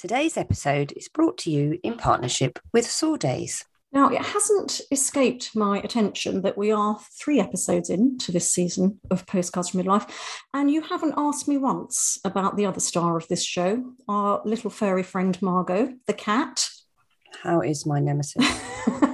Today's 0.00 0.38
episode 0.38 0.94
is 0.96 1.08
brought 1.08 1.36
to 1.40 1.50
you 1.50 1.78
in 1.82 1.98
partnership 1.98 2.58
with 2.72 2.86
Sawdays. 2.86 3.66
Now, 3.92 4.08
it 4.08 4.22
hasn't 4.22 4.80
escaped 4.90 5.54
my 5.54 5.78
attention 5.78 6.40
that 6.40 6.56
we 6.56 6.72
are 6.72 6.98
three 7.12 7.38
episodes 7.38 7.90
into 7.90 8.32
this 8.32 8.50
season 8.50 8.98
of 9.10 9.26
Postcards 9.26 9.68
from 9.68 9.82
Midlife, 9.82 10.10
and 10.54 10.70
you 10.70 10.80
haven't 10.80 11.12
asked 11.18 11.48
me 11.48 11.58
once 11.58 12.18
about 12.24 12.56
the 12.56 12.64
other 12.64 12.80
star 12.80 13.18
of 13.18 13.28
this 13.28 13.44
show, 13.44 13.92
our 14.08 14.40
little 14.46 14.70
furry 14.70 15.02
friend 15.02 15.36
Margot, 15.42 15.92
the 16.06 16.14
cat. 16.14 16.70
How 17.42 17.60
is 17.60 17.84
my 17.84 18.00
nemesis? 18.00 18.42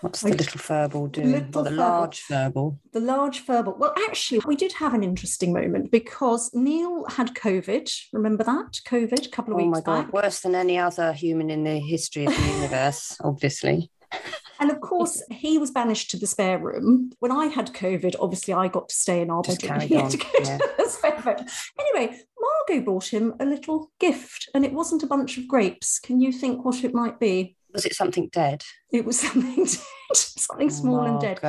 What's 0.00 0.22
the 0.22 0.30
little 0.30 0.58
furball 0.60 1.12
doing? 1.12 1.32
little 1.32 1.60
Or 1.60 1.64
the 1.64 1.70
furball. 1.70 1.76
large 1.76 2.22
furball? 2.22 2.78
The 2.92 3.00
large 3.00 3.44
furball. 3.46 3.76
Well, 3.78 3.94
actually, 4.08 4.40
we 4.46 4.56
did 4.56 4.72
have 4.74 4.94
an 4.94 5.02
interesting 5.04 5.52
moment 5.52 5.90
because 5.90 6.50
Neil 6.54 7.04
had 7.08 7.34
COVID. 7.34 7.90
Remember 8.12 8.42
that? 8.44 8.80
COVID 8.86 9.26
a 9.26 9.30
couple 9.30 9.54
of 9.54 9.60
Oh 9.60 9.64
weeks 9.64 9.76
my 9.78 9.80
God, 9.82 10.04
back. 10.04 10.12
worse 10.12 10.40
than 10.40 10.54
any 10.54 10.78
other 10.78 11.12
human 11.12 11.50
in 11.50 11.64
the 11.64 11.78
history 11.80 12.24
of 12.24 12.34
the 12.34 12.46
universe, 12.56 13.16
obviously. 13.22 13.90
And 14.58 14.70
of 14.70 14.80
course, 14.80 15.22
he 15.30 15.58
was 15.58 15.70
banished 15.70 16.10
to 16.12 16.16
the 16.18 16.26
spare 16.26 16.58
room. 16.58 17.12
When 17.18 17.30
I 17.32 17.46
had 17.46 17.74
COVID, 17.74 18.16
obviously 18.20 18.54
I 18.54 18.68
got 18.68 18.88
to 18.88 18.94
stay 18.94 19.20
in 19.20 19.30
our 19.30 19.42
Just 19.42 19.60
bedroom. 19.60 19.80
He 19.88 19.94
had 19.96 20.10
to 20.12 20.16
go 20.18 20.28
yeah. 20.38 20.58
to 20.58 20.70
the 20.78 20.88
spare 20.88 21.20
bedroom. 21.22 21.48
Anyway, 21.78 22.18
Margot 22.40 22.84
bought 22.84 23.12
him 23.12 23.34
a 23.38 23.44
little 23.44 23.90
gift, 24.00 24.48
and 24.54 24.64
it 24.64 24.72
wasn't 24.72 25.02
a 25.02 25.06
bunch 25.06 25.36
of 25.36 25.46
grapes. 25.46 25.98
Can 25.98 26.20
you 26.20 26.32
think 26.32 26.64
what 26.64 26.84
it 26.84 26.94
might 26.94 27.20
be? 27.20 27.56
Was 27.72 27.84
it 27.86 27.94
something 27.94 28.28
dead? 28.32 28.62
It 28.92 29.04
was 29.04 29.18
something 29.20 29.64
dead, 29.64 29.76
something 30.14 30.70
small 30.70 31.02
and 31.02 31.20
dead. 31.20 31.40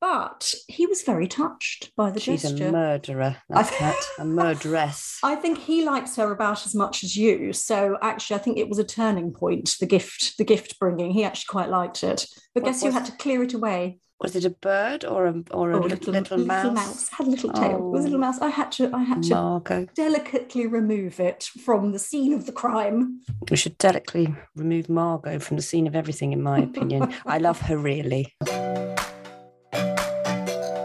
But 0.00 0.52
he 0.66 0.86
was 0.86 1.02
very 1.02 1.28
touched 1.28 1.92
by 1.96 2.10
the 2.10 2.18
She's 2.18 2.42
gesture. 2.42 2.68
a 2.68 2.72
murderer, 2.72 3.36
that 3.48 3.58
I've- 3.58 3.70
cat. 3.76 3.94
A 4.18 4.24
murderess. 4.24 5.18
I 5.22 5.36
think 5.36 5.58
he 5.58 5.84
likes 5.84 6.16
her 6.16 6.32
about 6.32 6.66
as 6.66 6.74
much 6.74 7.04
as 7.04 7.16
you. 7.16 7.52
So 7.52 7.98
actually, 8.02 8.34
I 8.34 8.40
think 8.40 8.58
it 8.58 8.68
was 8.68 8.80
a 8.80 8.84
turning 8.84 9.32
point. 9.32 9.76
The 9.78 9.86
gift, 9.86 10.36
the 10.38 10.44
gift 10.44 10.80
bringing. 10.80 11.12
He 11.12 11.22
actually 11.22 11.50
quite 11.50 11.68
liked 11.70 12.02
it. 12.02 12.26
But 12.52 12.64
What 12.64 12.70
guess 12.70 12.82
you 12.82 12.86
was- 12.86 12.94
had 12.94 13.04
to 13.06 13.12
clear 13.12 13.44
it 13.44 13.54
away. 13.54 14.00
Was 14.22 14.36
it 14.36 14.44
a 14.44 14.50
bird 14.50 15.04
or 15.04 15.26
a 15.26 15.34
or 15.50 15.72
a 15.72 15.76
Oh, 15.78 15.80
little, 15.80 16.12
little, 16.12 16.38
mouse? 16.38 17.08
Had 17.08 17.26
a 17.26 17.30
little 17.30 17.50
tail. 17.52 17.76
It 17.78 17.90
was 17.90 18.02
a 18.02 18.04
little 18.04 18.18
Oh. 18.18 18.20
mouse. 18.20 18.38
I 18.40 18.50
had 18.50 18.70
to. 18.72 18.88
I 18.94 19.02
had 19.02 19.24
to 19.24 19.34
Margot. 19.34 19.86
delicately 19.94 20.64
remove 20.68 21.18
it 21.18 21.42
from 21.64 21.90
the 21.90 21.98
scene 21.98 22.32
of 22.32 22.46
the 22.46 22.52
crime. 22.52 23.20
We 23.50 23.56
should 23.56 23.76
delicately 23.78 24.32
remove 24.54 24.88
Margot 24.88 25.40
from 25.40 25.56
the 25.56 25.62
scene 25.62 25.88
of 25.88 25.96
everything, 25.96 26.32
in 26.32 26.40
my 26.40 26.60
opinion. 26.60 27.12
I 27.26 27.38
love 27.38 27.60
her 27.62 27.76
really. 27.76 28.32
Hello. 28.46 28.94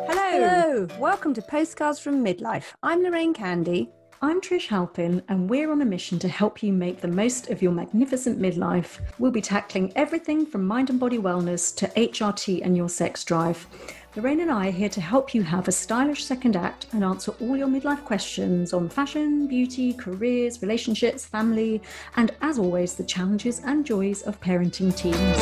Hello, 0.10 0.88
welcome 1.00 1.36
to 1.36 1.42
Postcards 1.44 2.00
from 2.00 2.26
Midlife. 2.26 2.74
I'm 2.82 3.04
Lorraine 3.04 3.34
Candy. 3.36 3.90
I'm 4.20 4.42
Trish 4.42 4.66
Halpin, 4.66 5.22
and 5.28 5.48
we're 5.48 5.72
on 5.72 5.84
a 5.84 5.86
mission 5.86 6.18
to 6.20 6.28
help 6.28 6.64
you 6.64 6.74
make 6.74 7.02
the 7.02 7.08
most 7.08 7.52
of 7.52 7.62
your 7.62 7.72
magnificent 7.72 8.42
midlife. 8.42 9.00
We'll 9.20 9.30
be 9.30 9.42
tackling 9.42 9.94
everything 9.96 10.44
from 10.44 10.66
mind 10.66 10.90
and 10.90 11.00
body 11.00 11.20
wellness 11.20 11.76
to 11.76 11.88
HRT 11.90 12.66
and 12.66 12.76
your 12.76 12.90
sex 12.90 13.24
drive. 13.24 13.68
Lorraine 14.16 14.40
and 14.40 14.50
I 14.50 14.70
are 14.70 14.72
here 14.72 14.90
to 14.90 15.02
help 15.02 15.36
you 15.36 15.44
have 15.44 15.68
a 15.68 15.72
stylish 15.72 16.26
second 16.26 16.56
act 16.56 16.88
and 16.94 17.04
answer 17.04 17.32
all 17.40 17.56
your 17.56 17.68
midlife 17.68 18.04
questions 18.06 18.74
on 18.74 18.90
fashion, 18.90 19.46
beauty, 19.46 19.94
careers, 19.94 20.64
relationships, 20.64 21.24
family, 21.24 21.80
and 22.16 22.32
as 22.42 22.58
always, 22.58 22.96
the 22.96 23.04
challenges 23.04 23.62
and 23.66 23.86
joys 23.86 24.24
of 24.24 24.42
parenting 24.42 24.98
teens. 24.98 25.38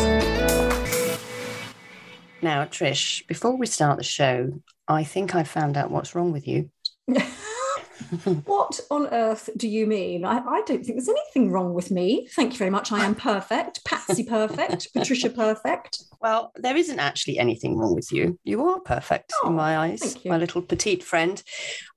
Now, 2.42 2.66
Trish, 2.66 3.26
before 3.28 3.56
we 3.56 3.68
start 3.68 3.96
the 3.96 4.04
show, 4.04 4.60
I 4.90 5.06
think 5.06 5.34
I 5.34 5.46
found 5.46 5.78
out 5.78 5.92
what's 5.92 6.14
wrong 6.14 6.34
with 6.34 6.46
you. 6.46 6.70
What 8.46 8.80
on 8.92 9.08
earth 9.08 9.50
do 9.58 9.68
you 9.68 9.88
mean? 9.88 10.26
I, 10.26 10.38
I 10.38 10.62
don't 10.62 10.84
think 10.84 10.98
there's 10.98 11.10
anything 11.10 11.52
wrong 11.52 11.74
with 11.74 11.92
me. 11.92 12.28
Thank 12.36 12.54
you 12.54 12.60
very 12.60 12.70
much. 12.70 12.92
I 12.92 13.06
am 13.06 13.16
perfect. 13.16 13.84
Patsy 13.86 14.24
perfect. 14.24 14.92
Patricia 14.94 15.30
perfect. 15.30 16.04
Well, 16.22 16.52
there 16.56 16.76
isn't 16.76 17.00
actually 17.00 17.40
anything 17.40 17.78
wrong 17.78 17.96
with 17.96 18.12
you. 18.12 18.40
You 18.44 18.68
are 18.68 18.80
perfect 18.80 19.34
Oh, 19.44 19.50
in 19.50 19.56
my 19.56 19.78
eyes, 19.78 20.18
my 20.26 20.38
little 20.38 20.62
petite 20.62 21.04
friend. 21.04 21.42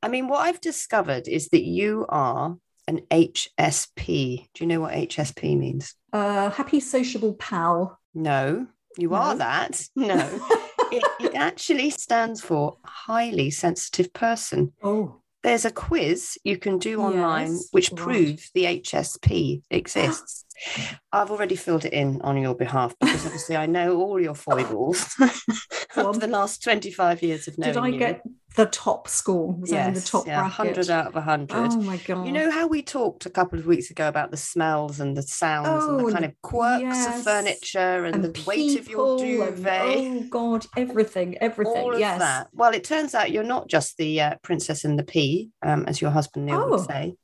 I 0.03 0.08
mean, 0.08 0.28
what 0.28 0.41
I've 0.41 0.60
discovered 0.60 1.28
is 1.28 1.48
that 1.48 1.64
you 1.64 2.06
are 2.08 2.56
an 2.87 3.00
HSP. 3.10 4.48
Do 4.54 4.64
you 4.64 4.66
know 4.66 4.81
what 4.81 4.94
HSP 4.94 5.58
means? 5.58 5.94
Uh, 6.12 6.50
happy 6.50 6.81
sociable 6.81 7.34
pal. 7.34 7.98
No, 8.14 8.66
you 8.97 9.14
are 9.14 9.34
that. 9.37 9.82
No, 9.94 10.16
it, 10.91 11.04
it 11.20 11.34
actually 11.34 11.91
stands 11.91 12.41
for 12.41 12.78
highly 12.84 13.50
sensitive 13.50 14.12
person. 14.12 14.72
Oh, 14.82 15.20
There's 15.43 15.65
a 15.65 15.71
quiz 15.71 16.37
you 16.43 16.59
can 16.59 16.78
do 16.78 17.00
online 17.00 17.53
Yes, 17.53 17.69
which 17.71 17.94
proves 17.94 18.50
the 18.54 18.65
HSP 18.65 19.62
exists. 19.71 20.44
I've 21.12 21.30
already 21.30 21.56
filled 21.56 21.84
it 21.84 21.92
in 21.92 22.20
on 22.22 22.36
your 22.36 22.54
behalf 22.54 22.94
because 23.00 23.24
obviously 23.24 23.56
I 23.56 23.66
know 23.66 23.96
all 24.00 24.20
your 24.20 24.34
foibles 24.34 25.14
on. 25.96 26.19
the 26.19 26.26
last 26.28 26.62
25 26.62 27.22
years 27.22 27.48
of 27.48 27.58
knowing 27.58 27.72
did 27.74 27.82
I 27.82 27.88
you. 27.88 27.98
get 27.98 28.22
the 28.56 28.66
top 28.66 29.08
score? 29.08 29.52
Was 29.54 29.72
I 29.72 29.86
in 29.86 29.94
the 29.94 30.00
yes, 30.00 30.10
top 30.10 30.26
yeah, 30.26 30.41
bracket? 30.41 30.58
100 30.76 30.91
out 30.91 31.06
of 31.08 31.14
100. 31.14 31.54
Oh 31.56 31.76
my 31.82 31.96
god! 31.98 32.26
You 32.26 32.32
know 32.32 32.50
how 32.50 32.66
we 32.66 32.82
talked 32.82 33.24
a 33.26 33.30
couple 33.30 33.58
of 33.58 33.66
weeks 33.66 33.91
ago 33.91 34.08
about 34.08 34.30
the 34.30 34.36
smells 34.36 34.98
and 35.00 35.16
the 35.16 35.22
sounds 35.22 35.84
and 35.84 36.00
Oh, 36.00 36.06
the 36.06 36.12
kind 36.12 36.24
of 36.24 36.32
quirks 36.42 36.82
yes. 36.82 37.19
of 37.19 37.25
furniture 37.25 38.04
and, 38.04 38.25
the 38.25 38.42
weight 38.46 38.78
of 38.80 38.88
your 38.88 39.19
people 39.19 39.42
and- 39.42 39.56
duvet? 39.56 39.82
oh 39.98 40.20
god, 40.30 40.66
everything, 40.76 41.38
everything. 41.38 41.76
all 41.76 41.94
of 41.94 42.00
yes. 42.00 42.19
that. 42.19 42.48
Well, 42.52 42.72
it 42.75 42.84
turns 42.84 43.14
out 43.14 43.30
you're 43.30 43.44
not 43.44 43.69
just 43.69 43.96
the 43.96 44.20
uh, 44.20 44.34
princess 44.42 44.84
in 44.84 44.96
the 44.96 45.04
pea, 45.04 45.50
um, 45.62 45.84
as 45.86 46.00
your 46.00 46.10
husband 46.10 46.46
Neil 46.46 46.62
Oh. 46.64 46.70
would 46.70 46.80
say. 46.86 47.14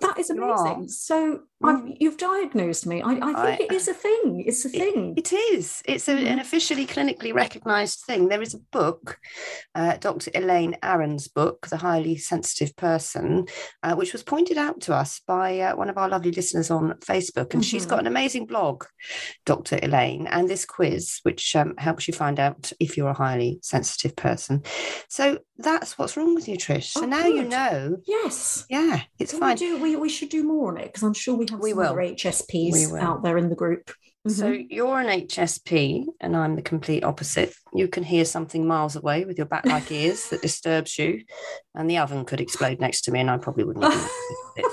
That 0.00 0.18
is 0.18 0.30
amazing. 0.30 0.88
So 0.88 1.40
Mm. 1.62 1.96
you've 2.00 2.16
diagnosed 2.16 2.88
me. 2.88 3.02
I, 3.02 3.12
I 3.12 3.16
think 3.56 3.60
I- 3.60 3.64
it 3.66 3.72
is 3.72 3.86
a 3.86 3.94
thing. 3.94 4.42
It's 4.44 4.64
a 4.64 4.68
It- 4.68 4.72
thing. 4.72 5.14
It 5.16 5.32
is. 5.32 5.80
It's 5.84 6.08
a, 6.08 6.12
an 6.12 6.38
Mhm. 6.38 6.40
officially 6.40 6.86
clinically 6.88 7.32
recognised 7.32 8.00
thing. 8.04 8.26
There 8.26 8.42
is 8.42 8.52
a 8.54 8.58
book, 8.72 9.18
uh, 9.76 9.96
Dr. 9.98 10.32
Elaine 10.34 10.76
Aron's 10.82 11.28
book, 11.28 11.68
The 11.68 11.76
Highly 11.76 12.16
Sensitive 12.16 12.74
Person, 12.74 13.46
uh, 13.84 13.94
which 13.94 14.12
was 14.12 14.24
pointed 14.24 14.58
out 14.58 14.80
to 14.82 14.94
us 14.94 15.20
by 15.24 15.60
uh, 15.60 15.76
one 15.76 15.88
of 15.88 15.96
our 15.98 16.08
lovely 16.08 16.32
listeners 16.32 16.68
on 16.68 16.94
Facebook. 16.98 17.54
And 17.54 17.64
she's 17.64 17.86
Mhm. 17.86 17.90
got 17.90 18.00
an 18.00 18.08
amazing 18.08 18.46
blog, 18.46 18.82
Dr. 19.46 19.78
Elaine, 19.84 20.26
and 20.26 20.48
this 20.48 20.64
quiz, 20.64 21.20
which 21.22 21.54
um, 21.54 21.74
helps 21.78 22.08
you 22.08 22.14
find 22.14 22.40
out 22.40 22.72
if 22.80 22.96
you're 22.96 23.08
a 23.10 23.14
highly 23.14 23.60
sensitive 23.62 24.16
person. 24.16 24.64
So 25.08 25.38
that's 25.58 25.96
what's 25.96 26.16
wrong 26.16 26.34
with 26.34 26.48
you, 26.48 26.56
Trish. 26.56 26.90
So 26.90 27.02
Oh, 27.02 27.06
now 27.06 27.26
you 27.26 27.44
know. 27.44 27.98
yes. 28.04 28.64
Yeah, 28.68 29.02
it's 29.20 29.30
Can 29.30 29.40
fine. 29.40 29.56
We, 29.82 29.90
we, 29.90 29.96
we 30.02 30.08
should 30.08 30.28
do 30.28 30.44
more 30.44 30.70
on 30.70 30.78
it 30.78 30.86
because 30.86 31.02
I'm 31.02 31.14
sure 31.14 31.34
we 31.36 31.46
have 31.50 31.60
We 31.60 31.70
some 31.70 31.78
will. 31.78 31.86
other 31.92 32.00
HSPs 32.00 32.92
We 32.92 32.98
out 33.00 33.22
there 33.22 33.38
in 33.38 33.48
the 33.48 33.56
group. 33.56 33.90
So 34.28 34.52
Mhm. 34.52 34.66
you're 34.70 35.00
an 35.00 35.08
HSP 35.08 36.06
and 36.20 36.36
I'm 36.36 36.54
the 36.54 36.62
complete 36.62 37.02
opposite. 37.02 37.54
You 37.74 37.88
can 37.88 38.04
hear 38.04 38.24
something 38.24 38.64
miles 38.66 38.94
away 38.94 39.24
with 39.24 39.36
your 39.36 39.48
back 39.48 39.66
like 39.66 39.90
ears 39.90 40.28
that 40.30 40.42
disturbs 40.42 40.96
you, 40.96 41.24
and 41.74 41.90
the 41.90 41.98
oven 41.98 42.24
could 42.24 42.40
explode 42.40 42.78
next 42.78 43.00
to 43.02 43.10
me, 43.10 43.18
and 43.20 43.30
I 43.30 43.38
probably 43.38 43.64
wouldn't. 43.64 43.84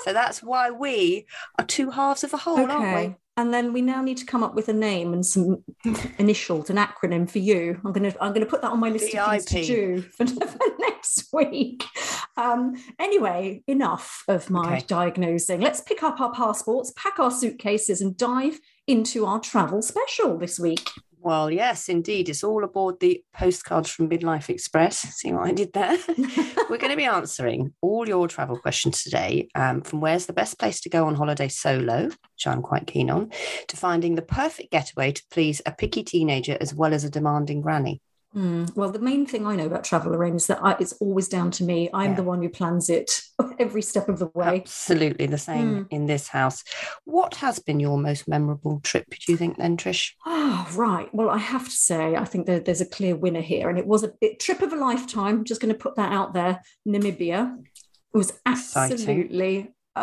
So 0.03 0.11
that's 0.13 0.43
why 0.43 0.71
we 0.71 1.25
are 1.57 1.65
two 1.65 1.89
halves 1.89 2.23
of 2.25 2.33
a 2.33 2.37
whole, 2.37 2.59
aren't 2.59 2.71
okay. 2.73 3.15
And 3.39 3.53
then 3.53 3.71
we 3.71 3.81
now 3.81 4.01
need 4.01 4.17
to 4.17 4.25
come 4.25 4.43
up 4.43 4.53
with 4.53 4.67
a 4.67 4.73
name 4.73 5.13
and 5.13 5.25
some 5.25 5.63
initials, 6.17 6.69
an 6.69 6.75
acronym 6.75 7.29
for 7.31 7.39
you. 7.39 7.79
I'm 7.85 7.93
gonna 7.93 8.13
I'm 8.19 8.33
gonna 8.33 8.45
put 8.45 8.61
that 8.63 8.71
on 8.71 8.81
my 8.81 8.89
list 8.89 9.13
of 9.15 9.29
things 9.31 9.45
to 9.45 9.65
do 9.65 10.01
for, 10.01 10.27
for 10.27 10.59
next 10.79 11.29
week. 11.31 11.85
Um, 12.35 12.75
anyway, 12.99 13.63
enough 13.65 14.25
of 14.27 14.49
my 14.49 14.75
Okay. 14.75 14.85
diagnosing. 14.87 15.61
Let's 15.61 15.79
pick 15.79 16.03
up 16.03 16.19
our 16.19 16.33
passports, 16.33 16.91
pack 16.97 17.17
our 17.17 17.31
suitcases, 17.31 18.01
and 18.01 18.17
dive 18.17 18.59
into 18.87 19.25
our 19.25 19.39
travel 19.39 19.81
special 19.81 20.37
this 20.37 20.59
week. 20.59 20.89
We? 21.21 21.27
Well, 21.27 21.51
yes, 21.51 21.89
indeed. 21.89 22.29
It's 22.29 22.43
all 22.43 22.63
aboard 22.63 22.99
the 22.99 23.23
postcards 23.33 23.89
from 23.89 24.09
Midlife 24.09 24.49
Express. 24.49 24.97
See 24.97 25.31
what 25.31 25.47
I 25.47 25.51
did 25.51 25.73
there? 25.73 25.97
We're 26.69 26.77
going 26.77 26.91
to 26.91 26.97
be 26.97 27.05
answering 27.05 27.73
all 27.81 28.07
your 28.07 28.27
travel 28.27 28.57
questions 28.57 29.03
today 29.03 29.49
um, 29.55 29.81
from 29.81 30.01
where's 30.01 30.25
the 30.25 30.33
best 30.33 30.59
place 30.59 30.81
to 30.81 30.89
go 30.89 31.05
on 31.07 31.15
holiday 31.15 31.47
solo, 31.47 32.05
which 32.05 32.47
I'm 32.47 32.61
quite 32.61 32.87
keen 32.87 33.09
on, 33.09 33.31
to 33.67 33.77
finding 33.77 34.15
the 34.15 34.21
perfect 34.21 34.71
getaway 34.71 35.11
to 35.11 35.23
please 35.31 35.61
a 35.65 35.71
picky 35.71 36.03
teenager 36.03 36.57
as 36.59 36.73
well 36.73 36.93
as 36.93 37.03
a 37.03 37.09
demanding 37.09 37.61
granny. 37.61 38.01
Hmm. 38.33 38.65
Well, 38.75 38.91
the 38.91 38.99
main 38.99 39.25
thing 39.25 39.47
I 39.47 39.55
know 39.55 39.65
about 39.65 39.83
travel, 39.83 40.11
Lorraine, 40.11 40.35
is 40.35 40.45
that 40.47 40.59
I, 40.63 40.75
it's 40.79 40.93
always 40.93 41.27
down 41.27 41.49
to 41.51 41.63
me. 41.63 41.89
I'm 41.93 42.11
Yeah. 42.11 42.15
the 42.17 42.23
one 42.23 42.43
who 42.43 42.49
plans 42.49 42.87
it 42.89 43.21
every 43.59 43.81
step 43.81 44.07
of 44.07 44.19
the 44.19 44.29
way. 44.35 44.61
Absolutely 44.61 45.25
the 45.25 45.37
same 45.39 45.87
in 45.89 46.05
this 46.05 46.27
house. 46.27 46.63
What 47.05 47.35
has 47.35 47.57
been 47.57 47.79
your 47.79 47.97
most 47.97 48.27
memorable 48.27 48.81
trip, 48.81 49.07
do 49.25 49.31
you 49.31 49.37
think, 49.37 49.57
then, 49.57 49.77
Trish? 49.77 50.11
Oh, 50.27 50.67
right. 50.75 51.09
Well, 51.13 51.29
I 51.29 51.39
have 51.39 51.65
to 51.65 51.71
say, 51.75 52.15
I 52.15 52.25
think 52.25 52.45
there, 52.45 52.59
there's 52.59 52.81
a 52.81 52.85
clear 52.85 53.15
winner 53.15 53.41
here. 53.41 53.67
And 53.67 53.79
it 53.79 53.87
was 53.87 54.03
a 54.03 54.11
bit, 54.21 54.39
trip 54.39 54.61
of 54.61 54.73
a 54.73 54.77
lifetime. 54.77 55.43
Just 55.43 55.59
going 55.59 55.73
to 55.73 55.79
put 55.79 55.95
that 55.95 56.11
out 56.11 56.33
there. 56.35 56.61
Namibia. 56.87 57.57
It 58.13 58.17
was 58.17 58.33
Exciting. 58.47 59.29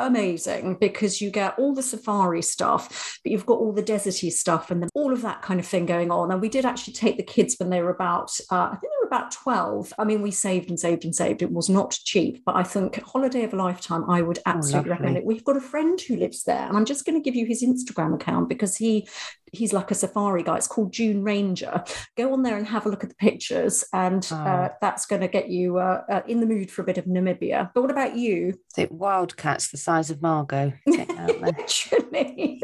Amazing 0.04 0.76
because 0.80 1.20
you 1.20 1.30
get 1.30 1.58
all 1.58 1.74
the 1.74 1.82
safari 1.82 2.42
stuff, 2.42 3.18
but 3.22 3.32
you've 3.32 3.46
got 3.46 3.58
all 3.58 3.72
the 3.72 3.82
deserty 3.82 4.32
stuff 4.32 4.70
and 4.70 4.88
all 4.94 5.12
of 5.12 5.22
that 5.22 5.42
kind 5.42 5.60
of 5.60 5.66
thing 5.66 5.86
going 5.86 6.10
on. 6.10 6.30
And 6.30 6.40
we 6.40 6.48
did 6.48 6.64
actually 6.64 6.94
take 6.94 7.16
the 7.16 7.22
kids 7.22 7.56
when 7.58 7.70
they 7.70 7.82
were 7.82 7.90
about, 7.90 8.38
uh, 8.50 8.70
I 8.72 8.76
think 8.80 8.92
they 8.92 9.00
were 9.02 9.06
about 9.06 9.30
12, 9.30 9.92
I 9.98 10.04
mean, 10.04 10.22
we 10.22 10.30
saved 10.30 10.68
and 10.68 10.78
saved 10.78 11.04
and 11.04 11.14
saved. 11.14 11.42
It 11.42 11.52
was 11.52 11.68
not 11.68 11.98
cheap, 12.04 12.42
but 12.44 12.56
I 12.56 12.62
think 12.62 13.00
holiday 13.02 13.44
of 13.44 13.52
a 13.52 13.56
lifetime, 13.56 14.08
I 14.08 14.22
would 14.22 14.38
Oh, 14.38 14.42
absolutely 14.50 14.90
recommend 14.90 15.16
it. 15.16 15.24
We've 15.24 15.44
got 15.44 15.56
a 15.56 15.60
friend 15.60 16.00
who 16.00 16.16
lives 16.16 16.44
there, 16.44 16.66
and 16.66 16.76
I'm 16.76 16.84
just 16.84 17.04
going 17.04 17.20
to 17.20 17.24
give 17.24 17.34
you 17.34 17.46
his 17.46 17.62
Instagram 17.62 18.14
account 18.14 18.48
because 18.48 18.76
he 18.76 19.08
he's 19.56 19.72
like 19.72 19.90
a 19.90 19.94
safari 19.94 20.42
guy. 20.42 20.56
It's 20.56 20.66
called 20.68 20.92
June 20.92 21.22
Ranger. 21.22 21.82
Go 22.16 22.32
on 22.32 22.42
there 22.42 22.56
and 22.56 22.66
have 22.66 22.86
a 22.86 22.88
look 22.88 23.02
at 23.02 23.10
the 23.10 23.16
pictures, 23.16 23.84
and 23.92 24.26
uh, 24.32 24.68
Oh. 24.70 24.74
that's 24.80 25.06
going 25.06 25.22
to 25.22 25.28
get 25.28 25.48
you 25.48 25.78
uh, 25.78 26.02
uh, 26.10 26.22
in 26.28 26.40
the 26.40 26.46
mood 26.46 26.70
for 26.70 26.82
a 26.82 26.84
bit 26.84 26.98
of 26.98 27.04
Namibia. 27.06 27.70
But 27.74 27.80
what 27.82 27.90
about 27.90 28.16
you? 28.16 28.54
The 28.76 28.86
wildcats 28.90 29.70
the 29.70 29.76
size 29.78 30.10
of 30.10 30.22
Margot. 30.22 30.72
sitting 30.88 31.16
out 31.18 31.28
there. 31.28 31.38
Literally. 31.40 32.62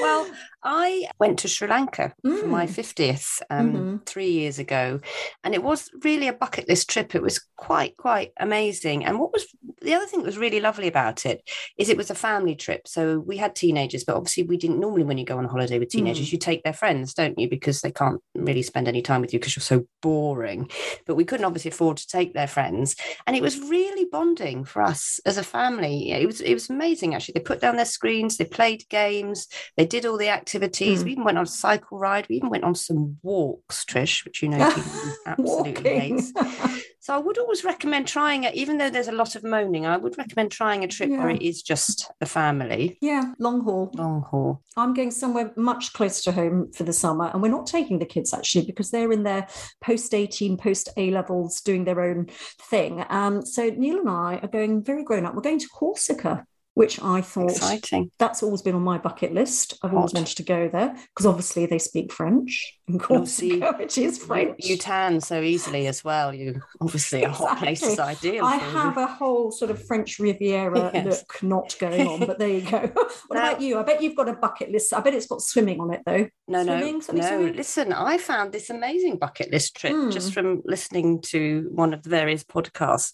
well, 0.00 0.28
I 0.62 1.08
went 1.18 1.38
to 1.40 1.48
Sri 1.48 1.68
Lanka 1.68 2.12
for 2.22 2.46
my 2.46 2.66
Mm. 2.66 2.70
50th 2.70 3.42
um, 3.50 3.72
Mhm. 3.72 4.06
three 4.06 4.30
years 4.30 4.58
ago, 4.58 5.00
and 5.44 5.54
it 5.54 5.62
was 5.62 5.90
really 6.04 6.28
a 6.28 6.32
bucket 6.32 6.68
list 6.68 6.88
trip. 6.90 7.14
It 7.14 7.22
was 7.22 7.44
quite, 7.56 7.96
quite 7.96 8.32
amazing. 8.38 9.04
And 9.04 9.18
what 9.18 9.32
was 9.32 9.46
the 9.86 9.94
other 9.94 10.06
thing 10.06 10.20
that 10.20 10.26
was 10.26 10.36
really 10.36 10.60
lovely 10.60 10.88
about 10.88 11.24
it 11.24 11.48
is 11.78 11.88
it 11.88 11.96
was 11.96 12.10
a 12.10 12.14
family 12.14 12.56
trip. 12.56 12.86
So 12.86 13.20
we 13.20 13.36
had 13.36 13.54
teenagers, 13.54 14.04
but 14.04 14.16
obviously 14.16 14.42
we 14.42 14.56
didn't 14.56 14.80
normally 14.80 15.04
when 15.04 15.16
you 15.16 15.24
go 15.24 15.38
on 15.38 15.44
a 15.44 15.48
holiday 15.48 15.78
with 15.78 15.90
teenagers, 15.90 16.32
you 16.32 16.38
take 16.38 16.64
their 16.64 16.72
friends, 16.72 17.14
don't 17.14 17.38
you? 17.38 17.48
Because 17.48 17.80
they 17.80 17.92
can't 17.92 18.20
really 18.34 18.62
spend 18.62 18.88
any 18.88 19.00
time 19.00 19.20
with 19.20 19.32
you 19.32 19.38
because 19.38 19.56
you're 19.56 19.62
so 19.62 19.86
boring. 20.02 20.68
But 21.06 21.14
we 21.14 21.24
couldn't 21.24 21.46
obviously 21.46 21.70
afford 21.70 21.96
to 21.98 22.08
take 22.08 22.34
their 22.34 22.46
friends, 22.48 22.96
and 23.26 23.36
it 23.36 23.42
was 23.42 23.60
really 23.60 24.06
bonding 24.10 24.64
for 24.64 24.82
us 24.82 25.20
as 25.24 25.38
a 25.38 25.44
family. 25.44 26.10
It 26.10 26.26
was 26.26 26.40
it 26.40 26.54
was 26.54 26.68
amazing 26.68 27.14
actually. 27.14 27.34
They 27.34 27.40
put 27.40 27.60
down 27.60 27.76
their 27.76 27.84
screens, 27.84 28.36
they 28.36 28.44
played 28.44 28.88
games, 28.88 29.46
they 29.76 29.86
did 29.86 30.04
all 30.04 30.18
the 30.18 30.28
activities. 30.28 31.00
Mm. 31.00 31.04
We 31.04 31.12
even 31.12 31.24
went 31.24 31.38
on 31.38 31.44
a 31.44 31.48
cycle 31.48 31.98
ride. 31.98 32.26
We 32.28 32.36
even 32.36 32.50
went 32.50 32.64
on 32.64 32.74
some 32.74 33.18
walks, 33.22 33.84
Trish, 33.84 34.24
which 34.24 34.42
you 34.42 34.48
know 34.48 34.74
absolutely 35.26 35.98
hates. 35.98 36.32
So 37.06 37.14
I 37.14 37.18
would 37.18 37.38
always 37.38 37.62
recommend 37.62 38.08
trying 38.08 38.42
it, 38.42 38.56
even 38.56 38.78
though 38.78 38.90
there's 38.90 39.06
a 39.06 39.12
lot 39.12 39.36
of 39.36 39.44
moaning. 39.44 39.75
I 39.84 39.96
would 39.96 40.16
recommend 40.16 40.52
trying 40.52 40.84
a 40.84 40.88
trip 40.88 41.10
where 41.10 41.28
it 41.28 41.42
is 41.42 41.62
just 41.62 42.10
the 42.20 42.26
family. 42.26 42.96
yeah, 43.02 43.32
long 43.38 43.62
haul. 43.62 43.90
Long 43.94 44.22
haul. 44.22 44.62
I'm 44.76 44.94
going 44.94 45.10
somewhere 45.10 45.52
much 45.56 45.92
closer 45.92 46.22
to 46.24 46.32
home 46.32 46.72
for 46.72 46.84
the 46.84 46.92
summer, 46.92 47.30
and 47.32 47.42
we're 47.42 47.48
not 47.48 47.66
taking 47.66 47.98
the 47.98 48.06
kids 48.06 48.32
actually 48.32 48.64
because 48.66 48.90
they're 48.90 49.12
in 49.12 49.24
their 49.24 49.48
post 49.82 50.14
18, 50.14 50.56
post 50.56 50.88
A 50.96 51.10
levels 51.10 51.60
doing 51.60 51.84
their 51.84 52.00
own 52.00 52.28
thing. 52.70 53.04
Um, 53.10 53.44
so 53.44 53.68
Neil 53.68 53.98
and 53.98 54.08
I 54.08 54.38
are 54.42 54.48
going 54.48 54.82
very 54.84 55.02
grown 55.02 55.26
up. 55.26 55.34
We're 55.34 55.42
going 55.42 55.58
to 55.58 55.68
Corsica, 55.68 56.46
which 56.76 57.00
I 57.02 57.22
thought 57.22 57.52
Exciting. 57.52 58.10
that's 58.18 58.42
always 58.42 58.60
been 58.60 58.74
on 58.74 58.82
my 58.82 58.98
bucket 58.98 59.32
list. 59.32 59.78
I've 59.82 59.94
always 59.94 60.12
wanted 60.12 60.36
to 60.36 60.42
go 60.42 60.68
there 60.68 60.94
because 61.08 61.24
obviously 61.24 61.64
they 61.64 61.78
speak 61.78 62.12
French 62.12 62.74
in 62.86 62.98
Corsica, 62.98 63.72
which 63.78 63.96
is 63.96 64.18
You, 64.18 64.24
French. 64.26 64.64
you 64.66 64.76
tan 64.76 65.22
so 65.22 65.40
easily 65.40 65.86
as 65.86 66.04
well. 66.04 66.34
You 66.34 66.60
obviously 66.82 67.22
a 67.22 67.30
hot 67.30 67.56
place 67.58 67.82
is 67.82 67.98
ideal. 67.98 68.44
I 68.44 68.58
for 68.58 68.64
you. 68.66 68.70
have 68.72 68.96
a 68.98 69.06
whole 69.06 69.50
sort 69.50 69.70
of 69.70 69.82
French 69.86 70.18
Riviera 70.18 70.90
Yes. 70.94 71.06
look 71.06 71.42
not 71.42 71.74
going 71.80 72.06
on, 72.06 72.20
but 72.26 72.38
there 72.38 72.48
you 72.48 72.60
go. 72.60 72.78
what 73.26 73.34
Now- 73.36 73.48
about 73.52 73.60
you? 73.62 73.78
I 73.78 73.82
bet 73.82 74.02
you've 74.02 74.14
got 74.14 74.28
a 74.28 74.34
bucket 74.34 74.70
list. 74.70 74.92
I 74.92 75.00
bet 75.00 75.14
it's 75.14 75.26
got 75.26 75.40
swimming 75.40 75.80
on 75.80 75.94
it 75.94 76.02
though. 76.04 76.28
No, 76.46 76.62
Swimming, 76.62 76.94
no, 76.94 77.00
something 77.00 77.24
no. 77.24 77.28
swimming? 77.30 77.56
Listen, 77.56 77.92
I 77.94 78.18
found 78.18 78.52
this 78.52 78.68
amazing 78.68 79.16
bucket 79.16 79.50
list 79.50 79.74
trip 79.76 79.94
Mm. 79.94 80.12
just 80.12 80.34
from 80.34 80.60
listening 80.66 81.22
to 81.22 81.70
one 81.72 81.94
of 81.94 82.02
the 82.02 82.10
various 82.10 82.44
podcasts. 82.44 83.12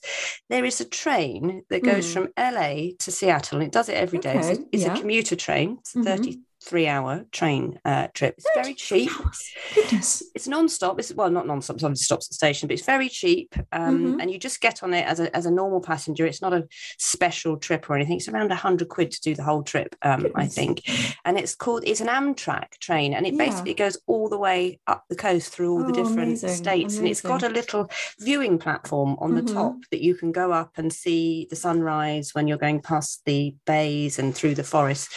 There 0.50 0.64
is 0.64 0.80
a 0.80 0.84
train 0.84 1.62
that 1.70 1.84
goes 1.84 2.08
Mm. 2.08 2.12
from 2.12 2.28
LA 2.36 2.90
to 2.98 3.10
Seattle, 3.12 3.51
and 3.54 3.62
it 3.62 3.72
does 3.72 3.88
it 3.88 3.94
every 3.94 4.18
day. 4.18 4.38
Okay. 4.38 4.64
It's 4.72 4.82
yeah. 4.84 4.94
a 4.94 4.98
commuter 4.98 5.36
train, 5.36 5.78
it's 5.80 5.92
mm-hmm. 5.92 6.02
30, 6.02 6.40
three 6.62 6.86
hour 6.86 7.24
train 7.32 7.78
uh, 7.84 8.08
trip. 8.14 8.34
It's 8.38 8.48
very 8.54 8.74
cheap. 8.74 9.10
Goodness. 9.74 10.22
It's 10.34 10.46
non-stop. 10.46 10.98
It's 10.98 11.12
well, 11.14 11.30
not 11.30 11.46
non-stop. 11.46 11.76
It 11.76 11.84
obviously 11.84 12.04
stops 12.04 12.26
at 12.26 12.30
the 12.30 12.34
station, 12.34 12.68
but 12.68 12.74
it's 12.74 12.86
very 12.86 13.08
cheap. 13.08 13.54
Um, 13.72 13.98
mm-hmm. 13.98 14.20
And 14.20 14.30
you 14.30 14.38
just 14.38 14.60
get 14.60 14.82
on 14.82 14.94
it 14.94 15.06
as 15.06 15.20
a, 15.20 15.34
as 15.36 15.46
a 15.46 15.50
normal 15.50 15.80
passenger. 15.80 16.26
It's 16.26 16.42
not 16.42 16.52
a 16.52 16.66
special 16.98 17.56
trip 17.56 17.88
or 17.90 17.96
anything. 17.96 18.16
It's 18.16 18.28
around 18.28 18.48
100 18.48 18.88
quid 18.88 19.10
to 19.12 19.20
do 19.20 19.34
the 19.34 19.42
whole 19.42 19.62
trip, 19.62 19.94
um, 20.02 20.26
I 20.34 20.46
think. 20.46 20.82
And 21.24 21.38
it's 21.38 21.54
called, 21.54 21.82
it's 21.86 22.00
an 22.00 22.08
Amtrak 22.08 22.78
train. 22.78 23.14
And 23.14 23.26
it 23.26 23.34
yeah. 23.34 23.44
basically 23.44 23.74
goes 23.74 23.98
all 24.06 24.28
the 24.28 24.38
way 24.38 24.80
up 24.86 25.04
the 25.08 25.16
coast 25.16 25.52
through 25.52 25.72
all 25.72 25.84
oh, 25.84 25.86
the 25.86 25.92
different 25.92 26.28
amazing. 26.28 26.48
states. 26.50 26.94
Amazing. 26.94 26.98
And 26.98 27.08
it's 27.08 27.20
got 27.20 27.42
a 27.42 27.48
little 27.48 27.90
viewing 28.20 28.58
platform 28.58 29.16
on 29.18 29.32
mm-hmm. 29.32 29.46
the 29.46 29.52
top 29.52 29.76
that 29.90 30.02
you 30.02 30.14
can 30.14 30.32
go 30.32 30.52
up 30.52 30.72
and 30.76 30.92
see 30.92 31.46
the 31.50 31.56
sunrise 31.56 32.30
when 32.34 32.46
you're 32.46 32.58
going 32.58 32.80
past 32.80 33.22
the 33.26 33.54
bays 33.66 34.18
and 34.18 34.34
through 34.34 34.54
the 34.54 34.64
forest. 34.64 35.10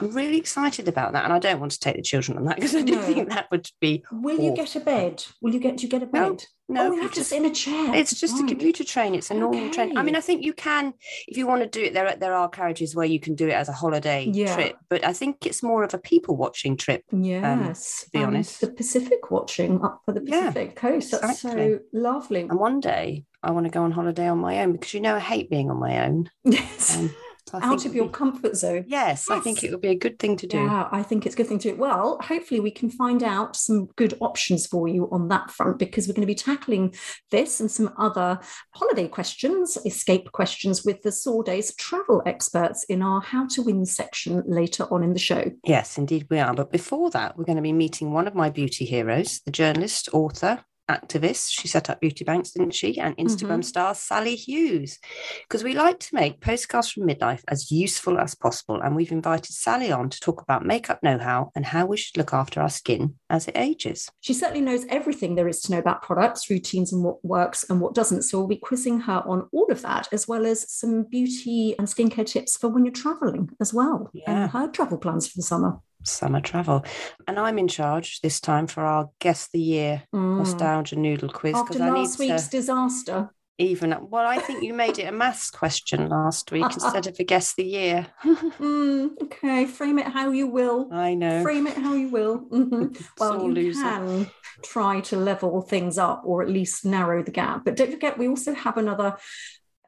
I'm 0.00 0.10
really 0.12 0.36
excited 0.38 0.86
about 0.88 1.12
that, 1.12 1.24
and 1.24 1.32
I 1.32 1.38
don't 1.38 1.58
want 1.60 1.72
to 1.72 1.80
take 1.80 1.96
the 1.96 2.02
children 2.02 2.38
on 2.38 2.44
that 2.44 2.56
because 2.56 2.74
I 2.74 2.82
do 2.82 2.94
No. 2.96 3.02
think 3.02 3.28
that 3.30 3.50
would 3.50 3.68
be 3.80 4.04
Will 4.12 4.38
you 4.38 4.54
get 4.54 4.76
a 4.76 4.80
bed? 4.80 5.24
Will 5.42 5.52
you 5.52 5.60
get? 5.60 5.82
You 5.82 5.88
get 5.88 6.02
a 6.02 6.06
bed? 6.06 6.44
no. 6.68 6.82
oh, 6.82 6.86
you 6.90 6.96
you 6.96 7.02
have 7.02 7.12
to 7.14 7.24
sit 7.24 7.38
in 7.38 7.46
a 7.46 7.54
chair. 7.54 7.94
it's 7.94 8.18
just 8.20 8.38
a 8.38 8.42
Right. 8.42 8.48
commuter 8.48 8.84
train. 8.84 9.14
It's 9.14 9.30
a 9.30 9.34
normal 9.34 9.70
train. 9.70 9.96
I 9.96 10.02
mean, 10.02 10.14
I 10.14 10.20
think 10.20 10.44
you 10.44 10.52
can, 10.52 10.92
if 11.26 11.36
you 11.36 11.46
want 11.46 11.62
to 11.62 11.68
do 11.68 11.82
it, 11.86 11.94
there 11.94 12.06
are, 12.08 12.16
there 12.16 12.34
are 12.34 12.48
carriages 12.48 12.94
where 12.94 13.06
you 13.06 13.18
can 13.18 13.34
do 13.34 13.48
it 13.48 13.52
as 13.54 13.68
a 13.68 13.72
holiday 13.72 14.30
Yeah. 14.32 14.54
trip. 14.54 14.76
But 14.88 15.04
I 15.04 15.12
think 15.12 15.46
it's 15.46 15.62
more 15.62 15.82
of 15.82 15.94
a 15.94 15.98
people 15.98 16.36
watching 16.36 16.76
trip. 16.76 17.02
Yes, 17.10 18.04
to 18.04 18.10
be 18.10 18.18
and 18.18 18.26
honest. 18.28 18.60
the 18.60 18.70
Pacific 18.70 19.30
watching 19.30 19.82
up 19.82 20.02
for 20.04 20.12
the 20.12 20.22
Yeah, 20.24 20.48
Pacific 20.50 20.76
coast. 20.76 21.10
That's 21.10 21.40
so 21.40 21.80
lovely. 21.92 22.42
And 22.42 22.58
one 22.58 22.80
day 22.80 23.24
I 23.42 23.50
want 23.52 23.64
to 23.66 23.70
go 23.70 23.82
on 23.82 23.92
holiday 23.92 24.28
on 24.28 24.38
my 24.38 24.60
own 24.60 24.72
because 24.72 24.92
you 24.94 25.00
know 25.00 25.14
I 25.16 25.20
hate 25.20 25.48
being 25.50 25.70
on 25.70 25.80
my 25.80 26.06
own. 26.06 26.30
Yes, 26.44 26.96
Um, 26.98 27.14
I 27.52 27.60
out 27.62 27.86
of 27.86 27.94
your 27.94 28.06
be- 28.06 28.12
comfort 28.12 28.56
zone. 28.56 28.84
yes, 28.86 29.30
I 29.30 29.40
think 29.40 29.62
it 29.62 29.70
would 29.70 29.80
be 29.80 29.88
a 29.88 29.94
good 29.94 30.18
thing 30.18 30.36
to 30.38 30.46
do. 30.46 30.58
Yeah, 30.58 30.88
I 30.90 31.02
think 31.02 31.26
it's 31.26 31.34
a 31.34 31.38
good 31.38 31.46
thing 31.46 31.58
to 31.60 31.72
do. 31.72 31.76
Well, 31.76 32.18
hopefully 32.22 32.60
we 32.60 32.70
can 32.70 32.90
find 32.90 33.22
out 33.22 33.56
some 33.56 33.86
good 33.96 34.14
options 34.20 34.66
for 34.66 34.88
you 34.88 35.08
on 35.10 35.28
that 35.28 35.50
front 35.50 35.78
because 35.78 36.06
we're 36.06 36.14
going 36.14 36.22
to 36.22 36.26
be 36.26 36.34
tackling 36.34 36.94
this 37.30 37.60
and 37.60 37.70
some 37.70 37.92
other 37.98 38.38
holiday 38.74 39.08
questions, 39.08 39.76
escape 39.84 40.32
questions 40.32 40.84
with 40.84 41.02
the 41.02 41.10
Sawdays 41.10 41.76
travel 41.76 42.22
experts 42.26 42.84
in 42.84 43.02
our 43.02 43.20
How 43.20 43.46
to 43.48 43.62
Win 43.62 43.84
section 43.86 44.42
later 44.46 44.84
on 44.90 45.02
in 45.02 45.12
the 45.12 45.18
show. 45.18 45.50
Yes, 45.64 45.98
indeed 45.98 46.26
we 46.30 46.38
are. 46.38 46.54
But 46.54 46.72
before 46.72 47.10
that, 47.10 47.36
we're 47.36 47.44
going 47.44 47.56
to 47.56 47.62
be 47.62 47.72
meeting 47.72 48.12
one 48.12 48.26
of 48.26 48.34
my 48.34 48.50
beauty 48.50 48.84
heroes, 48.84 49.40
the 49.44 49.50
journalist, 49.50 50.08
author, 50.12 50.64
activist. 50.88 51.50
She 51.50 51.68
set 51.68 51.90
up 51.90 52.00
Beauty 52.00 52.24
Banks, 52.24 52.50
didn't 52.52 52.74
she? 52.74 52.98
And 52.98 53.16
Instagram 53.16 53.60
Mhm. 53.60 53.64
star 53.64 53.94
Sali 53.94 54.34
Hughes. 54.36 54.98
Because 55.42 55.62
we 55.64 55.74
like 55.74 55.98
to 56.00 56.14
make 56.14 56.40
postcards 56.40 56.90
from 56.90 57.06
midlife 57.06 57.42
as 57.48 57.70
useful 57.70 58.18
as 58.18 58.34
possible. 58.34 58.80
And 58.82 58.96
we've 58.96 59.12
invited 59.12 59.52
Sali 59.52 59.92
on 59.92 60.10
to 60.10 60.20
talk 60.20 60.42
about 60.42 60.64
makeup 60.64 61.02
know 61.02 61.18
how 61.18 61.50
and 61.54 61.64
how 61.66 61.86
we 61.86 61.96
should 61.96 62.16
look 62.16 62.32
after 62.32 62.60
our 62.60 62.68
skin 62.70 63.14
as 63.30 63.48
it 63.48 63.56
ages. 63.56 64.08
She 64.20 64.34
certainly 64.34 64.60
knows 64.62 64.84
everything 64.88 65.34
there 65.34 65.48
is 65.48 65.60
to 65.62 65.72
know 65.72 65.78
about 65.78 66.02
products, 66.02 66.48
routines, 66.50 66.92
and 66.92 67.04
what 67.04 67.24
works 67.24 67.64
and 67.68 67.80
what 67.80 67.94
doesn't. 67.94 68.22
So 68.22 68.38
we'll 68.38 68.48
be 68.48 68.56
quizzing 68.56 69.00
her 69.00 69.22
on 69.26 69.48
all 69.52 69.70
of 69.70 69.82
that, 69.82 70.08
as 70.12 70.26
well 70.26 70.46
as 70.46 70.70
some 70.72 71.04
beauty 71.04 71.74
and 71.78 71.86
skincare 71.86 72.26
tips 72.26 72.56
for 72.56 72.68
when 72.68 72.84
you're 72.84 72.92
traveling 72.92 73.50
as 73.60 73.74
well, 73.74 74.10
Yeah. 74.12 74.24
and 74.42 74.50
her 74.50 74.68
travel 74.68 74.98
plans 74.98 75.28
for 75.28 75.36
the 75.38 75.42
summer. 75.42 75.78
Summer 76.10 76.40
travel. 76.40 76.84
And 77.26 77.38
I'm 77.38 77.58
in 77.58 77.68
charge 77.68 78.20
this 78.20 78.40
time 78.40 78.66
for 78.66 78.84
our 78.84 79.10
Guess 79.20 79.48
the 79.52 79.60
Year 79.60 80.02
Mm. 80.14 80.38
nostalgia 80.38 80.96
noodle 80.96 81.28
quiz. 81.28 81.54
After 81.54 81.74
Because 81.74 81.80
I 81.82 81.90
need 81.90 82.00
last 82.00 82.18
week's 82.18 82.44
to 82.48 82.50
disaster. 82.50 83.30
even, 83.58 83.96
well, 84.08 84.24
I 84.26 84.38
think 84.38 84.62
you 84.62 84.72
made 84.72 84.98
it 84.98 85.08
a 85.08 85.12
maths 85.12 85.50
question 85.50 86.08
last 86.08 86.52
week 86.52 86.64
instead 86.74 87.06
of 87.06 87.18
a 87.18 87.24
Guess 87.24 87.54
the 87.54 87.64
Year. 87.64 88.06
Mm, 88.58 89.22
okay, 89.22 89.66
frame 89.66 89.98
it 89.98 90.06
how 90.06 90.30
you 90.30 90.46
will. 90.48 90.88
I 90.92 91.14
know. 91.14 91.42
Frame 91.42 91.66
it 91.66 91.76
how 91.76 91.94
you 91.94 92.08
will. 92.08 92.40
Mhm. 92.50 93.00
Well, 93.20 93.42
you 93.42 93.52
loser. 93.52 93.82
can 93.82 94.30
try 94.64 95.00
to 95.00 95.16
level 95.16 95.60
things 95.62 95.98
up 95.98 96.22
or 96.24 96.42
at 96.42 96.48
least 96.48 96.84
narrow 96.84 97.22
the 97.22 97.30
gap. 97.30 97.64
But 97.64 97.76
don't 97.76 97.90
forget, 97.92 98.18
we 98.18 98.26
also 98.28 98.54
have 98.54 98.76
another. 98.76 99.16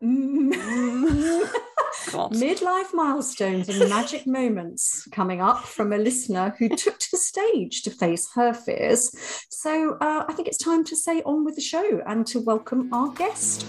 midlife 2.33 2.95
milestones 2.95 3.69
and 3.69 3.91
magic 3.91 4.27
moments 4.27 5.07
coming 5.13 5.43
up 5.43 5.65
from 5.65 5.93
a 5.93 5.99
listener 5.99 6.55
who 6.59 6.71
took 6.71 6.99
to 6.99 7.09
the 7.11 7.19
stage 7.19 7.83
to 7.83 7.91
face 7.91 8.31
her 8.35 8.55
fears. 8.55 9.11
So 9.51 9.99
uh, 10.01 10.25
I 10.27 10.33
think 10.33 10.49
it's 10.49 10.57
time 10.57 10.85
to 10.85 10.97
say 10.97 11.21
on 11.23 11.45
with 11.45 11.55
the 11.57 11.61
show 11.61 12.01
and 12.07 12.27
to 12.29 12.41
welcome 12.41 12.89
our 12.95 13.11
guest. 13.11 13.67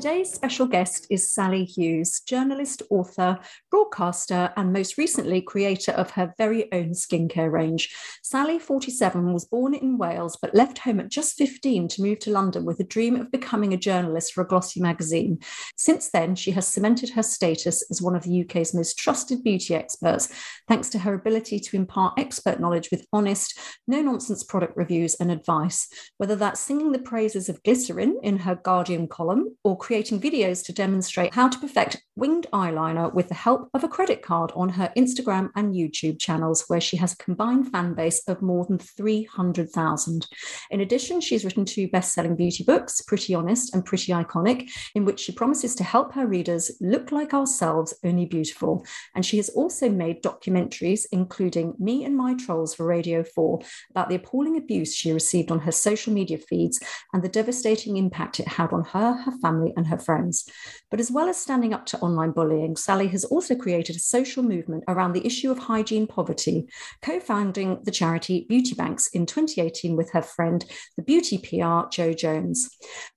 Today's 0.00 0.32
special 0.32 0.64
guest 0.64 1.06
is 1.10 1.30
Sali 1.30 1.62
Hughes, 1.62 2.20
journalist, 2.20 2.82
author, 2.88 3.38
broadcaster, 3.70 4.50
and 4.56 4.72
most 4.72 4.96
recently 4.96 5.42
creator 5.42 5.92
of 5.92 6.12
her 6.12 6.32
very 6.38 6.72
own 6.72 6.92
skincare 6.92 7.52
range. 7.52 7.94
Sali, 8.22 8.58
47, 8.58 9.34
was 9.34 9.44
born 9.44 9.74
in 9.74 9.98
Wales 9.98 10.38
but 10.40 10.54
left 10.54 10.78
home 10.78 11.00
at 11.00 11.10
just 11.10 11.36
15 11.36 11.88
to 11.88 12.02
move 12.02 12.18
to 12.20 12.30
London 12.30 12.64
with 12.64 12.80
a 12.80 12.84
dream 12.84 13.14
of 13.14 13.30
becoming 13.30 13.74
a 13.74 13.76
journalist 13.76 14.32
for 14.32 14.40
a 14.40 14.46
glossy 14.46 14.80
magazine. 14.80 15.38
Since 15.76 16.08
then, 16.12 16.34
she 16.34 16.52
has 16.52 16.66
cemented 16.66 17.10
her 17.10 17.22
status 17.22 17.84
as 17.90 18.00
one 18.00 18.16
of 18.16 18.22
the 18.22 18.40
UK's 18.40 18.72
most 18.72 18.96
trusted 18.96 19.44
beauty 19.44 19.74
experts, 19.74 20.32
thanks 20.66 20.88
to 20.88 21.00
her 21.00 21.12
ability 21.12 21.60
to 21.60 21.76
impart 21.76 22.18
expert 22.18 22.58
knowledge 22.58 22.88
with 22.90 23.06
honest, 23.12 23.58
no 23.86 24.00
nonsense 24.00 24.44
product 24.44 24.78
reviews 24.78 25.14
and 25.16 25.30
advice, 25.30 25.88
whether 26.16 26.36
that's 26.36 26.58
singing 26.58 26.92
the 26.92 26.98
praises 26.98 27.50
of 27.50 27.62
glycerin 27.64 28.18
in 28.22 28.38
her 28.38 28.54
Guardian 28.54 29.06
column 29.06 29.58
or 29.62 29.76
creating 29.90 30.20
videos 30.20 30.64
to 30.64 30.72
demonstrate 30.72 31.34
how 31.34 31.48
to 31.48 31.58
perfect 31.58 31.96
winged 32.20 32.46
eyeliner 32.52 33.12
with 33.14 33.28
the 33.28 33.34
help 33.34 33.70
of 33.72 33.82
a 33.82 33.88
credit 33.88 34.20
card 34.20 34.52
on 34.54 34.68
her 34.68 34.92
Instagram 34.94 35.48
and 35.56 35.74
YouTube 35.74 36.20
channels, 36.20 36.64
where 36.68 36.80
she 36.80 36.98
has 36.98 37.14
a 37.14 37.16
combined 37.16 37.72
fan 37.72 37.94
base 37.94 38.22
of 38.28 38.42
more 38.42 38.66
than 38.66 38.78
300,000. 38.78 40.26
In 40.70 40.82
addition, 40.82 41.22
she's 41.22 41.46
written 41.46 41.64
two 41.64 41.88
best 41.88 42.12
selling 42.12 42.36
beauty 42.36 42.62
books, 42.62 43.00
Pretty 43.00 43.34
Honest 43.34 43.74
and 43.74 43.86
Pretty 43.86 44.12
Iconic, 44.12 44.70
in 44.94 45.06
which 45.06 45.20
she 45.20 45.32
promises 45.32 45.74
to 45.76 45.82
help 45.82 46.12
her 46.12 46.26
readers 46.26 46.70
look 46.82 47.10
like 47.10 47.32
ourselves, 47.32 47.94
only 48.04 48.26
beautiful. 48.26 48.84
And 49.14 49.24
she 49.24 49.38
has 49.38 49.48
also 49.48 49.88
made 49.88 50.22
documentaries, 50.22 51.06
including 51.12 51.72
Me 51.78 52.04
and 52.04 52.14
My 52.14 52.34
Trolls 52.34 52.74
for 52.74 52.84
Radio 52.84 53.24
4, 53.24 53.60
about 53.90 54.10
the 54.10 54.16
appalling 54.16 54.58
abuse 54.58 54.94
she 54.94 55.10
received 55.10 55.50
on 55.50 55.60
her 55.60 55.72
social 55.72 56.12
media 56.12 56.36
feeds 56.36 56.78
and 57.14 57.22
the 57.22 57.30
devastating 57.30 57.96
impact 57.96 58.40
it 58.40 58.48
had 58.48 58.74
on 58.74 58.84
her, 58.84 59.14
her 59.14 59.32
family, 59.40 59.72
and 59.74 59.86
her 59.86 59.98
friends. 59.98 60.46
But 60.90 61.00
as 61.00 61.10
well 61.10 61.26
as 61.26 61.38
standing 61.38 61.72
up 61.72 61.86
to 61.86 62.09
online 62.10 62.32
bullying, 62.32 62.76
Sali 62.76 63.06
has 63.08 63.24
also 63.24 63.54
created 63.54 63.96
a 63.96 64.00
social 64.00 64.42
movement 64.42 64.84
around 64.88 65.12
the 65.12 65.26
issue 65.26 65.50
of 65.50 65.58
hygiene 65.58 66.06
poverty, 66.06 66.66
co 67.02 67.20
founding 67.20 67.80
the 67.84 67.90
charity 67.90 68.46
Beauty 68.48 68.74
Banks 68.74 69.06
in 69.08 69.26
2018 69.26 69.96
with 69.96 70.10
her 70.12 70.22
friend, 70.22 70.64
the 70.96 71.02
beauty 71.02 71.38
PR 71.38 71.88
Jo 71.90 72.12
Jones. 72.12 72.68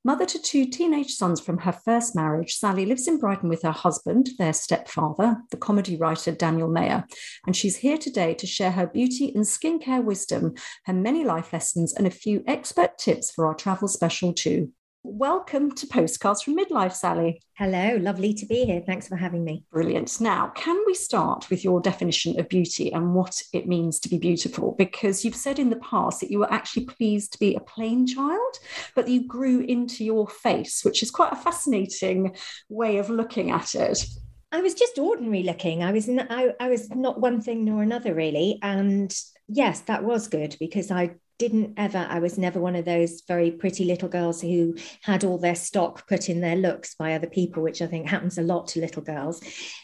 Mother 0.04 0.26
to 0.26 0.40
two 0.40 0.66
teenage 0.66 1.12
sons 1.12 1.42
from 1.42 1.58
her 1.60 1.72
first 1.72 2.16
marriage, 2.16 2.56
Sali 2.56 2.86
lives 2.86 3.08
in 3.08 3.18
Brighton 3.18 3.50
with 3.50 3.64
her 3.64 3.72
husband, 3.72 4.30
their 4.38 4.54
stepfather, 4.54 5.38
the 5.52 5.58
comedy 5.58 5.98
writer 5.98 6.32
Daniel 6.32 6.70
Maier, 6.70 7.04
and 7.46 7.56
she's 7.56 7.78
here 7.78 7.98
today 7.98 8.34
to 8.36 8.48
share 8.48 8.72
her 8.72 8.88
beauty 8.88 9.32
and 9.34 9.44
skincare 9.44 10.04
wisdom, 10.04 10.54
her 10.86 10.94
many 10.94 11.24
life 11.24 11.52
lessons, 11.52 11.94
and 11.94 12.06
a 12.06 12.12
few 12.12 12.44
expert 12.48 12.98
tips 12.98 13.32
for 13.32 13.48
our 13.48 13.56
travel 13.56 13.88
special 13.88 14.34
too. 14.34 14.72
Welcome 15.06 15.74
to 15.74 15.86
Postcards 15.86 16.44
from 16.44 16.56
Midlife, 16.58 16.94
Sali. 16.94 17.42
Hello, 17.58 17.98
lovely 17.98 18.34
to 18.36 18.46
be 18.46 18.64
here. 18.64 18.82
Thanks 18.86 19.06
for 19.06 19.18
having 19.18 19.44
me. 19.44 19.66
Brilliant. 19.70 20.22
Now, 20.22 20.54
can 20.56 20.82
we 20.88 20.94
start 20.94 21.50
with 21.50 21.62
your 21.62 21.82
definition 21.82 22.40
of 22.40 22.48
beauty 22.48 22.90
and 22.94 23.14
what 23.14 23.42
it 23.52 23.68
means 23.68 24.00
to 24.00 24.10
be 24.10 24.18
beautiful? 24.18 24.76
Because 24.78 25.26
you've 25.26 25.36
said 25.36 25.60
in 25.60 25.70
the 25.70 25.76
past 25.76 26.22
that 26.22 26.32
you 26.32 26.40
were 26.40 26.52
actually 26.54 26.86
pleased 26.86 27.34
to 27.34 27.40
be 27.40 27.54
a 27.54 27.60
plain 27.60 28.08
child, 28.08 28.56
but 28.96 29.10
you 29.10 29.28
grew 29.28 29.60
into 29.60 30.06
your 30.06 30.30
face, 30.30 30.86
which 30.86 31.04
is 31.04 31.12
quite 31.12 31.34
a 31.34 31.38
fascinating 31.38 32.34
way 32.70 32.96
of 32.96 33.10
looking 33.10 33.52
at 33.52 33.76
it. 33.76 34.06
I 34.54 34.62
was 34.62 34.74
just 34.74 34.98
ordinary 34.98 35.44
looking. 35.44 35.84
I 35.84 35.92
was 35.92 36.08
n- 36.08 36.28
I, 36.30 36.54
I 36.62 36.70
was 36.70 36.90
not 36.92 37.20
one 37.20 37.42
thing 37.42 37.66
nor 37.66 37.84
another 37.84 38.14
really, 38.14 38.58
and 38.62 39.14
yes, 39.50 39.82
that 39.82 40.06
was 40.06 40.30
good 40.30 40.56
because 40.62 40.92
I 40.92 41.16
didn't 41.44 41.74
ever 41.76 42.08
i 42.10 42.20
was 42.20 42.38
never 42.38 42.60
one 42.60 42.76
of 42.76 42.86
those 42.86 43.22
very 43.28 43.52
pretty 43.52 43.84
little 43.84 44.08
girls 44.08 44.40
who 44.42 44.74
had 45.02 45.26
all 45.26 45.38
their 45.38 45.56
stock 45.56 46.08
put 46.08 46.30
in 46.30 46.40
their 46.40 46.56
looks 46.56 46.96
by 46.96 47.14
other 47.14 47.28
people 47.28 47.62
which 47.62 47.82
i 47.82 47.88
think 47.88 48.08
happens 48.08 48.38
a 48.38 48.42
lot 48.42 48.68
to 48.68 48.80
little 48.80 49.02
girls. 49.02 49.42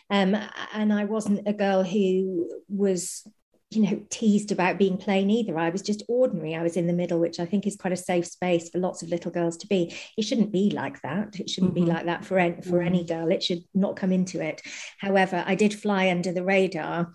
Um, 0.09 0.35
and 0.73 0.93
i 0.93 1.03
wasn't 1.03 1.47
a 1.47 1.53
girl 1.53 1.83
who 1.83 2.49
was 2.69 3.27
you 3.71 3.83
know 3.83 4.01
teased 4.09 4.51
about 4.51 4.79
being 4.79 4.97
plain 4.97 5.29
either. 5.29 5.55
I 5.55 5.69
was 5.69 5.83
just 5.83 6.01
ordinary. 6.07 6.55
I 6.55 6.63
was 6.63 6.75
in 6.75 6.87
the 6.87 6.93
middle 7.01 7.19
which 7.19 7.39
i 7.39 7.45
think 7.45 7.67
is 7.67 7.75
quite 7.75 7.93
a 7.93 7.97
safe 7.97 8.25
space 8.25 8.69
for 8.69 8.79
lots 8.79 9.03
of 9.03 9.09
little 9.09 9.31
girls 9.31 9.57
to 9.57 9.67
be. 9.67 9.93
It 10.17 10.23
shouldn't 10.23 10.51
be 10.51 10.71
like 10.71 11.01
that. 11.01 11.39
It 11.39 11.49
shouldn't 11.49 11.75
mm-hmm. 11.75 11.85
be 11.85 11.91
like 11.91 12.05
that 12.05 12.25
for, 12.25 12.39
en- 12.39 12.61
for 12.61 12.77
mm-hmm. 12.77 12.87
any 12.87 13.03
girl. 13.03 13.31
It 13.31 13.43
should 13.43 13.63
not 13.73 13.95
come 13.95 14.11
into 14.11 14.41
it. 14.41 14.61
However 14.97 15.43
i 15.45 15.55
did 15.55 15.73
fly 15.73 16.09
under 16.09 16.31
the 16.31 16.43
radar 16.43 17.13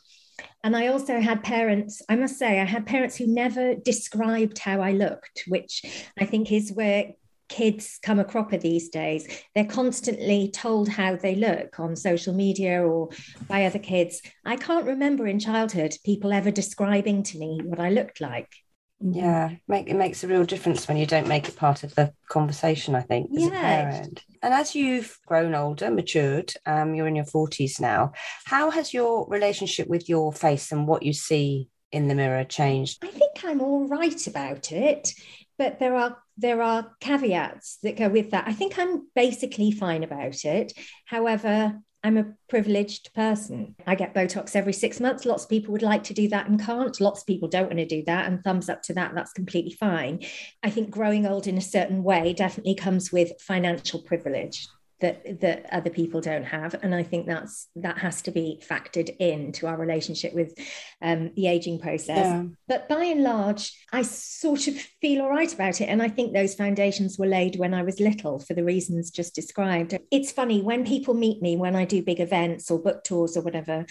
and 0.62 0.76
I 0.76 0.88
also 0.88 1.20
had 1.20 1.42
parents, 1.42 2.02
I 2.08 2.16
must 2.16 2.38
say, 2.38 2.60
I 2.60 2.64
had 2.64 2.86
parents 2.86 3.16
who 3.16 3.26
never 3.26 3.74
described 3.74 4.58
how 4.58 4.80
I 4.80 4.92
looked, 4.92 5.44
which 5.46 5.84
I 6.18 6.24
think 6.24 6.50
is 6.50 6.72
where 6.72 7.12
kids 7.48 7.98
come 8.02 8.18
a 8.18 8.24
cropper 8.24 8.56
these 8.56 8.88
days. 8.88 9.28
They're 9.54 9.64
constantly 9.64 10.50
told 10.50 10.88
how 10.88 11.16
they 11.16 11.34
look 11.34 11.78
on 11.78 11.94
social 11.96 12.34
media 12.34 12.82
or 12.82 13.10
by 13.48 13.66
other 13.66 13.78
kids. 13.78 14.22
I 14.44 14.56
can't 14.56 14.86
remember 14.86 15.26
in 15.26 15.38
childhood 15.38 15.96
people 16.04 16.32
ever 16.32 16.50
describing 16.50 17.22
to 17.24 17.38
me 17.38 17.60
what 17.62 17.78
I 17.78 17.90
looked 17.90 18.20
like. 18.20 18.50
Yeah, 19.00 19.50
make, 19.68 19.88
it 19.88 19.96
makes 19.96 20.24
a 20.24 20.28
real 20.28 20.44
difference 20.44 20.88
when 20.88 20.96
you 20.96 21.04
don't 21.04 21.28
make 21.28 21.48
it 21.48 21.56
part 21.56 21.82
of 21.82 21.94
the 21.94 22.12
conversation, 22.28 22.94
I 22.94 23.02
think, 23.02 23.30
as 23.36 23.42
yeah. 23.42 23.48
a 23.48 23.90
parent. 23.90 24.24
And 24.42 24.54
as 24.54 24.74
you've 24.74 25.18
grown 25.26 25.54
older, 25.54 25.90
matured, 25.90 26.52
um, 26.64 26.94
you're 26.94 27.08
in 27.08 27.16
your 27.16 27.26
40s 27.26 27.80
now, 27.80 28.12
how 28.44 28.70
has 28.70 28.94
your 28.94 29.26
relationship 29.28 29.88
with 29.88 30.08
your 30.08 30.32
face 30.32 30.72
and 30.72 30.86
what 30.86 31.02
you 31.02 31.12
see 31.12 31.68
in 31.92 32.08
the 32.08 32.14
mirror 32.14 32.44
changed? 32.44 33.04
I 33.04 33.08
think 33.08 33.44
I'm 33.44 33.60
all 33.60 33.86
right 33.86 34.26
about 34.26 34.72
it, 34.72 35.12
but 35.58 35.78
there 35.78 35.96
are 35.96 36.18
there 36.36 36.62
are 36.62 36.90
caveats 37.00 37.78
that 37.82 37.96
go 37.96 38.08
with 38.08 38.32
that. 38.32 38.48
I 38.48 38.52
think 38.52 38.78
I'm 38.78 39.08
basically 39.14 39.70
fine 39.70 40.02
about 40.02 40.44
it. 40.44 40.72
However, 41.04 41.80
I'm 42.04 42.18
a 42.18 42.34
privileged 42.50 43.14
person. 43.14 43.75
I 43.87 43.94
get 43.94 44.14
Botox 44.14 44.54
every 44.54 44.75
six 44.75 45.00
months. 45.00 45.25
Lots 45.25 45.44
of 45.44 45.49
people 45.49 45.73
would 45.73 45.80
like 45.80 46.04
to 46.04 46.14
do 46.14 46.28
that 46.28 46.49
and 46.49 46.62
can't. 46.62 47.00
Lots 47.00 47.23
of 47.23 47.26
people 47.26 47.49
don't 47.49 47.68
want 47.68 47.78
to 47.78 47.87
do 47.87 48.04
that. 48.06 48.26
And 48.26 48.44
thumbs 48.44 48.68
up 48.68 48.82
to 48.82 48.94
that. 48.94 49.14
That's 49.14 49.32
completely 49.32 49.73
fine. 49.73 50.20
I 50.62 50.68
think 50.68 50.90
growing 50.90 51.26
old 51.26 51.46
in 51.46 51.56
a 51.56 51.62
certain 51.62 52.04
way 52.04 52.34
definitely 52.34 52.75
comes 52.75 53.11
with 53.11 53.40
financial 53.40 54.02
privilege 54.02 54.68
that 55.00 55.40
that 55.40 55.66
other 55.72 55.90
people 55.90 56.20
don't 56.20 56.44
have 56.44 56.74
and 56.82 56.94
i 56.94 57.02
think 57.02 57.26
that's 57.26 57.68
that 57.76 57.98
has 57.98 58.22
to 58.22 58.30
be 58.30 58.62
factored 58.68 59.14
into 59.18 59.66
our 59.66 59.76
relationship 59.76 60.32
with 60.34 60.56
um, 61.02 61.30
the 61.34 61.46
aging 61.46 61.78
process 61.78 62.16
yeah. 62.16 62.44
but 62.68 62.88
by 62.88 63.04
and 63.04 63.22
large 63.22 63.76
i 63.92 64.02
sort 64.02 64.68
of 64.68 64.74
feel 65.00 65.22
all 65.22 65.30
right 65.30 65.52
about 65.52 65.80
it 65.80 65.86
and 65.86 66.02
i 66.02 66.08
think 66.08 66.32
those 66.32 66.54
foundations 66.54 67.18
were 67.18 67.26
laid 67.26 67.56
when 67.56 67.74
i 67.74 67.82
was 67.82 68.00
little 68.00 68.38
for 68.38 68.54
the 68.54 68.64
reasons 68.64 69.10
just 69.10 69.34
described 69.34 69.98
it's 70.10 70.32
funny 70.32 70.62
when 70.62 70.86
people 70.86 71.14
meet 71.14 71.42
me 71.42 71.56
when 71.56 71.74
i 71.74 71.84
do 71.84 72.02
big 72.02 72.20
events 72.20 72.70
or 72.70 72.78
book 72.78 73.02
tours 73.04 73.36
or 73.36 73.42
whatever 73.42 73.84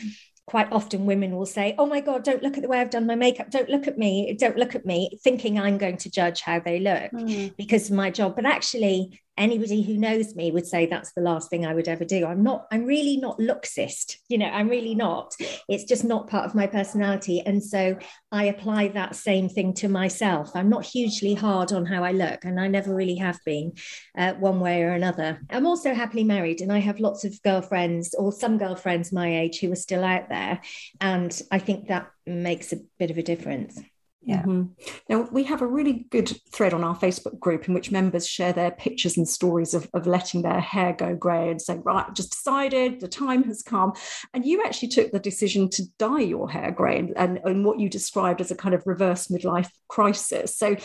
quite 0.45 0.71
often 0.71 1.05
women 1.05 1.35
will 1.35 1.45
say, 1.45 1.73
Oh 1.77 1.85
my 1.85 2.01
God, 2.01 2.23
don't 2.23 2.43
look 2.43 2.57
at 2.57 2.63
the 2.63 2.67
way 2.67 2.79
I've 2.79 2.89
done 2.89 3.07
my 3.07 3.15
makeup. 3.15 3.49
Don't 3.49 3.69
look 3.69 3.87
at 3.87 3.97
me. 3.97 4.35
Don't 4.37 4.57
look 4.57 4.75
at 4.75 4.85
me, 4.85 5.17
thinking 5.23 5.59
I'm 5.59 5.77
going 5.77 5.97
to 5.97 6.11
judge 6.11 6.41
how 6.41 6.59
they 6.59 6.79
look 6.79 7.11
mm. 7.11 7.55
because 7.55 7.89
of 7.89 7.95
my 7.95 8.09
job. 8.09 8.35
But 8.35 8.45
actually, 8.45 9.21
anybody 9.37 9.81
who 9.81 9.97
knows 9.97 10.35
me 10.35 10.51
would 10.51 10.67
say 10.67 10.85
that's 10.85 11.13
the 11.13 11.21
last 11.21 11.49
thing 11.49 11.65
I 11.65 11.73
would 11.73 11.87
ever 11.87 12.05
do. 12.05 12.25
I'm 12.25 12.43
not, 12.43 12.67
I'm 12.71 12.85
really 12.85 13.17
not 13.17 13.39
looksist, 13.39 14.17
you 14.29 14.37
know, 14.37 14.45
I'm 14.45 14.69
really 14.69 14.95
not. 14.95 15.35
It's 15.67 15.85
just 15.85 16.03
not 16.03 16.29
part 16.29 16.45
of 16.45 16.55
my 16.55 16.67
personality. 16.67 17.41
And 17.41 17.63
so 17.63 17.97
I 18.31 18.45
apply 18.45 18.89
that 18.89 19.15
same 19.15 19.49
thing 19.49 19.73
to 19.75 19.87
myself. 19.87 20.51
I'm 20.55 20.69
not 20.69 20.85
hugely 20.85 21.33
hard 21.33 21.71
on 21.71 21.85
how 21.85 22.03
I 22.03 22.11
look, 22.11 22.45
and 22.45 22.59
I 22.59 22.67
never 22.67 22.93
really 22.93 23.15
have 23.15 23.39
been 23.45 23.73
uh, 24.17 24.33
one 24.33 24.59
way 24.59 24.83
or 24.83 24.91
another. 24.91 25.39
I'm 25.49 25.67
also 25.67 25.93
happily 25.93 26.23
married, 26.23 26.61
and 26.61 26.71
I 26.71 26.79
have 26.79 26.99
lots 26.99 27.25
of 27.25 27.41
girlfriends 27.43 28.13
or 28.13 28.31
some 28.31 28.57
girlfriends 28.57 29.11
my 29.11 29.39
age 29.41 29.59
who 29.59 29.71
are 29.71 29.75
still 29.75 30.03
out 30.03 30.29
there. 30.29 30.61
And 30.99 31.39
I 31.51 31.59
think 31.59 31.87
that 31.87 32.07
makes 32.25 32.73
a 32.73 32.77
bit 32.97 33.11
of 33.11 33.17
a 33.17 33.23
difference. 33.23 33.79
Yeah. 34.25 34.43
Mm-hmm. 34.43 34.71
Now, 35.09 35.27
we 35.31 35.43
have 35.43 35.61
a 35.61 35.67
really 35.67 36.05
good 36.09 36.31
thread 36.51 36.73
on 36.73 36.83
our 36.83 36.95
Facebook 36.95 37.39
group 37.39 37.67
in 37.67 37.73
which 37.73 37.91
members 37.91 38.25
share 38.25 38.53
their 38.53 38.71
pictures 38.71 39.17
and 39.17 39.27
stories 39.27 39.73
of, 39.73 39.89
of 39.93 40.07
letting 40.07 40.43
their 40.43 40.61
hair 40.61 40.93
go 40.93 41.13
grey 41.13 41.51
and 41.51 41.61
say, 41.61 41.77
right, 41.83 42.05
just 42.13 42.31
decided 42.31 43.01
the 43.01 43.09
time 43.09 43.43
has 43.43 43.61
come. 43.61 43.91
And 44.33 44.45
you 44.45 44.63
actually 44.63 44.87
took 44.89 45.11
the 45.11 45.19
decision 45.19 45.69
to 45.71 45.83
dye 45.99 46.21
your 46.21 46.49
hair 46.49 46.71
grey 46.71 46.99
and, 46.99 47.13
and, 47.17 47.39
and 47.43 47.65
what 47.65 47.79
you 47.79 47.89
described 47.89 48.39
as 48.39 48.49
a 48.49 48.55
kind 48.55 48.73
of 48.73 48.83
reverse 48.85 49.27
midlife 49.27 49.69
crisis. 49.89 50.57
So 50.57 50.75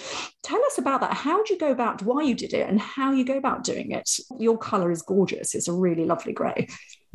tell 0.43 0.65
us 0.65 0.79
about 0.79 1.01
that. 1.03 1.15
How 1.15 1.39
did 1.39 1.51
you 1.51 1.59
go 1.59 1.71
about 1.71 2.03
why 2.03 2.23
you 2.23 2.35
did 2.35 2.55
it 2.55 2.69
and 2.69 2.81
how 2.81 3.13
you 3.13 3.25
go 3.25 3.37
about 3.37 3.63
doing 3.63 3.93
it? 3.93 4.11
Your 4.39 4.59
colour 4.59 4.91
is 4.91 5.03
gorgeous. 5.03 5.55
It's 5.55 5.69
a 5.69 5.73
really 5.73 6.07
lovely 6.07 6.33
grey. 6.33 6.67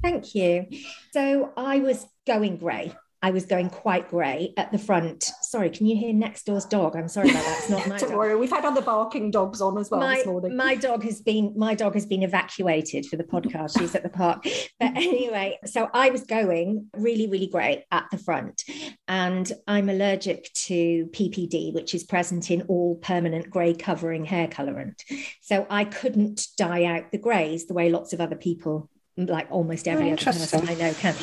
Thank 0.02 0.36
you. 0.36 0.68
So 1.12 1.52
I 1.58 1.80
was 1.80 2.06
going 2.26 2.58
grey 2.58 2.94
I 3.24 3.32
was 3.32 3.46
going 3.46 3.70
quite 3.70 4.10
grey 4.10 4.54
at 4.58 4.74
the 4.74 4.78
front. 4.78 5.24
Sorry, 5.42 5.70
can 5.70 5.86
you 5.86 5.96
hear 5.96 6.14
next 6.14 6.46
door's 6.46 6.66
dog? 6.66 6.98
I'm 6.98 7.08
sorry 7.08 7.30
about 7.30 7.46
that. 7.46 7.60
It's 7.60 7.70
not 7.70 7.88
my 7.88 7.98
Don't 7.98 8.10
dog. 8.10 8.18
worry, 8.18 8.36
we've 8.36 8.50
had 8.50 8.66
other 8.66 8.82
barking 8.82 9.32
dogs 9.32 9.62
on 9.62 9.78
as 9.78 9.90
well 9.90 10.02
my, 10.02 10.18
this 10.18 10.26
morning. 10.26 10.58
My 10.58 10.76
dog 10.76 11.06
has 11.06 11.22
been 11.22 11.54
my 11.56 11.74
dog 11.74 11.94
has 11.94 12.06
been 12.06 12.22
evacuated 12.22 13.06
for 13.06 13.16
the 13.16 13.24
podcast. 13.24 13.80
She's 13.80 13.96
at 13.96 14.04
the 14.04 14.10
park. 14.10 14.46
But 14.80 14.98
anyway, 14.98 15.60
so 15.66 15.90
I 15.94 16.10
was 16.10 16.24
going 16.24 16.88
really, 16.98 17.28
really 17.28 17.48
grey 17.48 17.86
at 17.92 18.06
the 18.12 18.18
front. 18.18 18.64
And 19.08 19.50
I'm 19.68 19.88
allergic 19.88 20.52
to 20.66 21.06
PPD, 21.12 21.74
which 21.74 21.94
is 21.94 22.04
present 22.04 22.52
in 22.52 22.64
all 22.64 22.96
permanent 22.96 23.50
grey 23.50 23.74
covering 23.74 24.26
hair 24.26 24.48
colorant. 24.48 25.02
So 25.42 25.66
I 25.70 25.86
couldn't 25.86 26.48
dye 26.58 26.86
out 26.86 27.12
the 27.12 27.18
greys 27.18 27.68
the 27.68 27.74
way 27.74 27.90
lots 27.90 28.12
of 28.12 28.20
other 28.20 28.36
people 28.36 28.90
like 29.16 29.48
almost 29.52 29.88
every 29.88 30.10
oh, 30.10 30.14
other 30.14 30.24
person 30.24 30.68
I 30.68 30.74
know 30.74 30.94
can. 30.94 31.16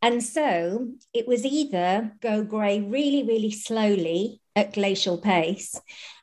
And 0.00 0.22
so 0.22 0.88
it 1.12 1.26
was 1.26 1.44
either 1.44 2.12
go 2.20 2.44
grey 2.44 2.80
really, 2.80 3.24
really 3.24 3.50
slowly 3.50 4.40
at 4.54 4.72
glacial 4.72 5.18
pace 5.18 5.80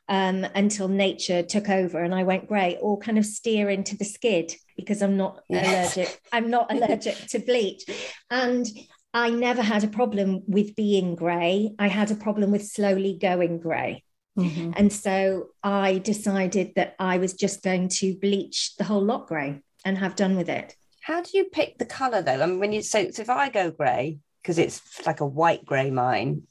um, 0.08 0.46
until 0.54 0.88
nature 0.88 1.42
took 1.42 1.68
over 1.68 2.02
and 2.02 2.14
I 2.14 2.22
went 2.22 2.48
grey, 2.48 2.78
or 2.80 2.98
kind 2.98 3.18
of 3.18 3.26
steer 3.26 3.68
into 3.68 3.96
the 3.96 4.04
skid 4.04 4.54
because 4.76 5.02
I'm 5.02 5.16
not 5.16 5.40
yes. 5.48 5.96
allergic. 5.96 6.20
I'm 6.32 6.50
not 6.50 6.72
allergic 6.72 7.16
to 7.28 7.38
bleach. 7.38 7.84
And 8.30 8.66
I 9.12 9.30
never 9.30 9.62
had 9.62 9.82
a 9.84 9.88
problem 9.88 10.42
with 10.46 10.76
being 10.76 11.14
grey. 11.14 11.72
I 11.78 11.88
had 11.88 12.10
a 12.10 12.16
problem 12.16 12.50
with 12.50 12.66
slowly 12.66 13.18
going 13.20 13.58
grey. 13.58 14.04
Mm-hmm. 14.38 14.72
And 14.76 14.92
so 14.92 15.48
I 15.62 15.98
decided 15.98 16.72
that 16.76 16.94
I 16.98 17.18
was 17.18 17.32
just 17.32 17.62
going 17.62 17.88
to 17.88 18.14
bleach 18.18 18.76
the 18.76 18.84
whole 18.84 19.02
lot 19.02 19.26
grey 19.26 19.62
and 19.84 19.96
have 19.96 20.16
done 20.16 20.36
with 20.36 20.50
it. 20.50 20.76
How 21.06 21.22
do 21.22 21.38
you 21.38 21.44
pick 21.44 21.78
the 21.78 21.86
color 21.86 22.20
though? 22.20 22.42
I 22.42 22.46
mean, 22.46 22.58
when 22.58 22.72
you 22.72 22.82
so, 22.82 23.12
so 23.12 23.22
if 23.22 23.30
I 23.30 23.48
go 23.48 23.70
grey 23.70 24.18
because 24.42 24.58
it's 24.58 25.06
like 25.06 25.20
a 25.20 25.26
white 25.26 25.64
grey 25.64 25.88
mine, 25.88 26.42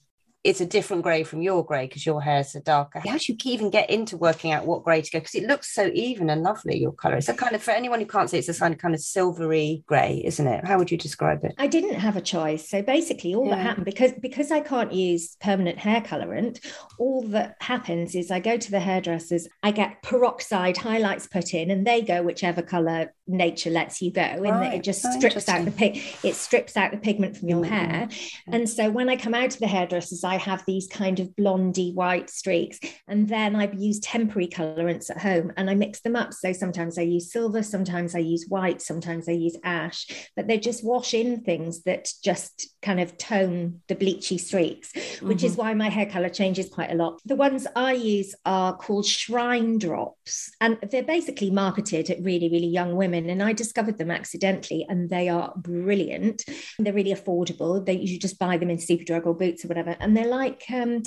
it's 0.46 0.62
a 0.62 0.66
different 0.66 1.02
grey 1.02 1.24
from 1.24 1.42
your 1.42 1.66
grey 1.66 1.88
because 1.88 2.06
your 2.06 2.22
hair 2.22 2.42
is 2.42 2.52
so 2.52 2.62
darker. 2.62 3.00
How 3.00 3.18
do 3.18 3.24
you 3.28 3.38
even 3.46 3.72
get 3.72 3.90
into 3.90 4.16
working 4.16 4.52
out 4.52 4.68
what 4.68 4.84
grey 4.84 5.02
to 5.02 5.12
go? 5.12 5.20
Because 5.20 5.34
it 5.34 5.46
looks 5.46 5.74
so 5.74 5.90
even 5.94 6.30
and 6.30 6.44
lovely, 6.44 6.78
your 6.78 6.92
colour. 6.92 7.16
It's 7.16 7.28
a 7.28 7.34
kind 7.34 7.56
of, 7.56 7.64
for 7.64 7.72
anyone 7.72 8.00
who 8.00 8.06
can't 8.06 8.30
see, 8.30 8.38
it's 8.38 8.48
a 8.48 8.54
kind 8.54 8.76
of, 8.76 8.80
kind 8.80 8.94
of 8.94 9.02
silvery 9.02 9.84
grey, 9.88 10.22
isn't 10.24 10.46
it? 10.46 10.64
How 10.64 10.78
would 10.78 10.92
you 10.92 11.00
describe 11.00 11.44
it? 11.44 11.56
I 11.58 11.66
didn't 11.66 11.96
have 11.96 12.16
a 12.16 12.22
choice. 12.22 12.70
So 12.70 12.84
basically 12.84 13.34
all 13.34 13.48
yeah. 13.48 13.56
that 13.56 13.62
happened 13.64 13.86
because 13.86 14.12
because 14.22 14.52
I 14.52 14.60
can't 14.60 14.94
use 14.94 15.36
permanent 15.42 15.80
hair 15.80 16.00
colorant, 16.02 16.60
all 17.00 17.24
that 17.30 17.56
happens 17.60 18.14
is 18.14 18.30
I 18.30 18.40
go 18.40 18.56
to 18.56 18.72
the 18.72 18.80
hairdressers, 18.80 19.48
I 19.64 19.72
get 19.72 20.04
peroxide 20.04 20.78
highlights 20.78 21.26
put 21.26 21.56
in 21.56 21.72
and 21.72 21.88
they 21.88 22.04
go 22.04 22.22
whichever 22.22 22.62
colour 22.62 23.14
nature 23.28 23.72
lets 23.72 24.02
you 24.02 24.12
go. 24.12 24.22
And 24.22 24.44
right. 24.44 24.76
it 24.76 24.84
just 24.84 25.02
strips 25.14 25.50
out 25.50 25.66
the 25.66 25.72
pig, 25.72 26.02
it 26.24 26.36
strips 26.36 26.78
out 26.78 26.92
the 26.92 26.98
pigment 26.98 27.36
from 27.36 27.50
your 27.50 27.64
mm-hmm. 27.64 27.74
hair. 27.74 28.10
And 28.48 28.70
so 28.70 28.92
when 28.92 29.10
I 29.10 29.16
come 29.16 29.34
out 29.34 29.50
to 29.52 29.60
the 29.60 29.68
hairdressers, 29.68 30.24
I 30.24 30.35
I 30.36 30.40
have 30.40 30.64
these 30.66 30.88
kind 30.88 31.20
of 31.20 31.36
blondy 31.36 31.92
white 31.94 32.30
streaks. 32.30 32.80
And 33.08 33.28
then 33.28 33.56
I've 33.56 33.74
used 33.74 34.04
temporary 34.04 34.48
colorants 34.48 35.10
at 35.10 35.22
home 35.22 35.52
and 35.58 35.70
I 35.70 35.76
mix 35.76 36.02
them 36.02 36.16
up. 36.16 36.34
So 36.34 36.54
sometimes 36.54 36.98
I 36.98 37.04
use 37.04 37.32
silver, 37.32 37.64
sometimes 37.64 38.16
I 38.16 38.20
use 38.20 38.46
white, 38.48 38.82
sometimes 38.82 39.28
I 39.28 39.34
use 39.34 39.58
ash, 39.64 40.30
but 40.36 40.48
they 40.48 40.60
just 40.60 40.84
wash 40.84 41.14
in 41.14 41.42
things 41.42 41.84
that 41.84 42.10
just 42.24 42.68
kind 42.82 43.00
of 43.00 43.18
tone 43.18 43.82
the 43.88 43.96
bleachy 43.96 44.40
streaks, 44.40 44.94
which 45.22 45.40
mm-hmm. 45.40 45.46
is 45.46 45.56
why 45.56 45.74
my 45.74 45.90
hair 45.90 46.06
color 46.06 46.30
changes 46.30 46.70
quite 46.70 46.92
a 46.92 46.96
lot. 46.96 47.20
The 47.26 47.36
ones 47.36 47.66
I 47.76 47.94
use 47.94 48.36
are 48.46 48.76
called 48.76 49.06
Shrine 49.06 49.80
Drops, 49.80 50.52
and 50.62 50.78
they're 50.92 51.04
basically 51.04 51.50
marketed 51.50 52.10
at 52.10 52.22
really, 52.22 52.50
really 52.50 52.68
young 52.68 52.96
women. 52.96 53.30
And 53.30 53.42
I 53.42 53.54
discovered 53.54 53.98
them 53.98 54.12
accidentally, 54.12 54.86
and 54.88 55.10
they 55.10 55.30
are 55.30 55.54
brilliant. 55.56 56.44
They're 56.78 56.94
really 56.94 57.14
affordable. 57.14 57.84
They 57.86 57.96
you 57.96 58.20
just 58.20 58.40
buy 58.40 58.58
them 58.58 58.70
in 58.70 58.78
Superdrug 58.78 59.26
or 59.26 59.34
Boots 59.34 59.66
or 59.66 59.68
whatever, 59.68 59.96
and 60.00 60.16
they're 60.16 60.25
they're 60.26 60.32
like 60.32 60.64
um, 60.72 61.04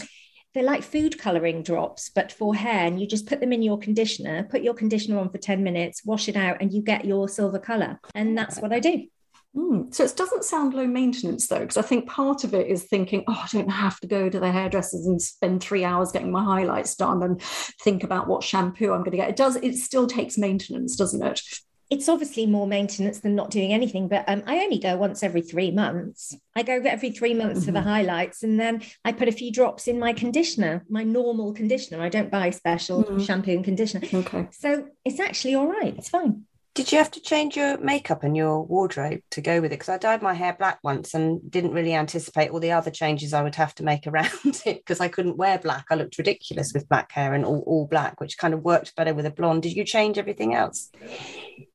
they're 0.54 0.64
like 0.64 0.82
food 0.82 1.18
coloring 1.18 1.62
drops, 1.62 2.10
but 2.14 2.32
for 2.32 2.54
hair. 2.54 2.86
And 2.86 3.00
you 3.00 3.06
just 3.06 3.26
put 3.26 3.40
them 3.40 3.52
in 3.52 3.62
your 3.62 3.78
conditioner, 3.78 4.44
put 4.44 4.62
your 4.62 4.74
conditioner 4.74 5.18
on 5.18 5.30
for 5.30 5.38
10 5.38 5.62
minutes, 5.62 6.04
wash 6.04 6.28
it 6.28 6.36
out, 6.36 6.58
and 6.60 6.72
you 6.72 6.82
get 6.82 7.04
your 7.04 7.28
silver 7.28 7.58
color. 7.58 8.00
And 8.14 8.36
that's 8.36 8.58
what 8.58 8.72
I 8.72 8.80
do. 8.80 9.06
Mm. 9.54 9.92
So 9.94 10.04
it 10.04 10.16
doesn't 10.16 10.44
sound 10.44 10.74
low 10.74 10.86
maintenance 10.86 11.46
though, 11.48 11.60
because 11.60 11.76
I 11.76 11.82
think 11.82 12.08
part 12.08 12.44
of 12.44 12.54
it 12.54 12.66
is 12.66 12.84
thinking, 12.84 13.24
oh, 13.28 13.40
I 13.44 13.48
don't 13.52 13.70
have 13.70 14.00
to 14.00 14.06
go 14.06 14.28
to 14.28 14.40
the 14.40 14.50
hairdressers 14.50 15.06
and 15.06 15.20
spend 15.20 15.62
three 15.62 15.84
hours 15.84 16.12
getting 16.12 16.30
my 16.30 16.44
highlights 16.44 16.96
done 16.96 17.22
and 17.22 17.42
think 17.42 18.04
about 18.04 18.28
what 18.28 18.42
shampoo 18.42 18.92
I'm 18.92 19.00
going 19.00 19.12
to 19.12 19.16
get. 19.16 19.30
It 19.30 19.36
does, 19.36 19.56
it 19.56 19.74
still 19.74 20.06
takes 20.06 20.38
maintenance, 20.38 20.96
doesn't 20.96 21.22
it? 21.22 21.40
It's 21.90 22.08
obviously 22.08 22.46
more 22.46 22.66
maintenance 22.66 23.20
than 23.20 23.34
not 23.34 23.50
doing 23.50 23.72
anything, 23.72 24.08
but 24.08 24.24
um, 24.28 24.42
I 24.46 24.58
only 24.58 24.78
go 24.78 24.96
once 24.96 25.22
every 25.22 25.40
three 25.40 25.70
months. 25.70 26.36
I 26.54 26.62
go 26.62 26.80
every 26.84 27.10
three 27.10 27.32
months 27.32 27.60
mm-hmm. 27.60 27.66
for 27.66 27.72
the 27.72 27.78
mm-hmm. 27.78 27.88
highlights, 27.88 28.42
and 28.42 28.60
then 28.60 28.82
I 29.04 29.12
put 29.12 29.28
a 29.28 29.32
few 29.32 29.50
drops 29.50 29.88
in 29.88 29.98
my 29.98 30.12
conditioner, 30.12 30.84
my 30.90 31.02
normal 31.02 31.54
conditioner. 31.54 32.02
I 32.02 32.10
don't 32.10 32.30
buy 32.30 32.50
special 32.50 33.04
mm-hmm. 33.04 33.20
shampoo 33.20 33.52
and 33.52 33.64
conditioner. 33.64 34.06
Okay. 34.12 34.48
So 34.52 34.88
it's 35.04 35.20
actually 35.20 35.54
all 35.54 35.66
right. 35.66 35.96
It's 35.96 36.10
fine. 36.10 36.44
Did 36.74 36.92
you 36.92 36.98
have 36.98 37.10
to 37.12 37.20
change 37.20 37.56
your 37.56 37.76
makeup 37.78 38.22
and 38.22 38.36
your 38.36 38.62
wardrobe 38.62 39.20
to 39.32 39.40
go 39.40 39.60
with 39.60 39.72
it? 39.72 39.80
Because 39.80 39.88
I 39.88 39.98
dyed 39.98 40.22
my 40.22 40.34
hair 40.34 40.54
black 40.56 40.78
once 40.84 41.12
and 41.12 41.40
didn't 41.50 41.72
really 41.72 41.92
anticipate 41.92 42.50
all 42.50 42.60
the 42.60 42.70
other 42.70 42.92
changes 42.92 43.32
I 43.32 43.42
would 43.42 43.56
have 43.56 43.74
to 43.76 43.82
make 43.82 44.06
around 44.06 44.30
it 44.44 44.76
because 44.76 45.00
I 45.00 45.08
couldn't 45.08 45.38
wear 45.38 45.58
black. 45.58 45.86
I 45.90 45.96
looked 45.96 46.18
ridiculous 46.18 46.72
with 46.72 46.88
black 46.88 47.10
hair 47.10 47.34
and 47.34 47.44
all, 47.44 47.64
all 47.66 47.88
black, 47.88 48.20
which 48.20 48.38
kind 48.38 48.54
of 48.54 48.62
worked 48.62 48.94
better 48.94 49.12
with 49.12 49.26
a 49.26 49.30
blonde. 49.32 49.64
Did 49.64 49.74
you 49.74 49.84
change 49.84 50.18
everything 50.18 50.54
else? 50.54 50.92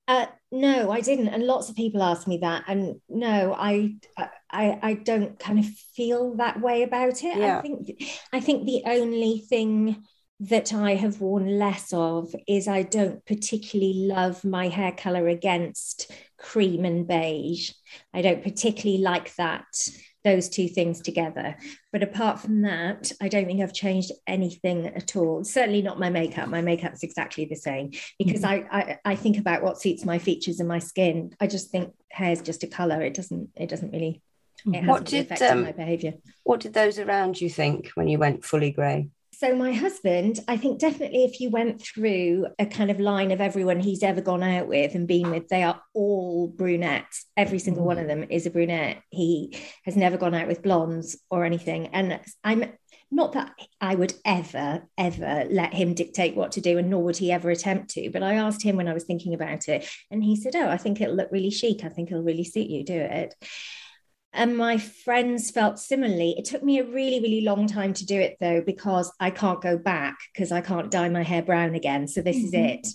Uh, 0.08 0.26
no, 0.52 0.92
I 0.92 1.00
didn't, 1.00 1.30
and 1.30 1.46
lots 1.46 1.70
of 1.70 1.76
people 1.76 2.04
ask 2.04 2.28
me 2.28 2.40
that, 2.40 2.66
and 2.68 3.00
no, 3.08 3.56
I, 3.58 3.96
I, 4.52 4.80
I 4.82 4.94
don't 4.96 5.40
kind 5.40 5.60
of 5.60 5.66
feel 5.66 6.36
that 6.36 6.62
way 6.62 6.84
about 6.84 7.24
it. 7.24 7.38
Yeah. 7.38 7.58
I 7.58 7.62
think, 7.62 8.04
I 8.34 8.40
think 8.42 8.66
the 8.66 8.84
only 8.86 9.40
thing 9.40 10.04
that 10.42 10.74
I 10.74 10.96
have 10.96 11.22
worn 11.22 11.58
less 11.58 11.94
of 11.94 12.36
is 12.48 12.68
I 12.68 12.84
don't 12.84 13.26
particularly 13.26 13.94
love 14.08 14.44
my 14.44 14.68
hair 14.68 14.92
color 14.92 15.30
against 15.30 16.12
cream 16.38 16.84
and 16.84 17.08
beige. 17.08 17.72
I 18.14 18.22
don't 18.22 18.44
particularly 18.44 19.02
like 19.02 19.34
that 19.36 19.66
those 20.24 20.50
two 20.50 20.68
things 20.68 21.02
together. 21.02 21.56
But 21.92 22.04
apart 22.04 22.40
from 22.40 22.62
that, 22.62 23.12
I 23.22 23.28
don't 23.28 23.46
think 23.46 23.62
I've 23.62 23.74
changed 23.74 24.12
anything 24.28 24.88
at 24.88 25.16
all. 25.16 25.44
Certainly 25.44 25.82
not 25.82 26.00
my 26.00 26.10
makeup. 26.10 26.48
My 26.48 26.62
makeup's 26.62 27.04
exactly 27.04 27.46
the 27.46 27.56
same 27.56 27.92
because 28.18 28.42
mm-hmm. 28.42 28.74
I, 28.74 28.80
I, 28.80 29.00
I 29.06 29.16
think 29.16 29.38
about 29.38 29.64
what 29.64 29.82
suits 29.82 30.06
my 30.06 30.20
features 30.20 30.60
and 30.60 30.70
my 30.70 30.80
skin. 30.80 31.36
I 31.40 31.48
just 31.48 31.72
think 31.72 31.94
hair 32.10 32.32
is 32.32 32.42
just 32.42 32.64
a 32.64 32.68
color. 32.68 33.02
It 33.02 33.14
doesn't 33.14 33.50
it 33.56 33.70
doesn't 33.70 33.92
really 33.92 34.22
it 34.66 34.86
what 34.86 35.06
did 35.06 35.42
um, 35.42 35.64
my 35.64 35.72
behavior. 35.72 36.14
What 36.44 36.62
did 36.62 36.74
those 36.74 37.00
around 37.00 37.42
you 37.42 37.50
think 37.50 37.90
when 37.96 38.08
you 38.08 38.18
went 38.18 38.46
fully 38.46 38.72
grey? 38.72 39.10
So, 39.44 39.54
my 39.54 39.74
husband, 39.74 40.40
I 40.48 40.56
think 40.56 40.80
definitely 40.80 41.26
if 41.26 41.42
you 41.42 41.50
went 41.50 41.82
through 41.82 42.48
a 42.60 42.66
kind 42.66 42.90
of 42.90 43.02
line 43.02 43.30
of 43.30 43.42
everyone 43.42 43.82
he's 43.82 44.02
ever 44.02 44.22
gone 44.22 44.42
out 44.42 44.70
with 44.70 44.96
and 44.96 45.06
been 45.06 45.32
with, 45.32 45.50
they 45.50 45.64
are 45.64 45.82
all 45.94 46.48
brunettes. 46.48 47.26
Every 47.36 47.60
single 47.60 47.84
one 47.84 47.98
of 47.98 48.08
them 48.08 48.26
is 48.30 48.46
a 48.46 48.50
brunette. 48.50 49.02
He 49.10 49.60
has 49.84 49.98
never 49.98 50.16
gone 50.16 50.34
out 50.34 50.48
with 50.48 50.64
blondes 50.64 51.20
or 51.30 51.44
anything. 51.44 51.88
And 51.88 52.22
I'm 52.42 52.72
not 53.12 53.34
that 53.34 53.52
I 53.82 53.96
would 53.96 54.14
ever, 54.24 54.88
ever 54.98 55.44
let 55.50 55.74
him 55.74 55.94
dictate 55.94 56.38
what 56.38 56.54
to 56.54 56.62
do, 56.62 56.78
and 56.78 56.90
nor 56.90 57.04
would 57.04 57.18
he 57.18 57.30
ever 57.30 57.50
attempt 57.50 57.90
to. 57.96 58.12
But 58.12 58.24
I 58.24 58.36
asked 58.36 58.64
him 58.64 58.78
when 58.78 58.88
I 58.88 58.94
was 58.94 59.04
thinking 59.04 59.34
about 59.34 59.68
it, 59.68 59.86
and 60.10 60.24
he 60.24 60.38
said, 60.38 60.56
Oh, 60.56 60.70
I 60.70 60.78
think 60.78 61.02
it'll 61.02 61.16
look 61.16 61.34
really 61.34 61.52
chic. 61.52 61.84
I 61.84 61.90
think 61.90 62.10
it'll 62.10 62.24
really 62.24 62.46
suit 62.46 62.70
you. 62.70 62.86
Do 62.86 62.96
it. 62.96 63.36
And 64.34 64.58
my 64.58 64.78
friends 64.78 65.52
felt 65.52 65.80
similarly. 65.80 66.36
It 66.38 66.46
took 66.46 66.64
me 66.64 66.80
a 66.80 66.84
really, 66.84 67.20
really 67.20 67.42
long 67.42 67.68
time 67.68 67.94
to 67.94 68.06
do 68.06 68.20
it 68.20 68.38
though, 68.40 68.62
because 68.62 69.12
I 69.20 69.30
can't 69.30 69.62
go 69.62 69.78
back 69.78 70.18
because 70.34 70.52
I 70.52 70.62
can't 70.62 70.90
dye 70.90 71.10
my 71.10 71.24
hair 71.24 71.44
brown 71.44 71.76
again. 71.76 72.08
So 72.08 72.22
this 72.22 72.38
mm-hmm. 72.38 72.46
is 72.46 72.54
it. 72.54 72.88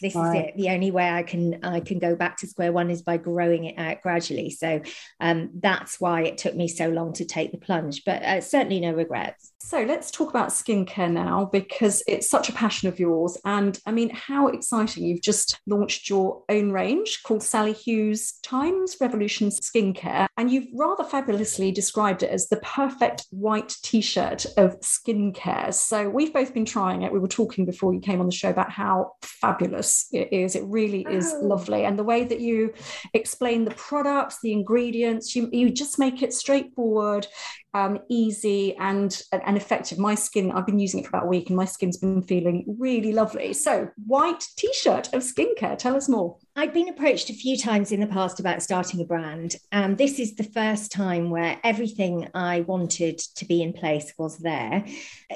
This 0.00 0.14
right. 0.14 0.36
is 0.36 0.44
it. 0.48 0.56
The 0.56 0.70
only 0.70 0.90
way 0.90 1.08
I 1.08 1.22
can 1.22 1.64
I 1.64 1.80
can 1.80 1.98
go 1.98 2.16
back 2.16 2.38
to 2.38 2.46
square 2.46 2.72
one 2.72 2.90
is 2.90 3.02
by 3.02 3.18
growing 3.18 3.64
it 3.64 3.78
out 3.78 4.02
gradually. 4.02 4.50
So 4.50 4.80
um, 5.20 5.50
that's 5.54 6.00
why 6.00 6.22
it 6.22 6.38
took 6.38 6.54
me 6.54 6.68
so 6.68 6.88
long 6.88 7.12
to 7.14 7.24
take 7.24 7.52
the 7.52 7.58
plunge. 7.58 8.04
But 8.04 8.22
uh, 8.22 8.40
certainly 8.40 8.80
no 8.80 8.92
regrets. 8.92 9.52
So 9.66 9.82
let's 9.82 10.12
talk 10.12 10.30
about 10.30 10.50
skincare 10.50 11.10
now 11.10 11.46
because 11.52 12.00
it's 12.06 12.30
such 12.30 12.48
a 12.48 12.52
passion 12.52 12.88
of 12.88 13.00
yours. 13.00 13.36
And 13.44 13.76
I 13.84 13.90
mean, 13.90 14.10
how 14.10 14.46
exciting! 14.46 15.02
You've 15.02 15.22
just 15.22 15.58
launched 15.66 16.08
your 16.08 16.44
own 16.48 16.70
range 16.70 17.24
called 17.24 17.42
Sali 17.42 17.72
Hughes 17.72 18.34
Times 18.44 18.96
Revolution 19.00 19.48
Skincare, 19.48 20.28
and 20.36 20.52
you've 20.52 20.68
rather 20.72 21.02
fabulously 21.02 21.72
described 21.72 22.22
it 22.22 22.30
as 22.30 22.46
the 22.46 22.58
perfect 22.58 23.26
white 23.30 23.74
t 23.82 24.00
shirt 24.00 24.46
of 24.56 24.78
skincare. 24.82 25.74
So 25.74 26.08
we've 26.08 26.32
both 26.32 26.54
been 26.54 26.64
trying 26.64 27.02
it. 27.02 27.12
We 27.12 27.18
were 27.18 27.26
talking 27.26 27.66
before 27.66 27.92
you 27.92 27.98
came 27.98 28.20
on 28.20 28.26
the 28.26 28.32
show 28.32 28.50
about 28.50 28.70
how 28.70 29.14
fabulous 29.20 30.06
it 30.12 30.32
is. 30.32 30.54
It 30.54 30.62
really 30.66 31.04
is 31.10 31.34
oh. 31.34 31.44
lovely. 31.44 31.84
And 31.84 31.98
the 31.98 32.04
way 32.04 32.22
that 32.22 32.38
you 32.38 32.72
explain 33.14 33.64
the 33.64 33.74
products, 33.74 34.38
the 34.40 34.52
ingredients, 34.52 35.34
you, 35.34 35.48
you 35.52 35.70
just 35.70 35.98
make 35.98 36.22
it 36.22 36.32
straightforward 36.32 37.26
um, 37.74 37.98
easy 38.08 38.74
and 38.76 39.20
and 39.32 39.56
effective. 39.56 39.98
My 39.98 40.14
skin, 40.14 40.50
I've 40.52 40.66
been 40.66 40.78
using 40.78 41.00
it 41.00 41.06
for 41.06 41.10
about 41.10 41.24
a 41.24 41.28
week, 41.28 41.48
and 41.48 41.56
my 41.56 41.64
skin's 41.64 41.98
been 41.98 42.22
feeling 42.22 42.64
really 42.78 43.12
lovely. 43.12 43.52
So, 43.52 43.90
white 44.06 44.44
t-shirt 44.56 45.12
of 45.12 45.22
skincare. 45.22 45.76
Tell 45.76 45.96
us 45.96 46.08
more. 46.08 46.36
I've 46.54 46.72
been 46.72 46.88
approached 46.88 47.28
a 47.28 47.34
few 47.34 47.58
times 47.58 47.92
in 47.92 48.00
the 48.00 48.06
past 48.06 48.40
about 48.40 48.62
starting 48.62 49.00
a 49.00 49.04
brand. 49.04 49.56
and 49.72 49.98
this 49.98 50.18
is 50.18 50.36
the 50.36 50.44
first 50.44 50.90
time 50.90 51.30
where 51.30 51.60
everything 51.62 52.28
I 52.34 52.60
wanted 52.60 53.18
to 53.18 53.44
be 53.44 53.62
in 53.62 53.72
place 53.72 54.12
was 54.16 54.38
there. 54.38 54.84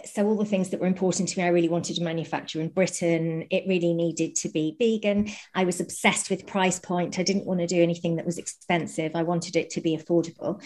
So, 0.07 0.27
all 0.27 0.37
the 0.37 0.45
things 0.45 0.71
that 0.71 0.81
were 0.81 0.87
important 0.87 1.29
to 1.31 1.39
me, 1.39 1.45
I 1.45 1.49
really 1.49 1.69
wanted 1.69 1.97
to 1.97 2.03
manufacture 2.03 2.61
in 2.61 2.69
Britain. 2.69 3.47
It 3.51 3.65
really 3.69 3.93
needed 3.93 4.35
to 4.37 4.49
be 4.49 4.77
vegan. 4.79 5.31
I 5.55 5.65
was 5.65 5.81
obsessed 5.81 6.31
with 6.31 6.47
price 6.47 6.79
point. 6.79 7.19
I 7.19 7.23
didn't 7.23 7.47
want 7.47 7.61
to 7.61 7.67
do 7.67 7.83
anything 7.83 8.17
that 8.17 8.27
was 8.27 8.39
expensive. 8.39 9.13
I 9.15 9.23
wanted 9.25 9.57
it 9.57 9.71
to 9.71 9.81
be 9.81 9.97
affordable. 9.97 10.63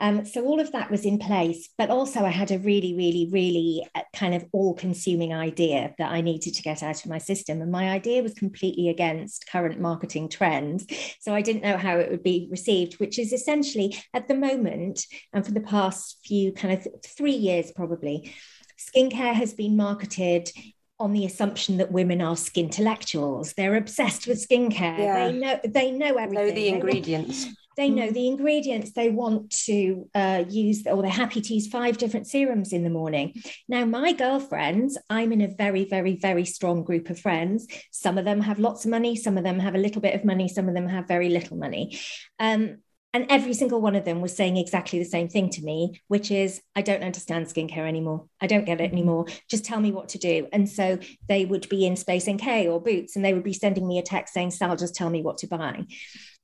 Um, 0.00 0.24
so 0.24 0.44
all 0.44 0.58
of 0.58 0.72
that 0.72 0.90
was 0.90 1.04
in 1.04 1.18
place, 1.18 1.68
but 1.78 1.90
also 1.90 2.20
I 2.24 2.30
had 2.30 2.50
a 2.50 2.58
really, 2.58 2.94
really, 2.94 3.28
really 3.30 3.86
uh, 3.94 4.02
kind 4.14 4.34
of 4.34 4.44
all-consuming 4.52 5.32
idea 5.32 5.94
that 5.98 6.10
I 6.10 6.20
needed 6.20 6.54
to 6.54 6.62
get 6.62 6.82
out 6.82 7.04
of 7.04 7.10
my 7.10 7.18
system, 7.18 7.62
and 7.62 7.70
my 7.70 7.90
idea 7.90 8.22
was 8.22 8.34
completely 8.34 8.88
against 8.88 9.46
current 9.48 9.80
marketing 9.80 10.28
trends. 10.28 10.86
So 11.20 11.34
I 11.34 11.42
didn't 11.42 11.62
know 11.62 11.76
how 11.76 11.98
it 11.98 12.10
would 12.10 12.22
be 12.24 12.48
received, 12.50 12.94
which 12.94 13.18
is 13.18 13.32
essentially 13.32 13.96
at 14.12 14.26
the 14.26 14.34
moment 14.34 15.06
and 15.32 15.46
for 15.46 15.52
the 15.52 15.60
past 15.60 16.18
few 16.24 16.52
kind 16.52 16.74
of 16.74 16.86
three 17.06 17.32
years 17.32 17.70
probably, 17.70 18.34
skincare 18.78 19.34
has 19.34 19.54
been 19.54 19.76
marketed 19.76 20.50
on 20.98 21.12
the 21.12 21.24
assumption 21.24 21.78
that 21.78 21.90
women 21.90 22.20
are 22.22 22.36
skin 22.36 22.66
intellectuals. 22.66 23.54
They're 23.54 23.76
obsessed 23.76 24.26
with 24.26 24.46
skincare. 24.46 24.98
Yeah. 24.98 25.26
They 25.26 25.32
know 25.32 25.60
they 25.64 25.90
know 25.90 26.14
everything. 26.14 26.46
Know 26.46 26.54
the 26.54 26.68
ingredients. 26.68 27.46
They 27.76 27.90
know 27.90 28.08
mm. 28.08 28.14
the 28.14 28.28
ingredients 28.28 28.92
they 28.92 29.10
want 29.10 29.50
to 29.66 30.08
uh, 30.14 30.44
use, 30.48 30.86
or 30.86 31.02
they're 31.02 31.10
happy 31.10 31.40
to 31.40 31.54
use 31.54 31.68
five 31.68 31.98
different 31.98 32.26
serums 32.26 32.72
in 32.72 32.84
the 32.84 32.90
morning. 32.90 33.34
Now, 33.68 33.84
my 33.84 34.12
girlfriends, 34.12 34.98
I'm 35.10 35.32
in 35.32 35.40
a 35.40 35.48
very, 35.48 35.84
very, 35.84 36.16
very 36.16 36.44
strong 36.44 36.84
group 36.84 37.10
of 37.10 37.18
friends. 37.18 37.66
Some 37.90 38.18
of 38.18 38.24
them 38.24 38.40
have 38.40 38.58
lots 38.58 38.84
of 38.84 38.90
money, 38.90 39.16
some 39.16 39.38
of 39.38 39.44
them 39.44 39.58
have 39.58 39.74
a 39.74 39.78
little 39.78 40.00
bit 40.00 40.14
of 40.14 40.24
money, 40.24 40.48
some 40.48 40.68
of 40.68 40.74
them 40.74 40.88
have 40.88 41.08
very 41.08 41.28
little 41.28 41.56
money. 41.56 41.98
Um, 42.38 42.78
and 43.14 43.26
every 43.28 43.52
single 43.52 43.80
one 43.80 43.94
of 43.94 44.06
them 44.06 44.22
was 44.22 44.34
saying 44.34 44.56
exactly 44.56 44.98
the 44.98 45.04
same 45.04 45.28
thing 45.28 45.50
to 45.50 45.62
me, 45.62 46.00
which 46.08 46.30
is, 46.30 46.62
I 46.74 46.80
don't 46.80 47.02
understand 47.02 47.46
skincare 47.46 47.86
anymore. 47.86 48.26
I 48.40 48.46
don't 48.46 48.64
get 48.64 48.80
it 48.80 48.84
mm-hmm. 48.84 48.96
anymore. 48.96 49.26
Just 49.50 49.66
tell 49.66 49.80
me 49.80 49.92
what 49.92 50.10
to 50.10 50.18
do. 50.18 50.48
And 50.50 50.68
so 50.68 50.98
they 51.28 51.44
would 51.44 51.68
be 51.68 51.86
in 51.86 51.96
Space 51.96 52.26
NK 52.26 52.46
or 52.68 52.80
Boots 52.80 53.14
and 53.14 53.24
they 53.24 53.34
would 53.34 53.44
be 53.44 53.52
sending 53.52 53.86
me 53.86 53.98
a 53.98 54.02
text 54.02 54.32
saying, 54.32 54.52
Sal, 54.52 54.76
just 54.76 54.94
tell 54.94 55.10
me 55.10 55.20
what 55.20 55.38
to 55.38 55.46
buy. 55.46 55.84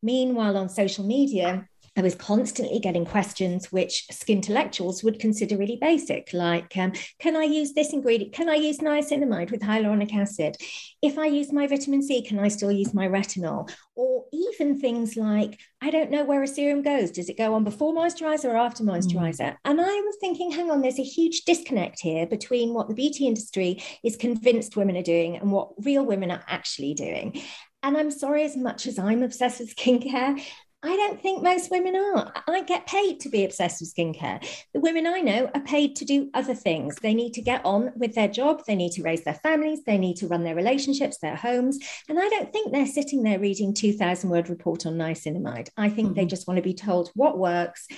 Meanwhile, 0.02 0.56
on 0.56 0.68
social 0.68 1.04
media, 1.04 1.68
I 1.98 2.00
was 2.00 2.14
constantly 2.14 2.78
getting 2.78 3.04
questions 3.04 3.72
which 3.72 4.06
skin 4.12 4.38
intellectuals 4.38 5.02
would 5.02 5.18
consider 5.18 5.56
really 5.56 5.78
basic, 5.80 6.32
like, 6.32 6.76
um, 6.76 6.92
can 7.18 7.34
I 7.34 7.42
use 7.42 7.72
this 7.72 7.92
ingredient? 7.92 8.32
Can 8.32 8.48
I 8.48 8.54
use 8.54 8.78
niacinamide 8.78 9.50
with 9.50 9.62
hyaluronic 9.62 10.14
acid? 10.14 10.56
If 11.02 11.18
I 11.18 11.26
use 11.26 11.52
my 11.52 11.66
vitamin 11.66 12.04
C, 12.04 12.22
can 12.22 12.38
I 12.38 12.48
still 12.48 12.70
use 12.70 12.94
my 12.94 13.08
retinol? 13.08 13.68
Or 13.96 14.26
even 14.32 14.78
things 14.78 15.16
like, 15.16 15.58
I 15.80 15.90
don't 15.90 16.12
know 16.12 16.22
where 16.22 16.44
a 16.44 16.46
serum 16.46 16.82
goes. 16.82 17.10
Does 17.10 17.28
it 17.28 17.36
go 17.36 17.54
on 17.54 17.64
before 17.64 17.92
moisturizer 17.92 18.44
or 18.44 18.56
after 18.56 18.84
moisturizer? 18.84 19.38
Mm. 19.38 19.56
And 19.64 19.80
I 19.80 19.84
was 19.84 20.16
thinking, 20.20 20.52
hang 20.52 20.70
on, 20.70 20.82
there's 20.82 21.00
a 21.00 21.02
huge 21.02 21.42
disconnect 21.46 22.00
here 22.00 22.28
between 22.28 22.74
what 22.74 22.86
the 22.86 22.94
beauty 22.94 23.26
industry 23.26 23.82
is 24.04 24.16
convinced 24.16 24.76
women 24.76 24.96
are 24.96 25.02
doing 25.02 25.36
and 25.36 25.50
what 25.50 25.70
real 25.84 26.06
women 26.06 26.30
are 26.30 26.44
actually 26.46 26.94
doing. 26.94 27.42
And 27.82 27.96
I'm 27.96 28.10
sorry, 28.10 28.44
as 28.44 28.56
much 28.56 28.86
as 28.86 28.98
I'm 28.98 29.22
obsessed 29.22 29.60
with 29.60 29.74
skincare, 29.76 30.40
I 30.80 30.94
don't 30.94 31.20
think 31.20 31.42
most 31.42 31.72
women 31.72 31.96
are. 31.96 32.32
I 32.46 32.62
get 32.62 32.86
paid 32.86 33.18
to 33.20 33.28
be 33.28 33.44
obsessed 33.44 33.80
with 33.80 33.92
skincare. 33.92 34.46
The 34.72 34.78
women 34.78 35.08
I 35.08 35.20
know 35.20 35.50
are 35.52 35.60
paid 35.60 35.96
to 35.96 36.04
do 36.04 36.30
other 36.34 36.54
things. 36.54 36.94
They 37.02 37.14
need 37.14 37.34
to 37.34 37.42
get 37.42 37.64
on 37.64 37.90
with 37.96 38.14
their 38.14 38.28
job, 38.28 38.62
they 38.64 38.76
need 38.76 38.92
to 38.92 39.02
raise 39.02 39.24
their 39.24 39.34
families, 39.34 39.82
they 39.84 39.98
need 39.98 40.18
to 40.18 40.28
run 40.28 40.44
their 40.44 40.54
relationships, 40.54 41.18
their 41.18 41.34
homes. 41.34 41.80
And 42.08 42.20
I 42.20 42.28
don't 42.28 42.52
think 42.52 42.70
they're 42.72 42.86
sitting 42.86 43.24
there 43.24 43.40
reading 43.40 43.74
2,000 43.74 44.30
word 44.30 44.48
report 44.48 44.86
on 44.86 44.96
niacinamide. 44.96 45.70
I 45.76 45.88
think 45.88 46.08
mm-hmm. 46.08 46.14
they 46.14 46.26
just 46.26 46.46
want 46.46 46.58
to 46.58 46.62
be 46.62 46.74
told 46.74 47.10
what 47.14 47.38
works 47.38 47.88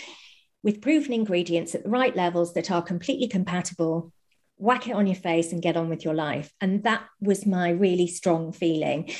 with 0.62 0.80
proven 0.80 1.12
ingredients 1.12 1.74
at 1.74 1.84
the 1.84 1.90
right 1.90 2.16
levels 2.16 2.54
that 2.54 2.70
are 2.70 2.82
completely 2.82 3.28
compatible 3.28 4.10
whack 4.56 4.86
it 4.88 4.92
on 4.92 5.06
your 5.06 5.16
face 5.16 5.52
and 5.52 5.62
get 5.62 5.76
on 5.76 5.88
with 5.88 6.04
your 6.04 6.12
life. 6.12 6.52
And 6.60 6.82
that 6.84 7.02
was 7.18 7.46
my 7.46 7.70
really 7.70 8.06
strong 8.06 8.52
feeling 8.52 9.10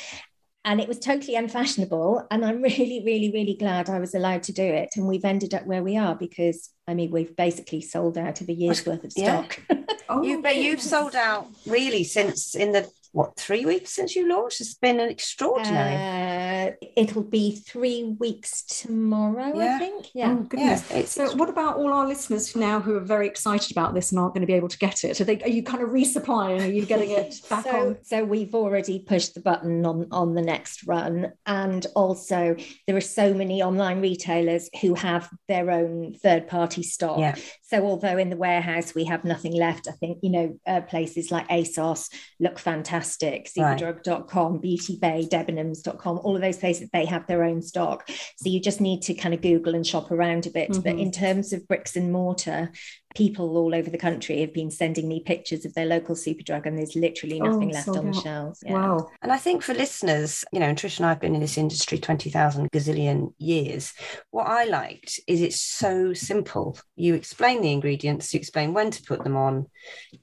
and 0.63 0.79
it 0.79 0.87
was 0.87 0.99
totally 0.99 1.35
unfashionable. 1.35 2.25
And 2.31 2.45
i'm 2.45 2.61
really 2.61 3.03
really 3.05 3.31
really 3.31 3.55
glad 3.55 3.89
i 3.89 3.99
was 3.99 4.15
allowed 4.15 4.43
to 4.43 4.53
do 4.53 4.63
it. 4.63 4.89
And 4.95 5.07
we've 5.07 5.25
ended 5.25 5.53
up 5.53 5.65
where 5.65 5.83
we 5.83 5.97
are 5.97 6.15
because 6.15 6.69
i 6.87 6.93
mean 6.93 7.11
we've 7.11 7.35
basically 7.35 7.81
sold 7.81 8.17
out 8.17 8.41
of 8.41 8.49
a 8.49 8.53
year's 8.53 8.85
worth 8.85 9.03
of 9.03 9.11
stock. 9.11 9.59
Yeah. 9.69 10.17
oh, 10.17 10.23
you 10.23 10.41
but 10.41 10.57
you've 10.57 10.81
sold 10.81 11.15
out 11.15 11.47
really 11.65 12.03
since 12.03 12.53
in 12.53 12.73
the 12.73 12.89
what 13.11 13.35
three 13.37 13.65
weeks 13.65 13.91
since 13.93 14.15
you 14.15 14.29
launched? 14.29 14.61
It's 14.61 14.75
been 14.75 14.99
an 14.99 15.09
extraordinary. 15.09 15.95
Uh, 15.95 16.71
it'll 16.95 17.23
be 17.23 17.55
three 17.55 18.15
weeks 18.19 18.63
tomorrow 18.63 19.51
yeah. 19.55 19.75
i 19.75 19.79
think 19.79 20.07
yeah. 20.13 20.31
oh, 20.31 20.43
goodness. 20.43 20.89
Yeah, 20.89 21.05
so 21.05 21.35
what 21.35 21.49
about 21.49 21.77
all 21.77 21.91
our 21.91 22.07
listeners 22.07 22.55
now 22.55 22.79
who 22.79 22.95
are 22.95 23.01
very 23.01 23.27
excited 23.27 23.71
about 23.71 23.93
this 23.93 24.11
and 24.11 24.19
aren't 24.19 24.33
going 24.33 24.41
to 24.41 24.47
be 24.47 24.53
able 24.53 24.67
to 24.69 24.77
get 24.77 25.03
it? 25.03 25.19
Are 25.19 25.23
they 25.23 25.41
are 25.41 25.49
you 25.49 25.63
kind 25.63 25.83
of 25.83 25.89
resupplying? 25.89 26.61
Are 26.61 26.71
you 26.71 26.85
getting 26.85 27.11
it 27.11 27.35
back 27.49 27.65
so, 27.65 27.87
on? 27.87 27.97
so 28.03 28.23
we've 28.23 28.55
already 28.55 28.99
pushed 28.99 29.33
the 29.33 29.41
button 29.41 29.85
on 29.85 30.07
on 30.11 30.33
the 30.35 30.41
next 30.41 30.87
run. 30.87 31.31
And 31.45 31.85
also 31.95 32.55
there 32.87 32.95
are 32.95 33.01
so 33.01 33.33
many 33.33 33.61
online 33.61 34.01
retailers 34.01 34.69
who 34.81 34.93
have 34.95 35.29
their 35.47 35.71
own 35.71 36.13
third 36.13 36.47
party 36.47 36.83
stock. 36.83 37.19
Yeah. 37.19 37.35
so 37.61 37.85
although 37.85 38.17
in 38.17 38.29
the 38.29 38.37
warehouse 38.37 38.95
we 38.95 39.05
have 39.05 39.23
nothing 39.23 39.53
left 39.53 39.87
i 39.87 39.91
think 39.91 40.19
you 40.21 40.29
know 40.29 40.59
uh, 40.65 40.81
places 40.81 41.31
like 41.31 41.47
asos 41.49 42.09
look 42.39 42.59
fantastic 42.59 43.00
fantastic. 43.01 43.49
Superdrug.com 43.53 44.53
right. 44.53 44.61
beauty 44.61 44.97
bay 45.01 45.27
debenhams.com 45.29 46.19
all 46.19 46.35
of 46.35 46.41
those 46.41 46.57
places 46.57 46.89
they 46.91 47.05
have 47.05 47.27
their 47.27 47.43
own 47.43 47.61
stock. 47.61 48.07
So 48.07 48.49
you 48.49 48.59
just 48.59 48.81
need 48.81 49.01
to 49.03 49.13
kind 49.13 49.33
of 49.33 49.41
google 49.41 49.75
and 49.75 49.85
shop 49.85 50.11
around 50.11 50.47
a 50.47 50.49
bit. 50.49 50.71
Mm-hmm. 50.71 50.81
but 50.81 50.99
in 50.99 51.11
terms 51.11 51.53
of 51.53 51.67
bricks 51.67 51.95
and 51.95 52.11
mortar 52.11 52.71
people 53.15 53.57
all 53.57 53.75
over 53.75 53.89
the 53.89 53.97
country 53.97 54.41
have 54.41 54.53
been 54.53 54.71
sending 54.71 55.07
me 55.07 55.21
pictures 55.21 55.65
of 55.65 55.73
their 55.73 55.85
local 55.85 56.15
superdrug 56.15 56.65
and 56.65 56.77
there's 56.77 56.95
literally 56.95 57.41
oh, 57.41 57.45
nothing 57.45 57.69
oh, 57.71 57.73
left 57.73 57.87
on 57.89 58.11
the 58.11 58.21
shelves. 58.21 58.63
Yeah. 58.65 58.73
wow. 58.73 59.09
And 59.21 59.31
i 59.31 59.37
think 59.37 59.63
for 59.63 59.73
listeners 59.73 60.45
you 60.51 60.59
know 60.59 60.67
and 60.67 60.77
trish 60.77 60.97
and 60.97 61.05
i've 61.05 61.19
been 61.19 61.35
in 61.35 61.41
this 61.41 61.57
industry 61.57 61.97
20000 61.97 62.71
gazillion 62.71 63.33
years. 63.37 63.93
What 64.31 64.47
i 64.47 64.65
liked 64.65 65.19
is 65.27 65.41
it's 65.41 65.61
so 65.61 66.13
simple. 66.13 66.77
You 66.95 67.15
explain 67.15 67.61
the 67.61 67.71
ingredients 67.71 68.33
you 68.33 68.39
explain 68.39 68.73
when 68.73 68.91
to 68.91 69.03
put 69.03 69.23
them 69.23 69.35
on 69.35 69.67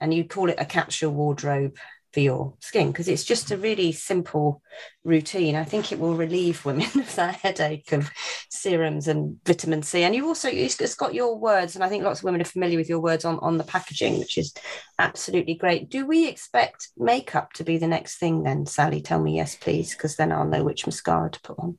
and 0.01 0.13
you 0.13 0.25
call 0.25 0.49
it 0.49 0.61
a 0.61 0.65
capsule 0.65 1.13
wardrobe 1.13 1.77
for 2.13 2.21
your 2.21 2.55
skin 2.61 2.91
because 2.91 3.09
it's 3.09 3.25
just 3.25 3.51
a 3.51 3.57
really 3.57 3.93
simple 3.93 4.63
routine. 5.05 5.57
I 5.57 5.65
think 5.65 5.93
it 5.93 5.99
will 5.99 6.15
relieve 6.15 6.65
women 6.65 6.87
of 6.95 7.15
that 7.17 7.37
headache 7.37 7.93
of 7.93 8.11
serums 8.49 9.09
and 9.09 9.37
vitamin 9.45 9.83
C. 9.83 10.03
And 10.03 10.15
you 10.15 10.27
also 10.27 10.49
it's 10.49 10.95
got 10.95 11.15
your 11.15 11.39
words, 11.39 11.75
and 11.75 11.85
I 11.85 11.89
think 11.89 12.05
lots 12.05 12.21
of 12.21 12.25
women 12.25 12.41
are 12.41 12.45
familiar 12.45 12.79
with 12.79 12.89
your 12.89 13.01
words 13.01 13.25
on 13.25 13.39
on 13.41 13.59
the 13.59 13.65
packaging, 13.65 14.19
which 14.19 14.39
is 14.39 14.55
absolutely 14.99 15.55
great. 15.55 15.91
Do 15.91 16.07
we 16.07 16.29
expect 16.29 16.89
makeup 16.97 17.53
to 17.55 17.65
be 17.65 17.79
the 17.79 17.87
next 17.87 18.19
thing 18.19 18.43
then, 18.43 18.67
Sali? 18.67 19.01
Tell 19.01 19.21
me 19.21 19.37
yes, 19.37 19.55
please, 19.55 19.93
because 19.93 20.17
then 20.17 20.33
I'll 20.33 20.47
know 20.47 20.65
which 20.65 20.87
mascara 20.87 21.31
to 21.31 21.41
put 21.41 21.59
on. 21.59 21.77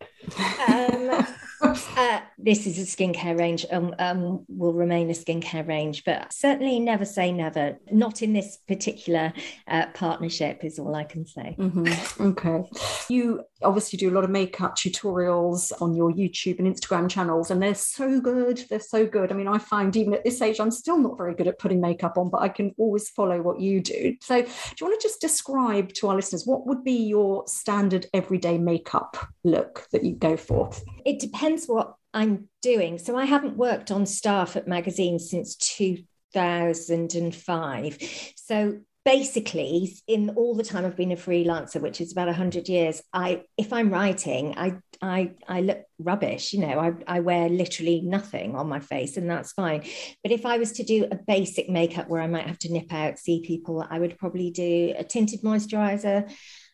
Um, 0.68 1.28
uh, 1.62 2.22
this 2.38 2.66
is 2.66 2.78
a 2.80 2.82
skincare 2.82 3.38
range 3.38 3.66
and 3.70 3.96
um, 4.00 4.20
um, 4.20 4.46
will 4.48 4.74
remain 4.74 5.10
a 5.10 5.14
skincare 5.14 5.68
range, 5.68 6.04
but 6.06 6.32
certainly 6.32 6.80
never 6.80 7.06
say 7.06 7.32
never. 7.32 7.78
Not 7.92 8.22
in 8.22 8.34
this 8.34 8.58
particular 8.68 9.34
uh, 9.68 9.88
partnership, 9.94 10.64
is 10.64 10.80
all 10.80 10.96
I 10.96 11.04
can 11.04 11.26
say. 11.26 11.56
Mm-hmm. 11.58 12.24
Okay. 12.30 12.70
You 13.10 13.44
obviously 13.62 13.98
do 13.98 14.10
a 14.10 14.16
lot 14.16 14.24
of 14.24 14.30
makeup 14.30 14.76
tutorials 14.76 15.72
on 15.82 15.96
your 15.96 16.12
YouTube 16.12 16.60
and 16.60 16.68
Instagram 16.68 17.10
channels, 17.10 17.52
and 17.52 17.62
they're 17.62 17.76
so 17.76 18.20
good. 18.20 18.66
They're 18.70 18.80
so 18.80 19.06
good. 19.06 19.32
I 19.32 19.36
mean, 19.36 19.48
I 19.48 19.58
find 19.58 19.96
even 19.96 20.14
at 20.14 20.24
this 20.24 20.42
age, 20.42 20.60
I'm 20.60 20.72
still 20.72 20.98
not 20.98 21.18
very 21.18 21.34
good 21.34 21.48
at 21.48 21.60
putting 21.60 21.82
makeup 21.82 22.18
on, 22.18 22.30
but 22.30 22.42
I 22.42 22.50
can 22.50 22.74
always 22.78 23.10
follow 23.10 23.42
what 23.42 23.60
you 23.60 23.82
do. 23.82 24.16
So, 24.22 24.42
do 24.42 24.50
you 24.80 24.88
want 24.88 25.00
to 25.00 25.08
just 25.08 25.22
describe 25.22 25.94
to 25.94 26.08
our 26.08 26.16
listeners 26.16 26.46
what 26.46 26.68
would 26.68 26.84
be 26.84 27.08
your 27.08 27.48
standard 27.48 28.08
everyday 28.14 28.58
makeup 28.58 29.18
look 29.44 29.88
that 29.92 30.04
you 30.04 30.16
go 30.16 30.38
for? 30.38 30.72
It 31.06 31.20
depends 31.20 31.68
what 31.68 31.96
I'm 32.14 32.50
doing. 32.62 32.98
So, 32.98 33.18
I 33.18 33.26
haven't 33.26 33.58
worked 33.58 33.92
on 33.92 34.06
staff 34.06 34.56
at 34.56 34.68
magazines 34.68 35.30
since 35.30 35.56
2005. 35.56 37.98
So 38.36 38.80
basically 39.10 39.92
in 40.06 40.30
all 40.36 40.54
the 40.54 40.64
time 40.64 40.86
I've 40.86 40.96
been 40.96 41.12
a 41.12 41.16
freelancer, 41.16 41.82
which 41.82 42.00
is 42.00 42.12
about 42.12 42.28
100 42.28 42.70
years, 42.70 43.02
I 43.12 43.42
if 43.58 43.74
I'm 43.74 43.90
writing, 43.90 44.54
I 44.56 44.76
I 45.02 45.32
I 45.48 45.62
look 45.62 45.82
rubbish, 45.98 46.54
you 46.54 46.60
know, 46.60 46.80
I, 46.80 46.92
I 47.08 47.20
wear 47.22 47.50
literally 47.50 48.02
nothing 48.02 48.56
on 48.56 48.70
my 48.70 48.80
face 48.80 49.18
and 49.18 49.28
that's 49.28 49.54
fine. 49.54 49.82
But 50.22 50.32
if 50.32 50.46
I 50.46 50.60
was 50.60 50.74
to 50.74 50.84
do 50.84 51.08
a 51.10 51.16
basic 51.16 51.70
makeup 51.70 52.08
where 52.08 52.22
I 52.22 52.28
might 52.28 52.46
have 52.46 52.60
to 52.60 52.72
nip 52.72 52.94
out, 52.94 53.18
see 53.18 53.42
people, 53.42 53.84
I 53.90 53.98
would 53.98 54.20
probably 54.20 54.52
do 54.52 54.94
a 54.96 55.04
tinted 55.04 55.42
moisturizer, 55.42 56.32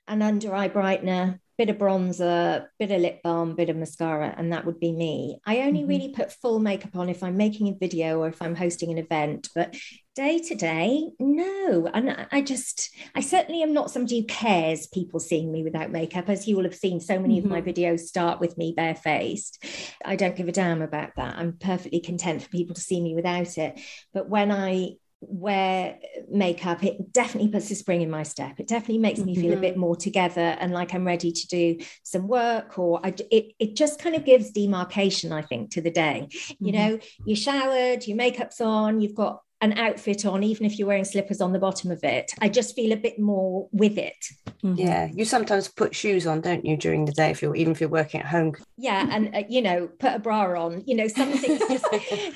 an 0.09 0.21
under 0.21 0.53
eye 0.53 0.67
brightener, 0.67 1.39
bit 1.57 1.69
of 1.69 1.77
bronzer, 1.77 2.67
bit 2.79 2.91
of 2.91 3.01
lip 3.01 3.21
balm, 3.23 3.55
bit 3.55 3.69
of 3.69 3.77
mascara, 3.77 4.33
and 4.37 4.51
that 4.51 4.65
would 4.65 4.79
be 4.79 4.91
me. 4.91 5.39
I 5.45 5.61
only 5.61 5.81
mm-hmm. 5.81 5.89
really 5.89 6.09
put 6.09 6.31
full 6.31 6.59
makeup 6.59 6.95
on 6.95 7.09
if 7.09 7.23
I'm 7.23 7.37
making 7.37 7.69
a 7.69 7.77
video 7.77 8.19
or 8.19 8.27
if 8.27 8.41
I'm 8.41 8.55
hosting 8.55 8.91
an 8.91 8.97
event, 8.97 9.49
but 9.55 9.75
day 10.15 10.39
to 10.39 10.55
day, 10.55 11.09
no. 11.19 11.89
And 11.93 12.27
I 12.31 12.41
just, 12.41 12.93
I 13.13 13.21
certainly 13.21 13.63
am 13.63 13.73
not 13.73 13.91
somebody 13.91 14.21
who 14.21 14.27
cares 14.27 14.87
people 14.87 15.19
seeing 15.19 15.51
me 15.51 15.63
without 15.63 15.91
makeup. 15.91 16.29
As 16.29 16.47
you 16.47 16.55
will 16.55 16.63
have 16.63 16.75
seen, 16.75 16.99
so 16.99 17.19
many 17.19 17.37
mm-hmm. 17.37 17.45
of 17.45 17.51
my 17.51 17.61
mm-hmm. 17.61 17.69
videos 17.69 18.01
start 18.01 18.39
with 18.39 18.57
me 18.57 18.73
barefaced. 18.75 19.63
I 20.03 20.15
don't 20.15 20.35
give 20.35 20.47
a 20.47 20.53
damn 20.53 20.81
about 20.81 21.11
that. 21.17 21.37
I'm 21.37 21.53
perfectly 21.53 21.99
content 21.99 22.41
for 22.41 22.49
people 22.49 22.75
to 22.75 22.81
see 22.81 23.01
me 23.01 23.15
without 23.15 23.57
it. 23.57 23.79
But 24.13 24.29
when 24.29 24.51
I 24.51 24.95
wear 25.29 25.97
makeup, 26.29 26.83
it 26.83 27.13
definitely 27.13 27.49
puts 27.49 27.71
a 27.71 27.75
spring 27.75 28.01
in 28.01 28.09
my 28.09 28.23
step. 28.23 28.59
It 28.59 28.67
definitely 28.67 28.99
makes 28.99 29.19
me 29.19 29.35
feel 29.35 29.53
a 29.53 29.57
bit 29.57 29.73
mm-hmm. 29.73 29.81
more 29.81 29.95
together 29.95 30.55
and 30.59 30.73
like 30.73 30.93
I'm 30.93 31.05
ready 31.05 31.31
to 31.31 31.47
do 31.47 31.77
some 32.03 32.27
work, 32.27 32.77
or 32.77 32.99
I, 33.05 33.13
it, 33.31 33.53
it 33.59 33.75
just 33.75 33.99
kind 33.99 34.15
of 34.15 34.25
gives 34.25 34.51
demarcation, 34.51 35.31
I 35.31 35.41
think, 35.41 35.71
to 35.71 35.81
the 35.81 35.91
day. 35.91 36.27
Mm-hmm. 36.29 36.65
You 36.65 36.71
know, 36.71 36.99
you 37.25 37.35
showered, 37.35 38.07
your 38.07 38.17
makeup's 38.17 38.61
on, 38.61 39.01
you've 39.01 39.15
got 39.15 39.41
an 39.61 39.77
outfit 39.77 40.25
on, 40.25 40.43
even 40.43 40.65
if 40.65 40.77
you're 40.77 40.87
wearing 40.87 41.05
slippers 41.05 41.41
on 41.41 41.53
the 41.53 41.59
bottom 41.59 41.91
of 41.91 42.03
it. 42.03 42.31
I 42.39 42.49
just 42.49 42.75
feel 42.75 42.91
a 42.91 42.97
bit 42.97 43.19
more 43.19 43.67
with 43.71 43.97
it. 43.97 44.15
Mm-hmm. 44.63 44.75
Yeah, 44.75 45.09
you 45.13 45.25
sometimes 45.25 45.67
put 45.67 45.95
shoes 45.95 46.27
on, 46.27 46.41
don't 46.41 46.65
you, 46.65 46.75
during 46.75 47.05
the 47.05 47.11
day 47.11 47.31
if 47.31 47.41
you're 47.41 47.55
even 47.55 47.71
if 47.71 47.79
you're 47.79 47.89
working 47.89 48.21
at 48.21 48.27
home? 48.27 48.53
Yeah, 48.77 49.07
and 49.09 49.35
uh, 49.35 49.43
you 49.47 49.61
know, 49.61 49.87
put 49.99 50.13
a 50.13 50.19
bra 50.19 50.61
on. 50.61 50.83
You 50.85 50.95
know, 50.95 51.07
some 51.07 51.31
things 51.31 51.59
just 51.59 51.85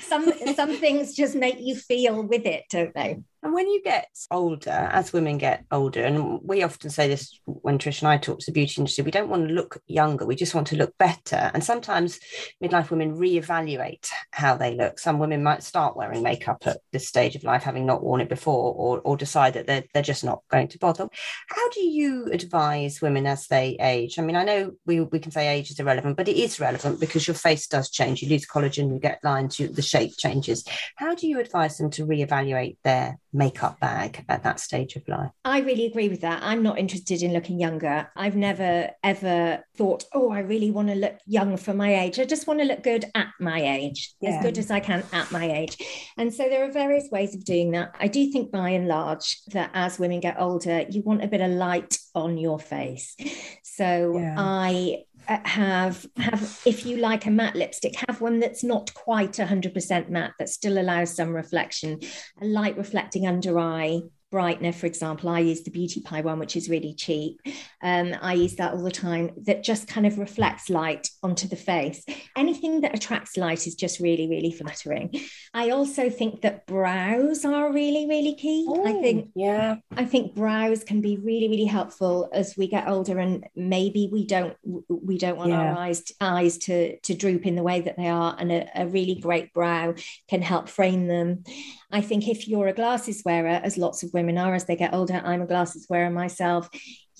some 0.08 0.32
some 0.54 0.76
things 0.76 1.14
just 1.14 1.34
make 1.34 1.56
you 1.58 1.74
feel 1.76 2.22
with 2.22 2.46
it, 2.46 2.64
don't 2.70 2.94
they? 2.94 3.18
And 3.42 3.54
when 3.54 3.70
you 3.70 3.82
get 3.82 4.08
older, 4.30 4.70
as 4.70 5.14
women 5.14 5.38
get 5.38 5.64
older, 5.70 6.04
and 6.04 6.40
we 6.42 6.62
often 6.62 6.90
say 6.90 7.08
this 7.08 7.40
when 7.46 7.78
Trish 7.78 8.02
and 8.02 8.08
I 8.08 8.18
talk 8.18 8.38
to 8.38 8.46
the 8.46 8.52
beauty 8.52 8.74
industry, 8.78 9.02
we 9.02 9.10
don't 9.10 9.30
want 9.30 9.48
to 9.48 9.54
look 9.54 9.80
younger, 9.86 10.26
we 10.26 10.36
just 10.36 10.54
want 10.54 10.66
to 10.68 10.76
look 10.76 10.96
better. 10.98 11.50
And 11.54 11.64
sometimes 11.64 12.20
midlife 12.62 12.90
women 12.90 13.16
reevaluate 13.16 14.10
how 14.30 14.58
they 14.58 14.74
look. 14.74 14.98
Some 14.98 15.18
women 15.18 15.42
might 15.42 15.62
start 15.62 15.96
wearing 15.96 16.22
makeup 16.22 16.64
at 16.66 16.80
this 16.92 17.08
stage 17.08 17.34
of 17.34 17.42
life, 17.42 17.62
having 17.62 17.86
not 17.86 18.02
worn 18.02 18.20
it 18.20 18.28
before, 18.28 18.74
or, 18.74 19.00
or 19.00 19.16
decide 19.16 19.54
that 19.54 19.66
they're, 19.66 19.84
they're 19.94 20.02
just 20.02 20.22
not 20.22 20.42
going 20.50 20.68
to 20.68 20.78
bother. 20.78 21.08
How 21.48 21.70
do 21.70 21.80
you 21.80 22.26
advise 22.26 23.00
women 23.00 23.26
as 23.26 23.46
they 23.46 23.78
age? 23.80 24.18
I 24.18 24.22
mean, 24.22 24.36
I 24.36 24.44
know 24.44 24.72
we, 24.84 25.00
we 25.00 25.18
can 25.18 25.32
say 25.32 25.48
age 25.48 25.70
is 25.70 25.80
irrelevant, 25.80 26.18
but 26.18 26.28
it 26.28 26.36
is 26.36 26.60
relevant 26.60 27.00
because 27.00 27.26
your 27.26 27.34
face 27.34 27.66
does 27.66 27.88
change. 27.88 28.20
You 28.20 28.28
lose 28.28 28.46
collagen, 28.46 28.92
you 28.92 28.98
get 28.98 29.24
lines, 29.24 29.58
you, 29.58 29.68
the 29.68 29.80
shape 29.80 30.12
changes. 30.18 30.62
How 30.96 31.14
do 31.14 31.26
you 31.26 31.40
advise 31.40 31.78
them 31.78 31.90
to 31.92 32.04
reevaluate 32.04 32.76
their 32.84 33.18
makeup 33.32 33.78
bag 33.80 34.24
at 34.28 34.42
that 34.42 34.60
stage 34.60 34.96
of 34.96 35.06
life. 35.08 35.30
I 35.44 35.60
really 35.60 35.86
agree 35.86 36.08
with 36.08 36.20
that. 36.22 36.42
I'm 36.42 36.62
not 36.62 36.78
interested 36.78 37.22
in 37.22 37.32
looking 37.32 37.60
younger. 37.60 38.08
I've 38.16 38.36
never 38.36 38.90
ever 39.02 39.64
thought, 39.76 40.04
oh, 40.14 40.30
I 40.30 40.40
really 40.40 40.70
want 40.70 40.88
to 40.88 40.94
look 40.94 41.18
young 41.26 41.56
for 41.56 41.74
my 41.74 41.94
age. 42.00 42.18
I 42.18 42.24
just 42.24 42.46
want 42.46 42.60
to 42.60 42.66
look 42.66 42.82
good 42.82 43.04
at 43.14 43.28
my 43.38 43.60
age, 43.60 44.14
yeah. 44.20 44.30
as 44.30 44.42
good 44.42 44.58
as 44.58 44.70
I 44.70 44.80
can 44.80 45.04
at 45.12 45.30
my 45.30 45.50
age. 45.50 45.78
And 46.16 46.32
so 46.32 46.48
there 46.48 46.64
are 46.68 46.72
various 46.72 47.08
ways 47.10 47.34
of 47.34 47.44
doing 47.44 47.70
that. 47.72 47.94
I 47.98 48.08
do 48.08 48.30
think 48.30 48.50
by 48.50 48.70
and 48.70 48.88
large 48.88 49.42
that 49.52 49.70
as 49.74 49.98
women 49.98 50.20
get 50.20 50.40
older, 50.40 50.84
you 50.90 51.02
want 51.02 51.24
a 51.24 51.28
bit 51.28 51.40
of 51.40 51.50
light 51.50 51.98
on 52.14 52.38
your 52.38 52.58
face. 52.58 53.16
So 53.62 54.18
yeah. 54.18 54.34
I 54.36 55.04
Uh, 55.28 55.38
have 55.44 56.06
have 56.16 56.60
if 56.66 56.84
you 56.84 56.96
like 56.96 57.26
a 57.26 57.30
matte 57.30 57.54
lipstick 57.54 57.94
have 58.08 58.20
one 58.20 58.40
that's 58.40 58.64
not 58.64 58.92
quite 58.94 59.32
100% 59.32 60.08
matte 60.08 60.32
that 60.38 60.48
still 60.48 60.78
allows 60.78 61.14
some 61.14 61.30
reflection 61.30 62.00
a 62.40 62.44
light 62.44 62.76
reflecting 62.76 63.26
under 63.26 63.58
eye 63.58 64.00
brightener, 64.32 64.74
for 64.74 64.86
example, 64.86 65.28
I 65.28 65.40
use 65.40 65.62
the 65.62 65.70
Beauty 65.70 66.00
Pie 66.00 66.20
one, 66.20 66.38
which 66.38 66.56
is 66.56 66.70
really 66.70 66.94
cheap. 66.94 67.40
Um, 67.82 68.14
I 68.20 68.34
use 68.34 68.56
that 68.56 68.72
all 68.72 68.82
the 68.82 68.90
time, 68.90 69.30
that 69.44 69.64
just 69.64 69.88
kind 69.88 70.06
of 70.06 70.18
reflects 70.18 70.70
light 70.70 71.08
onto 71.22 71.48
the 71.48 71.56
face. 71.56 72.04
Anything 72.36 72.82
that 72.82 72.94
attracts 72.94 73.36
light 73.36 73.66
is 73.66 73.74
just 73.74 74.00
really, 74.00 74.28
really 74.28 74.52
flattering. 74.52 75.18
I 75.52 75.70
also 75.70 76.10
think 76.10 76.42
that 76.42 76.66
brows 76.66 77.44
are 77.44 77.72
really, 77.72 78.06
really 78.06 78.34
key. 78.34 78.66
Ooh, 78.68 78.86
I 78.86 79.00
think, 79.00 79.30
yeah, 79.34 79.76
I 79.96 80.04
think 80.04 80.34
brows 80.34 80.84
can 80.84 81.00
be 81.00 81.16
really, 81.16 81.48
really 81.48 81.64
helpful 81.64 82.28
as 82.32 82.54
we 82.56 82.68
get 82.68 82.88
older, 82.88 83.18
and 83.18 83.46
maybe 83.56 84.08
we 84.12 84.26
don't 84.26 84.56
we 84.88 85.18
don't 85.18 85.36
want 85.36 85.50
yeah. 85.50 85.72
our 85.72 85.78
eyes 85.78 86.02
eyes 86.20 86.58
to 86.58 86.98
to 87.00 87.14
droop 87.14 87.46
in 87.46 87.56
the 87.56 87.62
way 87.62 87.80
that 87.80 87.96
they 87.96 88.08
are, 88.08 88.36
and 88.38 88.52
a, 88.52 88.68
a 88.74 88.86
really 88.86 89.16
great 89.16 89.52
brow 89.52 89.94
can 90.28 90.42
help 90.42 90.68
frame 90.68 91.06
them. 91.06 91.44
I 91.92 92.00
think 92.00 92.28
if 92.28 92.48
you're 92.48 92.68
a 92.68 92.72
glasses 92.72 93.22
wearer, 93.24 93.60
as 93.62 93.76
lots 93.76 94.02
of 94.02 94.12
women 94.12 94.38
are 94.38 94.54
as 94.54 94.64
they 94.64 94.76
get 94.76 94.94
older, 94.94 95.20
I'm 95.24 95.42
a 95.42 95.46
glasses 95.46 95.86
wearer 95.88 96.10
myself, 96.10 96.68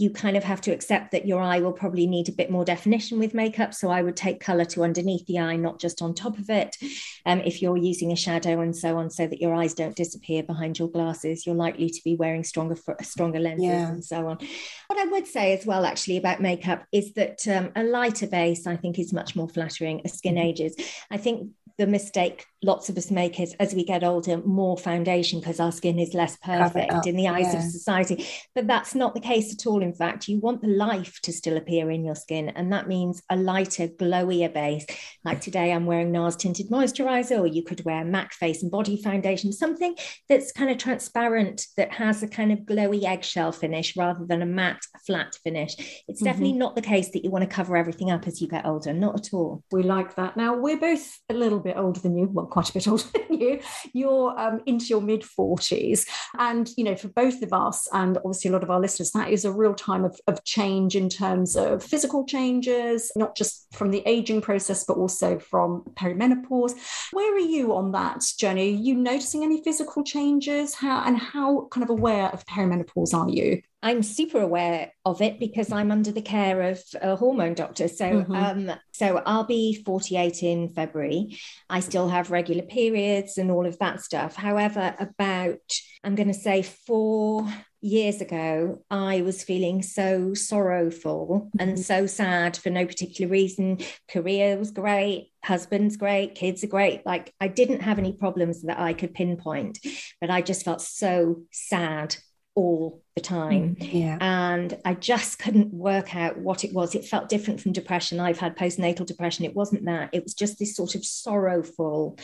you 0.00 0.09
kind 0.09 0.35
of 0.35 0.42
have 0.44 0.62
to 0.62 0.70
accept 0.70 1.11
that 1.11 1.26
your 1.26 1.42
eye 1.42 1.61
will 1.61 1.74
probably 1.74 2.06
need 2.06 2.26
a 2.30 2.33
bit 2.33 2.50
more 2.50 2.64
definition 2.64 3.18
with 3.18 3.35
makeup. 3.35 3.74
So 3.74 3.90
I 3.90 4.00
would 4.00 4.16
take 4.16 4.40
color 4.40 4.64
to 4.66 4.83
underneath 4.83 5.26
the 5.26 5.38
eye, 5.38 5.56
not 5.56 5.78
just 5.78 6.00
on 6.00 6.14
top 6.14 6.38
of 6.38 6.48
it. 6.48 6.78
Um, 7.26 7.40
if 7.40 7.61
you're 7.61 7.76
using 7.76 8.11
a 8.11 8.16
shadow 8.16 8.61
and 8.61 8.74
so 8.74 8.96
on, 8.96 9.11
so 9.11 9.26
that 9.26 9.42
your 9.42 9.54
eyes 9.54 9.74
don't 9.74 9.94
disappear 9.94 10.42
behind 10.42 10.78
your 10.78 10.88
glasses, 10.88 11.44
you're 11.44 11.54
likely 11.54 11.90
to 11.90 12.00
be 12.02 12.16
wearing 12.16 12.44
stronger 12.44 12.76
stronger 13.02 13.40
lenses 13.40 13.64
yeah. 13.66 13.90
and 13.90 14.02
so 14.02 14.26
on. 14.26 14.38
What 14.87 14.98
I 14.98 15.04
would 15.04 15.26
say 15.26 15.52
as 15.52 15.66
well, 15.66 15.85
actually, 15.85 16.16
about 16.16 16.40
makeup 16.40 16.87
is 16.92 17.12
that 17.14 17.46
um, 17.46 17.70
a 17.76 17.85
lighter 17.85 18.26
base, 18.26 18.66
I 18.66 18.76
think, 18.76 18.98
is 18.98 19.12
much 19.12 19.37
more 19.37 19.50
flattering 19.50 20.00
as 20.06 20.14
skin 20.14 20.37
mm-hmm. 20.37 20.46
ages. 20.46 20.76
I 21.11 21.18
think 21.18 21.50
the 21.76 21.87
mistake 21.87 22.46
lots 22.62 22.88
of 22.88 22.96
us 22.96 23.10
make 23.10 23.40
is 23.40 23.54
as 23.60 23.74
we 23.74 23.84
get 23.84 24.04
older 24.04 24.38
more 24.44 24.76
foundation 24.76 25.40
because 25.40 25.60
our 25.60 25.72
skin 25.72 25.98
is 25.98 26.14
less 26.14 26.36
perfect 26.38 27.06
in 27.06 27.16
the 27.16 27.28
eyes 27.28 27.52
yeah. 27.52 27.58
of 27.58 27.70
society. 27.70 28.26
But 28.54 28.66
that's 28.66 28.94
not 28.94 29.14
the 29.14 29.20
case 29.20 29.52
at 29.52 29.66
all. 29.66 29.82
In 29.82 29.94
fact 29.94 30.28
you 30.28 30.38
want 30.38 30.62
the 30.62 30.68
life 30.68 31.20
to 31.22 31.32
still 31.32 31.56
appear 31.56 31.90
in 31.90 32.04
your 32.04 32.14
skin 32.14 32.50
and 32.50 32.72
that 32.72 32.88
means 32.88 33.22
a 33.30 33.36
lighter 33.36 33.88
glowier 33.88 34.52
base. 34.52 34.86
Like 35.24 35.40
today 35.40 35.72
i'm 35.72 35.86
wearing 35.86 36.12
nars 36.12 36.36
tinted 36.36 36.70
moisturizer 36.70 37.38
or 37.38 37.46
you 37.46 37.62
could 37.62 37.84
wear 37.84 38.04
mac 38.04 38.32
face 38.32 38.62
and 38.62 38.70
body 38.70 39.00
foundation 39.00 39.52
something 39.52 39.94
that's 40.28 40.52
kind 40.52 40.70
of 40.70 40.78
transparent 40.78 41.66
that 41.76 41.92
has 41.92 42.22
a 42.22 42.28
kind 42.28 42.52
of 42.52 42.60
glowy 42.60 43.04
eggshell 43.04 43.52
finish 43.52 43.96
rather 43.96 44.24
than 44.26 44.42
a 44.42 44.46
matte 44.46 44.82
flat 45.06 45.36
finish. 45.42 45.74
It's 46.08 46.20
mm-hmm. 46.20 46.24
definitely 46.24 46.52
not 46.52 46.76
the 46.76 46.82
case 46.82 47.10
that 47.10 47.24
you 47.24 47.30
want 47.30 47.48
to 47.48 47.54
cover 47.54 47.76
everything 47.76 48.10
up 48.10 48.26
as 48.26 48.40
you 48.40 48.48
get 48.48 48.66
older 48.66 48.92
not 48.92 49.18
at 49.18 49.32
all. 49.32 49.62
We 49.70 49.82
like 49.82 50.16
that. 50.16 50.36
Now 50.36 50.56
we're 50.56 50.78
both 50.78 51.18
a 51.28 51.34
little 51.34 51.60
bit 51.60 51.76
older 51.76 52.00
than 52.00 52.16
you. 52.16 52.28
Well 52.30 52.46
quite 52.50 52.68
a 52.68 52.72
bit 52.72 52.88
older 52.88 53.04
than 53.14 53.40
you. 53.40 53.60
You're 53.92 54.38
um, 54.38 54.60
into 54.66 54.86
your 54.86 55.00
mid 55.00 55.22
40s. 55.22 56.06
And, 56.38 56.70
you 56.76 56.84
know, 56.84 56.96
for 56.96 57.08
both 57.08 57.42
of 57.42 57.52
us 57.52 57.88
and 57.92 58.16
obviously 58.18 58.50
a 58.50 58.52
lot 58.52 58.62
of 58.62 58.70
our 58.70 58.80
listeners, 58.80 59.12
that 59.12 59.30
is 59.30 59.44
a 59.44 59.52
real 59.52 59.74
time 59.74 60.04
of, 60.04 60.18
of 60.26 60.44
change 60.44 60.96
in 60.96 61.08
terms 61.08 61.56
of 61.56 61.82
physical 61.82 62.24
changes, 62.24 63.12
not 63.16 63.36
just 63.36 63.66
from 63.72 63.90
the 63.90 64.02
aging 64.06 64.40
process, 64.40 64.84
but 64.84 64.96
also 64.96 65.38
from 65.38 65.82
perimenopause. 65.94 66.72
Where 67.12 67.34
are 67.34 67.38
you 67.38 67.74
on 67.74 67.92
that 67.92 68.22
journey? 68.38 68.72
Are 68.72 68.76
you 68.76 68.94
noticing 68.94 69.44
any 69.44 69.62
physical 69.62 70.04
changes? 70.04 70.74
How 70.74 71.02
and 71.04 71.18
how 71.18 71.68
kind 71.70 71.84
of 71.84 71.90
aware 71.90 72.28
of 72.28 72.44
perimenopause 72.46 73.14
are 73.14 73.28
you? 73.28 73.62
I'm 73.82 74.02
super 74.02 74.40
aware 74.40 74.92
of 75.06 75.22
it 75.22 75.40
because 75.40 75.72
I'm 75.72 75.90
under 75.90 76.12
the 76.12 76.20
care 76.20 76.62
of 76.62 76.82
a 77.00 77.16
hormone 77.16 77.54
doctor. 77.54 77.88
So, 77.88 78.04
mm-hmm. 78.04 78.34
um, 78.34 78.78
so 78.92 79.22
I'll 79.24 79.44
be 79.44 79.82
48 79.84 80.42
in 80.42 80.68
February. 80.68 81.38
I 81.68 81.80
still 81.80 82.08
have 82.08 82.30
regular 82.30 82.62
periods 82.62 83.38
and 83.38 83.50
all 83.50 83.66
of 83.66 83.78
that 83.78 84.02
stuff. 84.02 84.36
However, 84.36 84.94
about 84.98 85.58
I'm 86.04 86.14
going 86.14 86.28
to 86.28 86.34
say 86.34 86.62
four 86.62 87.46
years 87.80 88.20
ago, 88.20 88.82
I 88.90 89.22
was 89.22 89.42
feeling 89.42 89.82
so 89.82 90.34
sorrowful 90.34 91.48
mm-hmm. 91.56 91.68
and 91.68 91.78
so 91.80 92.06
sad 92.06 92.58
for 92.58 92.68
no 92.68 92.84
particular 92.84 93.30
reason. 93.30 93.78
Career 94.10 94.58
was 94.58 94.70
great, 94.70 95.30
husband's 95.42 95.96
great, 95.96 96.34
kids 96.34 96.62
are 96.64 96.68
great. 96.68 97.06
Like 97.06 97.32
I 97.40 97.48
didn't 97.48 97.80
have 97.80 97.98
any 97.98 98.12
problems 98.12 98.62
that 98.62 98.78
I 98.78 98.92
could 98.92 99.14
pinpoint, 99.14 99.78
but 100.20 100.30
I 100.30 100.42
just 100.42 100.64
felt 100.64 100.82
so 100.82 101.42
sad 101.50 102.16
all 102.54 103.02
the 103.20 103.28
time. 103.28 103.76
Mm, 103.76 103.92
yeah. 103.92 104.18
And 104.20 104.78
I 104.85 104.94
just 104.94 105.38
couldn't 105.38 105.72
work 105.72 106.16
out 106.16 106.38
what 106.38 106.64
it 106.64 106.72
was. 106.72 106.94
It 106.94 107.04
felt 107.04 107.28
different 107.28 107.61
from 107.61 107.72
depression. 107.72 108.20
I've 108.20 108.38
had 108.38 108.56
postnatal 108.56 109.06
depression. 109.06 109.44
It 109.44 109.54
wasn't 109.54 109.85
that. 109.85 110.11
It 110.12 110.22
was 110.22 110.35
just 110.35 110.59
this 110.59 110.74
sort 110.74 110.94
of 110.94 111.04
sorrowful, 111.04 112.18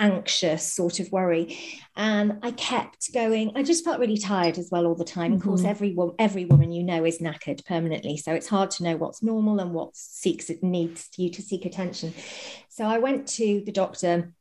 anxious 0.00 0.72
sort 0.72 1.00
of 1.00 1.10
worry. 1.10 1.58
And 1.96 2.38
I 2.42 2.52
kept 2.52 3.12
going. 3.12 3.52
I 3.56 3.62
just 3.62 3.84
felt 3.84 4.00
really 4.00 4.18
tired 4.18 4.58
as 4.58 4.68
well 4.70 4.86
all 4.86 4.94
the 4.94 5.04
time. 5.04 5.32
Mm-hmm. 5.32 5.40
Of 5.40 5.42
course, 5.42 5.60
mm-hmm. 5.62 5.70
every 5.70 5.96
every 6.18 6.44
woman 6.44 6.72
you 6.72 6.84
know 6.84 7.04
is 7.04 7.18
knackered 7.18 7.64
permanently. 7.66 8.16
So 8.16 8.32
it's 8.32 8.48
hard 8.48 8.70
to 8.72 8.84
know 8.84 8.96
what's 8.96 9.22
normal 9.22 9.60
and 9.60 9.72
what 9.72 9.96
seeks 9.96 10.50
it 10.50 10.62
needs 10.62 11.08
you 11.16 11.30
to 11.30 11.42
seek 11.42 11.66
attention. 11.66 12.14
So 12.68 12.84
I 12.84 12.98
went 12.98 13.26
to 13.28 13.62
the 13.64 13.72
doctor 13.72 14.32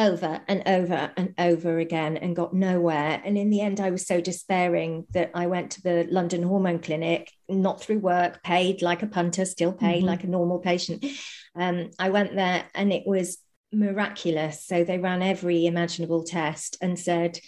over 0.00 0.40
and 0.48 0.62
over 0.66 1.12
and 1.16 1.34
over 1.38 1.78
again 1.78 2.16
and 2.16 2.34
got 2.34 2.54
nowhere. 2.54 3.20
And 3.24 3.36
in 3.36 3.50
the 3.50 3.60
end, 3.60 3.80
I 3.80 3.90
was 3.90 4.06
so 4.06 4.20
despairing 4.20 5.06
that 5.10 5.30
I 5.34 5.46
went 5.46 5.72
to 5.72 5.82
the 5.82 6.08
London 6.10 6.42
Hormone 6.42 6.78
Clinic, 6.78 7.30
not 7.48 7.80
through 7.80 7.98
work, 7.98 8.42
paid 8.42 8.80
like 8.80 9.02
a 9.02 9.06
punter, 9.06 9.44
still 9.44 9.72
paid 9.72 9.98
mm-hmm. 9.98 10.06
like 10.06 10.24
a 10.24 10.28
normal 10.28 10.58
patient. 10.58 11.04
Um, 11.54 11.90
I 11.98 12.08
went 12.10 12.34
there 12.34 12.64
and 12.74 12.92
it 12.92 13.06
was 13.06 13.38
miraculous. 13.72 14.64
So 14.64 14.84
they 14.84 14.98
ran 14.98 15.22
every 15.22 15.66
imaginable 15.66 16.24
test 16.24 16.78
and 16.80 16.98
said, 16.98 17.38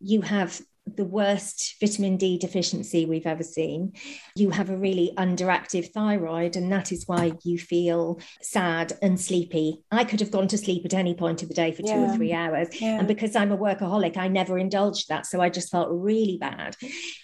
You 0.00 0.22
have 0.22 0.60
the 0.86 1.04
worst 1.04 1.76
vitamin 1.80 2.16
D 2.16 2.38
deficiency 2.38 3.06
we've 3.06 3.26
ever 3.26 3.42
seen. 3.42 3.92
You 4.36 4.50
have 4.50 4.70
a 4.70 4.76
really 4.76 5.12
underactive 5.16 5.92
thyroid, 5.92 6.56
and 6.56 6.70
that 6.72 6.92
is 6.92 7.06
why 7.06 7.32
you 7.42 7.58
feel 7.58 8.20
sad 8.42 8.92
and 9.02 9.20
sleepy. 9.20 9.82
I 9.90 10.04
could 10.04 10.20
have 10.20 10.30
gone 10.30 10.48
to 10.48 10.58
sleep 10.58 10.84
at 10.84 10.94
any 10.94 11.14
point 11.14 11.42
of 11.42 11.48
the 11.48 11.54
day 11.54 11.72
for 11.72 11.82
yeah. 11.84 11.94
two 11.94 12.12
or 12.12 12.16
three 12.16 12.32
hours. 12.32 12.68
Yeah. 12.80 12.98
And 12.98 13.08
because 13.08 13.34
I'm 13.34 13.52
a 13.52 13.58
workaholic, 13.58 14.16
I 14.16 14.28
never 14.28 14.58
indulged 14.58 15.08
that. 15.08 15.26
So 15.26 15.40
I 15.40 15.48
just 15.48 15.70
felt 15.70 15.88
really 15.90 16.38
bad. 16.38 16.76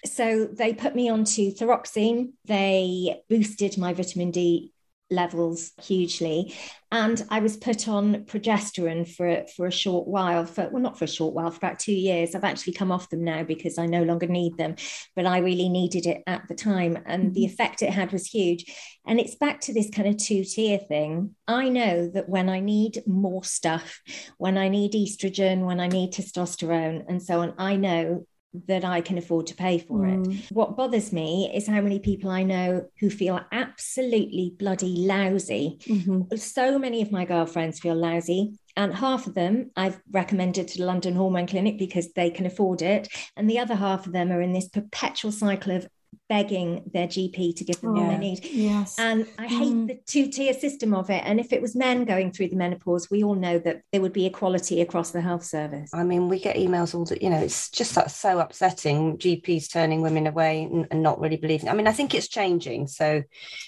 So 0.05 0.47
they 0.47 0.75
put 0.75 0.95
me 0.95 1.09
onto 1.09 1.53
thyroxine. 1.53 2.33
They 2.45 3.23
boosted 3.29 3.79
my 3.79 3.93
vitamin 3.93 4.31
D 4.31 4.73
levels 5.13 5.73
hugely. 5.81 6.55
And 6.91 7.25
I 7.31 7.41
was 7.41 7.57
put 7.57 7.89
on 7.89 8.25
progesterone 8.25 9.09
for, 9.09 9.47
for 9.57 9.67
a 9.67 9.73
short 9.73 10.07
while, 10.07 10.45
for 10.45 10.69
well, 10.69 10.83
not 10.83 10.99
for 10.99 11.07
a 11.07 11.09
short 11.09 11.35
while, 11.35 11.51
for 11.51 11.57
about 11.57 11.79
two 11.79 11.95
years. 11.95 12.35
I've 12.35 12.45
actually 12.45 12.75
come 12.75 12.93
off 12.93 13.09
them 13.09 13.25
now 13.25 13.45
because 13.45 13.79
I 13.79 13.87
no 13.87 14.03
longer 14.03 14.27
need 14.27 14.59
them, 14.59 14.77
but 15.17 15.25
I 15.25 15.39
really 15.39 15.71
needed 15.71 16.07
it 16.07 16.23
at 16.27 16.47
the 16.49 16.55
time. 16.55 16.99
And 17.07 17.35
the 17.35 17.45
mm-hmm. 17.45 17.53
effect 17.53 17.83
it 17.83 17.91
had 17.91 18.13
was 18.13 18.27
huge. 18.27 18.65
And 19.07 19.19
it's 19.19 19.37
back 19.37 19.61
to 19.63 19.73
this 19.73 19.89
kind 19.91 20.09
of 20.09 20.19
two 20.19 20.45
tier 20.45 20.79
thing. 20.79 21.35
I 21.49 21.69
know 21.71 22.09
that 22.09 22.29
when 22.29 22.49
I 22.49 22.61
need 22.61 23.03
more 23.07 23.43
stuff, 23.43 24.03
when 24.37 24.59
I 24.59 24.69
need 24.69 24.93
estrogen, 24.93 25.65
when 25.65 25.81
I 25.81 25.89
need 25.89 26.13
testosterone, 26.13 27.05
and 27.09 27.23
so 27.23 27.41
on, 27.41 27.55
I 27.57 27.77
know 27.77 28.27
that 28.67 28.85
I 28.85 29.01
can 29.01 29.19
afford 29.19 29.47
to 29.49 29.55
pay 29.55 29.79
for 29.79 30.01
mm. 30.01 30.35
it. 30.35 30.53
What 30.53 30.77
bothers 30.77 31.13
me 31.13 31.51
is 31.55 31.67
how 31.67 31.81
many 31.81 31.99
people 31.99 32.31
I 32.31 32.43
know 32.43 32.87
who 33.01 33.11
feel 33.11 33.41
absolutely 33.51 34.55
bloody 34.59 35.07
lousy. 35.07 35.79
Mm-hmm. 35.87 36.37
So 36.37 36.79
many 36.79 37.03
of 37.03 37.11
my 37.11 37.25
girlfriends 37.25 37.81
feel 37.81 37.95
lousy. 37.95 38.59
And 38.77 38.95
half 38.95 39.27
of 39.27 39.35
them 39.35 39.71
I've 39.77 40.01
recommended 40.11 40.69
to 40.69 40.79
the 40.79 40.87
London 40.87 41.15
Hormone 41.15 41.47
Clinic 41.47 41.79
because 41.79 42.13
they 42.13 42.31
can 42.31 42.47
afford 42.47 42.83
it. 42.83 43.09
And 43.37 43.49
the 43.49 43.59
other 43.59 43.75
half 43.75 44.07
of 44.07 44.13
them 44.13 44.31
are 44.31 44.41
in 44.41 44.53
this 44.53 44.69
perpetual 44.69 45.33
cycle 45.33 45.77
of 45.77 45.87
begging 46.33 46.83
their 46.95 47.07
GP 47.07 47.55
to 47.55 47.63
give 47.63 47.79
them 47.83 47.93
what 47.93 48.09
they 48.09 48.17
need. 48.17 48.43
Yes. 48.43 48.99
And 48.99 49.27
I 49.39 49.47
hate 49.47 49.75
mm. 49.75 49.87
the 49.87 50.01
two 50.07 50.29
tier 50.29 50.55
system 50.55 50.95
of 50.95 51.11
it. 51.11 51.23
And 51.27 51.39
if 51.39 51.53
it 51.53 51.61
was 51.61 51.77
men 51.77 52.07
going 52.07 52.33
through 52.33 52.49
the 52.49 52.57
menopause, 52.57 53.11
we 53.11 53.23
all 53.23 53.35
know 53.35 53.59
that 53.59 53.83
there 53.93 54.01
would 54.01 54.15
be 54.15 54.25
equality 54.25 54.81
across 54.81 55.11
the 55.11 55.21
health 55.21 55.45
service. 55.45 55.91
I 55.93 56.05
mean, 56.05 56.31
we 56.31 56.41
get 56.41 56.57
emails 56.57 56.95
all 56.95 57.05
the, 57.05 57.23
you 57.23 57.29
know, 57.29 57.37
it's 57.37 57.69
just 57.69 57.93
so 58.09 58.39
upsetting. 58.39 59.19
GPs 59.19 59.71
turning 59.71 60.01
women 60.01 60.27
away 60.27 60.63
and, 60.63 60.87
and 60.91 61.03
not 61.03 61.21
really 61.21 61.37
believing. 61.37 61.69
I 61.69 61.75
mean, 61.75 61.87
I 61.87 61.93
think 61.93 62.15
it's 62.15 62.29
changing. 62.29 62.87
So, 62.87 63.17
you 63.17 63.25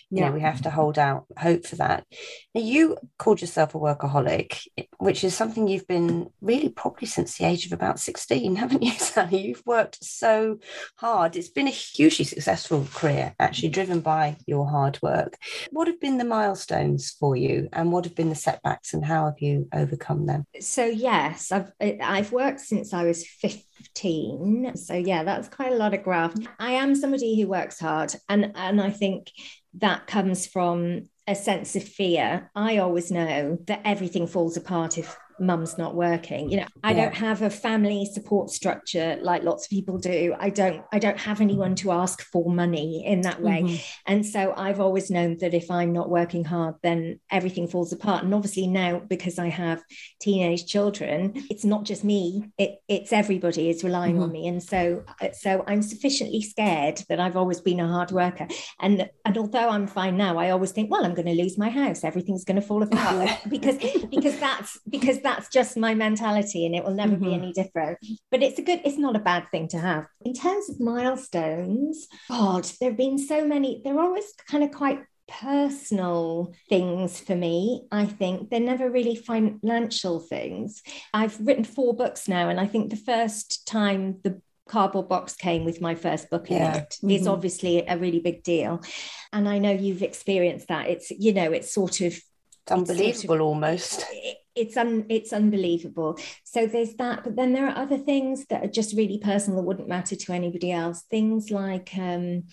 yeah. 0.08 0.28
know, 0.30 0.32
we 0.32 0.40
have 0.40 0.62
to 0.62 0.70
hold 0.70 0.98
out 0.98 1.26
hope 1.36 1.66
for 1.66 1.76
that. 1.76 2.06
Now, 2.54 2.62
you 2.62 2.96
called 3.18 3.42
yourself 3.42 3.74
a 3.74 3.78
workaholic, 3.78 4.66
which 4.96 5.22
is 5.22 5.34
something 5.34 5.68
you've 5.68 5.86
been 5.86 6.30
really 6.40 6.70
probably 6.70 7.08
since 7.08 7.36
the 7.36 7.44
age 7.44 7.66
of 7.66 7.72
about 7.72 8.00
16, 8.00 8.56
haven't 8.56 8.82
you, 8.82 8.92
Sali? 8.98 9.48
You've 9.48 9.66
worked 9.66 10.02
so 10.02 10.60
hard. 10.96 11.36
It's 11.36 11.50
been 11.50 11.68
a 11.68 11.70
hugely 11.70 12.24
successful 12.24 12.53
successful 12.56 12.86
career, 12.94 13.34
actually 13.40 13.68
driven 13.68 14.00
by 14.00 14.36
your 14.46 14.68
hard 14.68 14.98
work. 15.02 15.36
What 15.70 15.88
have 15.88 16.00
been 16.00 16.18
the 16.18 16.24
milestones 16.24 17.10
for 17.18 17.36
you, 17.36 17.68
and 17.72 17.90
what 17.90 18.04
have 18.04 18.14
been 18.14 18.28
the 18.28 18.34
setbacks, 18.34 18.94
and 18.94 19.04
how 19.04 19.26
have 19.26 19.40
you 19.40 19.68
overcome 19.74 20.26
them? 20.26 20.44
So 20.60 20.84
yes, 20.84 21.50
I've 21.50 21.72
I've 21.80 22.32
worked 22.32 22.60
since 22.60 22.92
I 22.94 23.04
was 23.04 23.26
fifteen. 23.26 24.76
So 24.76 24.94
yeah, 24.94 25.24
that's 25.24 25.48
quite 25.48 25.72
a 25.72 25.76
lot 25.76 25.94
of 25.94 26.04
graft. 26.04 26.38
I 26.58 26.72
am 26.72 26.94
somebody 26.94 27.40
who 27.40 27.48
works 27.48 27.80
hard, 27.80 28.14
and 28.28 28.52
and 28.54 28.80
I 28.80 28.90
think 28.90 29.32
that 29.78 30.06
comes 30.06 30.46
from 30.46 31.08
a 31.26 31.34
sense 31.34 31.74
of 31.74 31.82
fear. 31.82 32.50
I 32.54 32.78
always 32.78 33.10
know 33.10 33.58
that 33.66 33.80
everything 33.84 34.26
falls 34.26 34.56
apart 34.56 34.98
if 34.98 35.16
mum's 35.38 35.78
not 35.78 35.94
working. 35.94 36.50
You 36.50 36.58
know 36.58 36.66
i 36.82 36.92
yeah. 36.92 37.04
don't 37.04 37.14
have 37.14 37.42
a 37.42 37.50
family 37.50 38.04
support 38.04 38.50
structure 38.50 39.18
like 39.22 39.42
lots 39.42 39.66
of 39.66 39.70
people 39.70 39.98
do. 39.98 40.34
I 40.38 40.50
don't 40.50 40.84
i 40.92 40.98
don't 40.98 41.18
have 41.18 41.40
anyone 41.40 41.74
to 41.76 41.92
ask 41.92 42.22
for 42.22 42.50
money 42.50 43.04
in 43.06 43.22
that 43.22 43.40
way. 43.40 43.62
Mm-hmm. 43.62 43.82
and 44.06 44.26
so 44.26 44.52
i've 44.56 44.80
always 44.80 45.10
known 45.10 45.38
that 45.38 45.54
if 45.54 45.70
i'm 45.70 45.92
not 45.92 46.10
working 46.10 46.44
hard 46.44 46.74
then 46.82 47.20
everything 47.30 47.68
falls 47.68 47.92
apart. 47.92 48.24
And 48.24 48.34
obviously 48.34 48.66
now 48.66 49.00
because 49.00 49.38
i 49.38 49.48
have 49.48 49.82
teenage 50.20 50.66
children 50.66 51.32
it's 51.50 51.64
not 51.64 51.84
just 51.84 52.04
me 52.04 52.50
it, 52.58 52.78
it's 52.88 53.12
everybody 53.12 53.70
is 53.70 53.84
relying 53.84 54.14
mm-hmm. 54.14 54.24
on 54.24 54.32
me. 54.32 54.46
And 54.48 54.62
so 54.62 55.04
so 55.32 55.64
i'm 55.66 55.82
sufficiently 55.82 56.42
scared 56.42 57.02
that 57.08 57.20
i've 57.20 57.36
always 57.36 57.60
been 57.60 57.80
a 57.80 57.88
hard 57.88 58.10
worker. 58.12 58.46
And 58.80 59.08
and 59.24 59.38
although 59.38 59.68
i'm 59.68 59.86
fine 59.86 60.16
now 60.16 60.38
i 60.38 60.50
always 60.50 60.72
think 60.72 60.90
well 60.90 61.04
i'm 61.04 61.14
going 61.14 61.26
to 61.26 61.42
lose 61.42 61.58
my 61.58 61.70
house. 61.70 62.04
Everything's 62.04 62.44
going 62.44 62.60
to 62.60 62.66
fall 62.66 62.82
apart. 62.82 63.30
Because 63.48 63.76
because 64.10 64.38
that's 64.40 64.78
because 64.88 65.20
that's 65.24 65.48
just 65.48 65.76
my 65.76 65.94
mentality 65.94 66.64
and 66.66 66.74
it 66.76 66.84
will 66.84 66.94
never 66.94 67.16
mm-hmm. 67.16 67.24
be 67.24 67.34
any 67.34 67.52
different. 67.52 67.98
But 68.30 68.44
it's 68.44 68.60
a 68.60 68.62
good, 68.62 68.82
it's 68.84 68.98
not 68.98 69.16
a 69.16 69.20
bad 69.20 69.50
thing 69.50 69.66
to 69.68 69.78
have. 69.78 70.06
In 70.24 70.34
terms 70.34 70.70
of 70.70 70.78
milestones, 70.78 72.06
God, 72.28 72.64
there 72.80 72.90
have 72.90 72.96
been 72.96 73.18
so 73.18 73.44
many, 73.44 73.80
they're 73.82 73.98
always 73.98 74.32
kind 74.48 74.62
of 74.62 74.70
quite 74.70 75.00
personal 75.26 76.54
things 76.68 77.18
for 77.18 77.34
me. 77.34 77.86
I 77.90 78.04
think 78.06 78.50
they're 78.50 78.60
never 78.60 78.90
really 78.90 79.16
financial 79.16 80.20
things. 80.20 80.82
I've 81.12 81.38
written 81.40 81.64
four 81.64 81.96
books 81.96 82.28
now, 82.28 82.48
and 82.50 82.60
I 82.60 82.66
think 82.66 82.90
the 82.90 82.96
first 82.96 83.66
time 83.66 84.20
the 84.22 84.40
cardboard 84.68 85.08
box 85.08 85.34
came 85.34 85.64
with 85.64 85.80
my 85.80 85.94
first 85.94 86.30
book 86.30 86.50
in 86.50 86.58
yeah. 86.58 86.76
it 86.76 86.90
mm-hmm. 86.98 87.10
is 87.10 87.26
obviously 87.26 87.84
a 87.86 87.98
really 87.98 88.20
big 88.20 88.42
deal. 88.42 88.82
And 89.32 89.48
I 89.48 89.58
know 89.58 89.72
you've 89.72 90.02
experienced 90.02 90.68
that. 90.68 90.88
It's, 90.88 91.10
you 91.10 91.32
know, 91.32 91.52
it's 91.52 91.72
sort 91.72 92.00
of 92.00 92.12
it's 92.12 92.72
unbelievable 92.72 93.08
it's 93.08 93.22
sort 93.22 93.40
of, 93.40 93.46
almost 93.46 94.04
it's 94.56 94.76
un 94.76 95.04
it's 95.08 95.32
unbelievable 95.32 96.18
so 96.44 96.66
there's 96.66 96.94
that 96.94 97.24
but 97.24 97.36
then 97.36 97.52
there 97.52 97.66
are 97.66 97.76
other 97.76 97.98
things 97.98 98.46
that 98.46 98.64
are 98.64 98.68
just 98.68 98.96
really 98.96 99.18
personal 99.18 99.58
that 99.58 99.66
wouldn't 99.66 99.88
matter 99.88 100.14
to 100.14 100.32
anybody 100.32 100.70
else 100.70 101.02
things 101.10 101.50
like 101.50 101.90
um, 101.98 102.44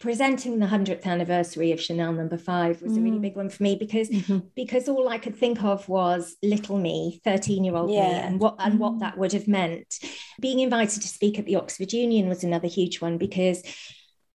presenting 0.00 0.58
the 0.58 0.66
100th 0.66 1.04
anniversary 1.04 1.72
of 1.72 1.80
chanel 1.80 2.12
number 2.12 2.38
five 2.38 2.80
was 2.80 2.92
mm. 2.92 2.98
a 2.98 3.00
really 3.00 3.18
mm. 3.18 3.22
big 3.22 3.36
one 3.36 3.50
for 3.50 3.62
me 3.62 3.76
because 3.76 4.08
mm-hmm. 4.08 4.38
because 4.56 4.88
all 4.88 5.08
i 5.08 5.18
could 5.18 5.36
think 5.36 5.62
of 5.62 5.86
was 5.88 6.36
little 6.42 6.78
me 6.78 7.20
13 7.24 7.64
year 7.64 7.76
old 7.76 7.90
yeah. 7.90 8.08
me 8.08 8.14
and 8.14 8.40
what 8.40 8.56
and 8.58 8.78
what 8.78 8.94
mm. 8.94 9.00
that 9.00 9.18
would 9.18 9.32
have 9.32 9.48
meant 9.48 9.98
being 10.40 10.60
invited 10.60 11.02
to 11.02 11.08
speak 11.08 11.38
at 11.38 11.44
the 11.44 11.56
oxford 11.56 11.92
union 11.92 12.28
was 12.28 12.42
another 12.42 12.68
huge 12.68 13.00
one 13.00 13.18
because 13.18 13.62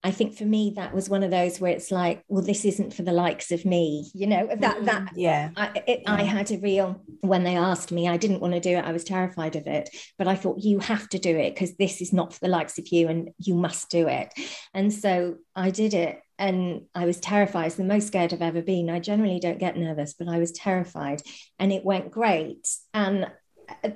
I 0.05 0.11
think 0.11 0.37
for 0.37 0.45
me 0.45 0.71
that 0.75 0.93
was 0.93 1.09
one 1.09 1.23
of 1.23 1.31
those 1.31 1.59
where 1.59 1.71
it's 1.71 1.89
like, 1.89 2.23
well, 2.27 2.43
this 2.43 2.63
isn't 2.63 2.93
for 2.93 3.01
the 3.01 3.11
likes 3.11 3.51
of 3.51 3.65
me, 3.65 4.11
you 4.13 4.27
know. 4.27 4.45
That 4.45 4.85
that 4.85 5.01
mm-hmm. 5.01 5.19
yeah. 5.19 5.49
I, 5.57 5.81
it, 5.87 6.01
yeah. 6.03 6.13
I 6.13 6.21
had 6.21 6.51
a 6.51 6.59
real 6.59 7.01
when 7.21 7.43
they 7.43 7.55
asked 7.55 7.91
me, 7.91 8.07
I 8.07 8.17
didn't 8.17 8.39
want 8.39 8.53
to 8.53 8.59
do 8.59 8.77
it. 8.77 8.85
I 8.85 8.91
was 8.91 9.03
terrified 9.03 9.55
of 9.55 9.65
it, 9.65 9.89
but 10.19 10.27
I 10.27 10.35
thought 10.35 10.59
you 10.59 10.77
have 10.77 11.09
to 11.09 11.17
do 11.17 11.35
it 11.35 11.55
because 11.55 11.75
this 11.77 12.01
is 12.01 12.13
not 12.13 12.33
for 12.33 12.39
the 12.39 12.49
likes 12.49 12.77
of 12.77 12.87
you, 12.89 13.07
and 13.07 13.31
you 13.39 13.55
must 13.55 13.89
do 13.89 14.07
it. 14.07 14.31
And 14.75 14.93
so 14.93 15.37
I 15.55 15.71
did 15.71 15.95
it, 15.95 16.21
and 16.37 16.83
I 16.93 17.05
was 17.05 17.19
terrified. 17.19 17.65
It's 17.65 17.75
the 17.75 17.83
most 17.83 18.05
scared 18.05 18.31
I've 18.31 18.43
ever 18.43 18.61
been. 18.61 18.91
I 18.91 18.99
generally 18.99 19.39
don't 19.39 19.57
get 19.57 19.75
nervous, 19.75 20.13
but 20.13 20.27
I 20.27 20.37
was 20.37 20.51
terrified, 20.51 21.23
and 21.57 21.73
it 21.73 21.83
went 21.83 22.11
great. 22.11 22.67
And 22.93 23.25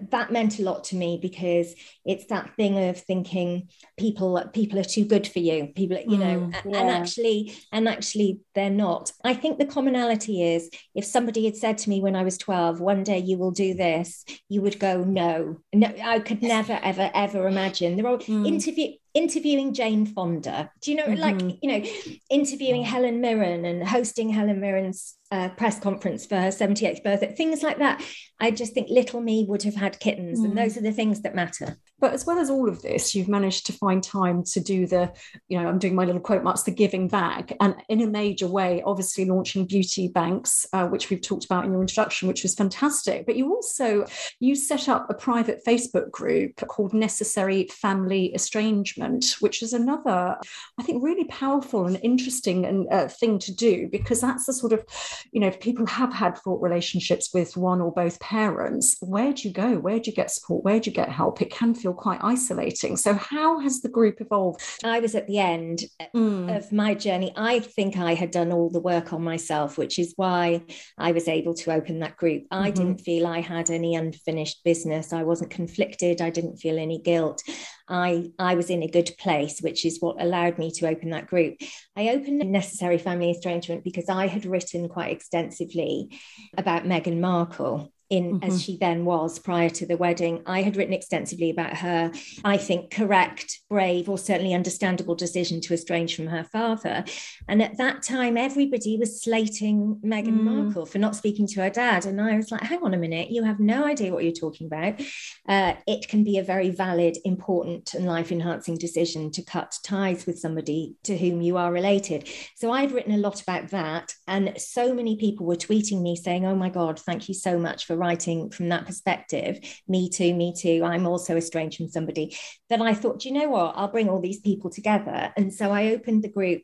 that 0.09 0.31
meant 0.31 0.59
a 0.59 0.63
lot 0.63 0.83
to 0.83 0.95
me 0.95 1.19
because 1.21 1.75
it's 2.05 2.25
that 2.25 2.55
thing 2.55 2.77
of 2.89 2.97
thinking 2.97 3.67
people 3.97 4.41
people 4.53 4.79
are 4.79 4.83
too 4.83 5.05
good 5.05 5.27
for 5.27 5.39
you 5.39 5.67
people 5.75 5.97
you 5.97 6.17
know 6.17 6.39
mm, 6.39 6.53
yeah. 6.65 6.79
and 6.79 6.89
actually 6.89 7.53
and 7.71 7.87
actually 7.87 8.39
they're 8.55 8.69
not 8.69 9.11
i 9.23 9.33
think 9.33 9.57
the 9.57 9.65
commonality 9.65 10.43
is 10.43 10.69
if 10.95 11.05
somebody 11.05 11.45
had 11.45 11.55
said 11.55 11.77
to 11.77 11.89
me 11.89 12.01
when 12.01 12.15
i 12.15 12.23
was 12.23 12.37
12 12.37 12.79
one 12.79 13.03
day 13.03 13.19
you 13.19 13.37
will 13.37 13.51
do 13.51 13.73
this 13.73 14.25
you 14.47 14.61
would 14.61 14.79
go 14.79 15.03
no 15.03 15.57
no 15.73 15.93
i 16.03 16.19
could 16.19 16.41
never 16.41 16.79
ever 16.83 17.11
ever 17.13 17.47
imagine 17.47 17.95
they're 17.95 18.07
all 18.07 18.17
mm. 18.17 18.47
interview 18.47 18.91
interviewing 19.13 19.73
Jane 19.73 20.05
Fonda. 20.05 20.71
Do 20.81 20.91
you 20.91 20.97
know, 20.97 21.05
mm-hmm. 21.05 21.19
like, 21.19 21.57
you 21.61 21.71
know, 21.71 21.83
interviewing 22.29 22.83
Helen 22.83 23.21
Mirren 23.21 23.65
and 23.65 23.87
hosting 23.87 24.29
Helen 24.29 24.59
Mirren's 24.59 25.15
uh, 25.31 25.49
press 25.49 25.79
conference 25.79 26.25
for 26.25 26.35
her 26.35 26.47
78th 26.47 27.03
birthday, 27.03 27.33
things 27.35 27.61
like 27.61 27.77
that. 27.77 28.03
I 28.39 28.51
just 28.51 28.73
think 28.73 28.87
little 28.89 29.21
me 29.21 29.45
would 29.47 29.63
have 29.63 29.75
had 29.75 29.99
kittens, 29.99 30.39
mm. 30.39 30.45
and 30.45 30.57
those 30.57 30.77
are 30.77 30.81
the 30.81 30.91
things 30.91 31.21
that 31.21 31.35
matter. 31.35 31.77
But 31.99 32.13
as 32.13 32.25
well 32.25 32.39
as 32.39 32.49
all 32.49 32.69
of 32.69 32.81
this, 32.81 33.13
you've 33.13 33.27
managed 33.27 33.65
to 33.65 33.73
find 33.73 34.01
time 34.01 34.43
to 34.53 34.61
do 34.61 34.87
the, 34.87 35.11
you 35.49 35.59
know, 35.59 35.67
I'm 35.67 35.77
doing 35.77 35.95
my 35.95 36.05
little 36.05 36.21
quote 36.21 36.43
marks, 36.43 36.63
the 36.63 36.71
giving 36.71 37.09
back, 37.09 37.51
and 37.59 37.75
in 37.89 38.01
a 38.01 38.07
major 38.07 38.47
way, 38.47 38.81
obviously 38.85 39.25
launching 39.25 39.65
beauty 39.65 40.07
banks, 40.07 40.65
uh, 40.71 40.87
which 40.87 41.09
we've 41.09 41.21
talked 41.21 41.45
about 41.45 41.65
in 41.65 41.73
your 41.73 41.81
introduction, 41.81 42.27
which 42.27 42.43
was 42.43 42.55
fantastic. 42.55 43.25
But 43.25 43.35
you 43.35 43.53
also 43.53 44.05
you 44.39 44.55
set 44.55 44.87
up 44.87 45.09
a 45.09 45.13
private 45.13 45.61
Facebook 45.67 46.09
group 46.11 46.55
called 46.67 46.93
Necessary 46.93 47.67
Family 47.67 48.33
Estrangement, 48.33 49.35
which 49.41 49.61
is 49.61 49.73
another, 49.73 50.37
I 50.79 50.83
think, 50.83 51.03
really 51.03 51.25
powerful 51.25 51.85
and 51.85 51.99
interesting 52.01 52.65
and 52.65 52.87
uh, 52.91 53.09
thing 53.09 53.37
to 53.39 53.53
do 53.53 53.89
because 53.91 54.21
that's 54.21 54.45
the 54.45 54.53
sort 54.53 54.71
of, 54.71 54.85
you 55.31 55.39
know, 55.39 55.47
if 55.47 55.59
people 55.59 55.85
have 55.85 56.13
had 56.13 56.37
fraught 56.37 56.61
relationships 56.61 57.29
with 57.33 57.55
one 57.57 57.81
or 57.81 57.91
both 57.91 58.19
parents, 58.19 58.97
where 59.01 59.33
do 59.33 59.47
you 59.47 59.53
go? 59.53 59.77
Where 59.77 59.99
do 59.99 60.09
you 60.09 60.15
get 60.15 60.31
support? 60.31 60.63
Where 60.63 60.79
do 60.79 60.89
you 60.89 60.95
get 60.95 61.09
help? 61.09 61.41
It 61.41 61.51
can 61.51 61.73
feel 61.73 61.93
quite 61.93 62.19
isolating. 62.23 62.97
So, 62.97 63.13
how 63.13 63.59
has 63.59 63.81
the 63.81 63.89
group 63.89 64.21
evolved? 64.21 64.61
I 64.83 64.99
was 64.99 65.15
at 65.15 65.27
the 65.27 65.39
end 65.39 65.83
mm. 66.15 66.55
of 66.55 66.71
my 66.71 66.93
journey. 66.93 67.33
I 67.35 67.59
think 67.59 67.97
I 67.97 68.13
had 68.13 68.31
done 68.31 68.51
all 68.51 68.69
the 68.69 68.79
work 68.79 69.13
on 69.13 69.23
myself, 69.23 69.77
which 69.77 69.99
is 69.99 70.13
why 70.15 70.63
I 70.97 71.11
was 71.11 71.27
able 71.27 71.53
to 71.55 71.71
open 71.71 71.99
that 71.99 72.17
group. 72.17 72.43
I 72.51 72.71
mm-hmm. 72.71 72.73
didn't 72.73 73.01
feel 73.01 73.27
I 73.27 73.41
had 73.41 73.69
any 73.69 73.95
unfinished 73.95 74.63
business. 74.63 75.13
I 75.13 75.23
wasn't 75.23 75.51
conflicted. 75.51 76.21
I 76.21 76.29
didn't 76.29 76.57
feel 76.57 76.77
any 76.77 76.99
guilt. 76.99 77.41
I, 77.89 78.31
I 78.37 78.55
was 78.55 78.69
in 78.69 78.83
a 78.83 78.87
good 78.87 79.11
place, 79.19 79.59
which 79.59 79.85
is 79.85 79.99
what 79.99 80.21
allowed 80.21 80.57
me 80.57 80.71
to 80.71 80.87
open 80.87 81.09
that 81.09 81.27
group. 81.27 81.57
I 81.95 82.09
opened 82.09 82.39
Necessary 82.39 82.97
Family 82.97 83.31
Estrangement 83.31 83.83
because 83.83 84.09
I 84.09 84.27
had 84.27 84.45
written 84.45 84.87
quite 84.89 85.11
extensively 85.11 86.09
about 86.57 86.83
Meghan 86.83 87.19
Markle 87.19 87.91
in 88.09 88.39
mm-hmm. 88.39 88.49
as 88.49 88.61
she 88.61 88.77
then 88.77 89.05
was 89.05 89.37
prior 89.39 89.69
to 89.69 89.85
the 89.85 89.97
wedding. 89.97 90.41
I 90.45 90.61
had 90.61 90.75
written 90.75 90.93
extensively 90.93 91.49
about 91.49 91.77
her, 91.77 92.11
I 92.43 92.57
think, 92.57 92.91
correct, 92.91 93.59
brave, 93.69 94.09
or 94.09 94.17
certainly 94.17 94.53
understandable 94.53 95.15
decision 95.15 95.61
to 95.61 95.73
estrange 95.73 96.15
from 96.15 96.27
her 96.27 96.43
father. 96.43 97.05
And 97.47 97.61
at 97.61 97.77
that 97.77 98.01
time, 98.01 98.37
everybody 98.37 98.97
was 98.97 99.21
slating 99.21 99.99
Meghan 100.03 100.39
mm. 100.39 100.43
Markle 100.43 100.85
for 100.85 100.97
not 100.97 101.15
speaking 101.15 101.47
to 101.47 101.61
her 101.61 101.69
dad. 101.69 102.05
And 102.05 102.19
I 102.19 102.35
was 102.35 102.51
like, 102.51 102.61
hang 102.61 102.83
on 102.83 102.93
a 102.93 102.97
minute, 102.97 103.29
you 103.29 103.43
have 103.43 103.59
no 103.59 103.85
idea 103.85 104.11
what 104.11 104.23
you're 104.23 104.33
talking 104.33 104.67
about. 104.67 104.99
Uh, 105.47 105.73
it 105.87 106.07
can 106.07 106.23
be 106.23 106.37
a 106.37 106.43
very 106.43 106.71
valid, 106.71 107.17
important, 107.25 107.93
and 107.93 108.05
life 108.05 108.31
enhancing 108.31 108.77
decision 108.77 109.31
to 109.31 109.43
cut 109.43 109.77
ties 109.83 110.25
with 110.25 110.39
somebody 110.39 110.95
to 111.03 111.17
whom 111.17 111.41
you 111.41 111.57
are 111.57 111.71
related. 111.71 112.27
So 112.55 112.71
I'd 112.71 112.91
written 112.91 113.13
a 113.13 113.17
lot 113.17 113.41
about 113.41 113.69
that. 113.69 114.13
And 114.27 114.53
so 114.57 114.93
many 114.93 115.17
people 115.17 115.45
were 115.45 115.55
tweeting 115.55 116.01
me 116.01 116.15
saying, 116.15 116.45
oh 116.45 116.55
my 116.55 116.69
God, 116.69 116.99
thank 116.99 117.27
you 117.27 117.35
so 117.35 117.59
much 117.59 117.85
for 117.85 117.98
writing 117.99 118.49
from 118.49 118.69
that 118.69 118.85
perspective, 118.85 119.59
me 119.87 120.09
too, 120.09 120.33
me 120.33 120.53
too, 120.57 120.81
I'm 120.83 121.05
also 121.05 121.37
estranged 121.37 121.77
from 121.77 121.89
somebody, 121.89 122.35
that 122.69 122.81
I 122.81 122.93
thought, 122.93 123.25
you 123.25 123.31
know 123.31 123.49
what, 123.49 123.73
I'll 123.75 123.91
bring 123.91 124.09
all 124.09 124.21
these 124.21 124.39
people 124.39 124.69
together. 124.69 125.31
And 125.37 125.53
so 125.53 125.71
I 125.71 125.91
opened 125.91 126.23
the 126.23 126.29
group 126.29 126.63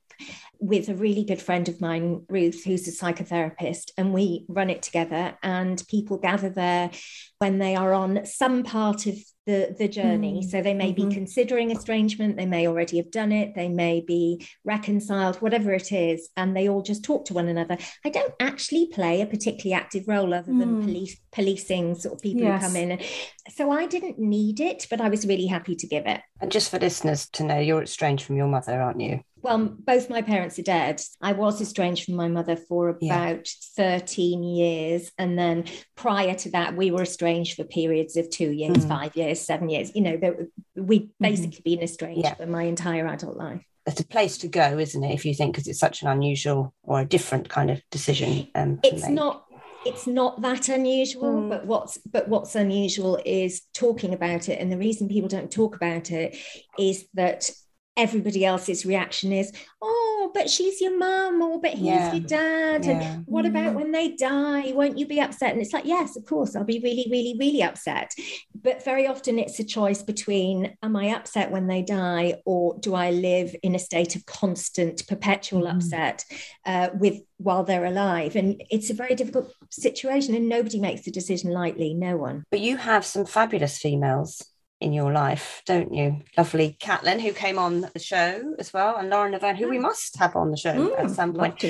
with 0.60 0.90
a 0.90 0.96
really 0.96 1.24
good 1.24 1.42
friend 1.42 1.68
of 1.68 1.82
mine, 1.82 2.26
Ruth, 2.30 2.64
who's 2.64 2.88
a 2.88 2.92
psychotherapist, 2.92 3.92
and 3.98 4.14
we 4.14 4.46
run 4.48 4.70
it 4.70 4.82
together. 4.82 5.38
And 5.44 5.84
people 5.90 6.18
gather 6.18 6.50
there 6.50 6.90
when 7.40 7.60
they 7.60 7.76
are 7.76 7.94
on 7.94 8.26
some 8.26 8.64
part 8.64 9.06
of 9.06 9.16
the, 9.46 9.76
the 9.78 9.88
journey. 9.88 10.42
Mm. 10.42 10.50
So 10.50 10.62
they 10.62 10.74
may 10.74 10.92
mm-hmm. 10.92 11.10
be 11.10 11.16
considering 11.16 11.72
estrangement, 11.72 12.38
they 12.38 12.46
may 12.46 12.68
already 12.68 12.98
have 12.98 13.12
done 13.12 13.32
it, 13.32 13.54
they 13.56 13.70
may 13.70 14.02
be 14.02 14.46
reconciled, 14.64 15.38
whatever 15.38 15.72
it 15.74 15.92
is, 15.92 16.30
and 16.36 16.56
they 16.56 16.68
all 16.68 16.82
just 16.82 17.04
talk 17.04 17.26
to 17.26 17.34
one 17.34 17.48
another. 17.48 17.78
I 18.04 18.10
don't 18.10 18.34
actually 18.40 18.88
play 18.88 19.22
a 19.22 19.26
particularly 19.26 19.74
active 19.74 20.08
role 20.08 20.34
other 20.34 20.52
than 20.52 20.82
mm. 20.82 20.84
police 20.84 21.18
policing 21.32 21.96
sort 21.96 22.16
of 22.16 22.22
people 22.22 22.42
yes. 22.42 22.62
who 22.62 22.68
come 22.68 22.76
in. 22.76 23.00
So 23.50 23.72
I 23.72 23.86
didn't 23.86 24.18
need 24.18 24.60
it, 24.60 24.88
but 24.90 25.02
I 25.02 25.10
was 25.10 25.26
really 25.26 25.48
happy 25.48 25.76
to 25.76 25.88
give 25.88 26.06
it. 26.06 26.22
And 26.42 26.52
just 26.52 26.72
for 26.72 26.80
listeners 26.80 27.30
to 27.34 27.44
know, 27.44 27.60
you're 27.60 27.84
estranged 27.84 28.26
from 28.26 28.38
your 28.38 28.48
mother, 28.48 28.82
aren't 28.82 29.02
you? 29.02 29.22
Well, 29.46 29.60
both 29.60 30.10
my 30.10 30.24
parents 30.24 30.58
are 30.58 30.64
dead. 30.64 31.00
I 31.22 31.34
was 31.34 31.62
estranged 31.62 32.06
from 32.06 32.16
my 32.16 32.28
mother 32.28 32.56
for 32.56 32.90
about 32.90 33.48
yeah. 33.78 34.00
13 34.00 34.44
years. 34.44 35.12
And 35.20 35.38
then 35.38 35.66
prior 35.96 36.34
to 36.34 36.50
that, 36.52 36.76
we 36.76 36.90
were 36.90 37.04
estranged 37.04 37.56
for 37.56 37.64
periods 37.64 38.18
of 38.18 38.28
two 38.32 38.50
years, 38.50 38.78
mm. 38.78 38.88
five 38.88 39.16
years, 39.16 39.40
seven 39.40 39.70
years. 39.70 39.92
You 39.94 40.02
know, 40.02 40.20
we'd 40.76 41.04
mm-hmm. 41.04 41.24
basically 41.24 41.60
mm. 41.60 41.64
been 41.64 41.84
estranged 41.84 42.24
yeah. 42.24 42.34
for 42.34 42.48
my 42.48 42.64
entire 42.64 43.06
adult 43.06 43.38
life. 43.38 43.64
It's 43.86 44.02
a 44.02 44.08
place 44.08 44.40
to 44.40 44.48
go, 44.48 44.80
isn't 44.80 45.04
it? 45.04 45.14
If 45.14 45.26
you 45.26 45.36
think, 45.36 45.54
because 45.54 45.68
it's 45.68 45.80
such 45.80 46.02
an 46.02 46.08
unusual 46.08 46.74
or 46.82 47.02
a 47.02 47.06
different 47.06 47.48
kind 47.48 47.70
of 47.70 47.84
decision. 47.92 48.48
Um, 48.56 48.80
it's 48.82 49.04
make. 49.04 49.12
not 49.12 49.44
it's 49.86 50.08
not 50.08 50.42
that 50.42 50.68
unusual 50.68 51.44
mm. 51.44 51.50
but 51.50 51.68
what's 51.68 52.00
but 52.00 52.28
what's 52.28 52.56
unusual 52.56 53.22
is 53.24 53.62
talking 53.76 54.16
about 54.16 54.50
it 54.50 54.60
and 54.60 54.72
the 54.72 54.80
reason 54.80 55.08
people 55.08 55.30
don't 55.30 55.52
talk 55.52 55.76
about 55.76 56.10
it 56.10 56.36
is 56.80 57.06
that 57.14 57.52
everybody 57.98 58.44
else's 58.46 58.86
reaction 58.86 59.32
is, 59.32 59.52
oh, 59.82 60.32
but 60.34 60.50
she's 60.50 60.82
your 60.82 60.98
mum, 60.98 61.42
or 61.42 61.62
but 61.62 61.72
he's 61.72 61.86
yeah. 61.86 62.14
your 62.14 62.24
dad. 62.26 62.86
Yeah. 62.86 62.92
And 62.92 63.24
what 63.26 63.46
about 63.46 63.68
mm-hmm. 63.68 63.76
when 63.76 63.92
they 63.92 64.16
die? 64.16 64.72
Won't 64.74 64.98
you 64.98 65.08
be 65.08 65.22
upset? 65.22 65.54
And 65.54 65.62
it's 65.62 65.74
like, 65.74 65.86
yes, 65.86 66.16
of 66.16 66.26
course, 66.26 66.56
I'll 66.56 66.64
be 66.64 66.80
really, 66.80 67.08
really, 67.10 67.36
really 67.40 67.64
upset. 67.64 68.12
But 68.54 68.84
very 68.84 69.08
often 69.08 69.40
it's 69.40 69.60
a 69.60 69.64
choice 69.64 70.02
between 70.02 70.76
am 70.84 70.96
I 70.96 71.16
upset 71.16 71.52
when 71.52 71.68
they 71.68 71.82
die, 71.82 72.42
or 72.46 72.78
do 72.80 72.96
I 72.96 73.12
live 73.12 73.56
in 73.64 73.76
a 73.76 73.80
state 73.80 74.16
of 74.16 74.26
constant, 74.26 75.08
perpetual 75.08 75.64
mm. 75.64 75.76
upset 75.76 76.26
uh, 76.66 76.90
with 76.94 77.22
while 77.38 77.64
they're 77.64 77.86
alive? 77.86 78.36
And 78.36 78.62
it's 78.70 78.90
a 78.90 78.96
very 78.96 79.16
difficult 79.16 79.52
situation, 79.70 80.36
and 80.36 80.50
nobody 80.50 80.80
makes 80.80 81.04
the 81.04 81.12
decision 81.12 81.52
lightly, 81.52 81.94
no 81.94 82.18
one. 82.18 82.44
But 82.52 82.60
you 82.60 82.78
have 82.78 83.06
some 83.06 83.26
fabulous 83.26 83.78
females 83.78 84.42
in 84.82 84.92
your 84.92 85.12
life, 85.12 85.62
don't 85.66 85.94
you? 85.94 86.22
Lovely 86.38 86.78
Caitlin, 86.80 87.22
who 87.22 87.32
came 87.32 87.58
on 87.58 87.82
the 87.94 88.00
show 88.00 88.56
as 88.60 88.74
well, 88.74 88.98
and 88.98 89.10
Lauren 89.10 89.32
Laverne, 89.32 89.56
who 89.56 89.70
we 89.70 89.80
must 89.80 90.18
have 90.18 90.36
on 90.36 90.52
the 90.52 90.58
show 90.58 90.74
mm, 90.74 91.00
at 91.00 91.12
some 91.12 91.34
point. 91.34 91.64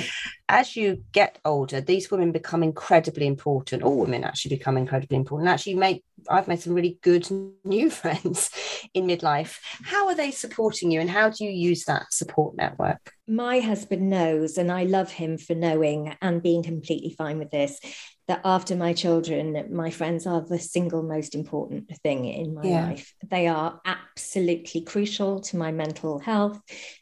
As 0.50 0.76
you 0.76 1.04
get 1.12 1.40
older, 1.46 1.82
these 1.82 2.10
women 2.10 2.32
become 2.32 2.64
incredibly 2.64 3.28
important. 3.28 3.84
All 3.84 4.00
women 4.00 4.24
actually 4.24 4.56
become 4.58 4.78
incredibly 4.78 5.18
important. 5.18 5.50
Actually, 5.50 5.76
make 5.76 6.04
I've 6.30 6.48
made 6.48 6.60
some 6.60 6.74
really 6.74 6.98
good 7.04 7.30
new 7.64 7.90
friends 7.92 8.50
in 8.94 9.06
midlife. 9.06 9.60
How 9.84 10.08
are 10.08 10.16
they 10.16 10.32
supporting 10.32 10.92
you, 10.92 11.00
and 11.00 11.10
how 11.10 11.30
do 11.30 11.46
you 11.46 11.52
use 11.52 11.86
that 11.86 12.12
support 12.12 12.56
network? 12.58 13.14
My 13.28 13.60
husband 13.60 14.10
knows, 14.10 14.58
and 14.58 14.72
I 14.72 14.84
love 14.84 15.12
him 15.12 15.38
for 15.38 15.54
knowing 15.54 16.16
and 16.22 16.42
being 16.42 16.64
completely 16.64 17.12
fine 17.12 17.38
with 17.38 17.52
this 17.52 17.80
that 18.28 18.42
after 18.44 18.76
my 18.76 18.94
children, 18.94 19.68
my 19.72 19.92
friends 19.92 20.26
are 20.26 20.42
the 20.42 20.60
single 20.60 21.04
most 21.04 21.36
important 21.36 21.90
thing 22.04 22.26
in 22.26 22.54
my 22.54 22.64
yeah. 22.64 22.88
life. 22.88 23.14
They 23.30 23.48
are 23.48 23.80
absolutely 23.86 24.82
crucial 24.82 25.42
to 25.42 25.58
my 25.58 25.72
mental 25.72 26.20
health, 26.20 26.60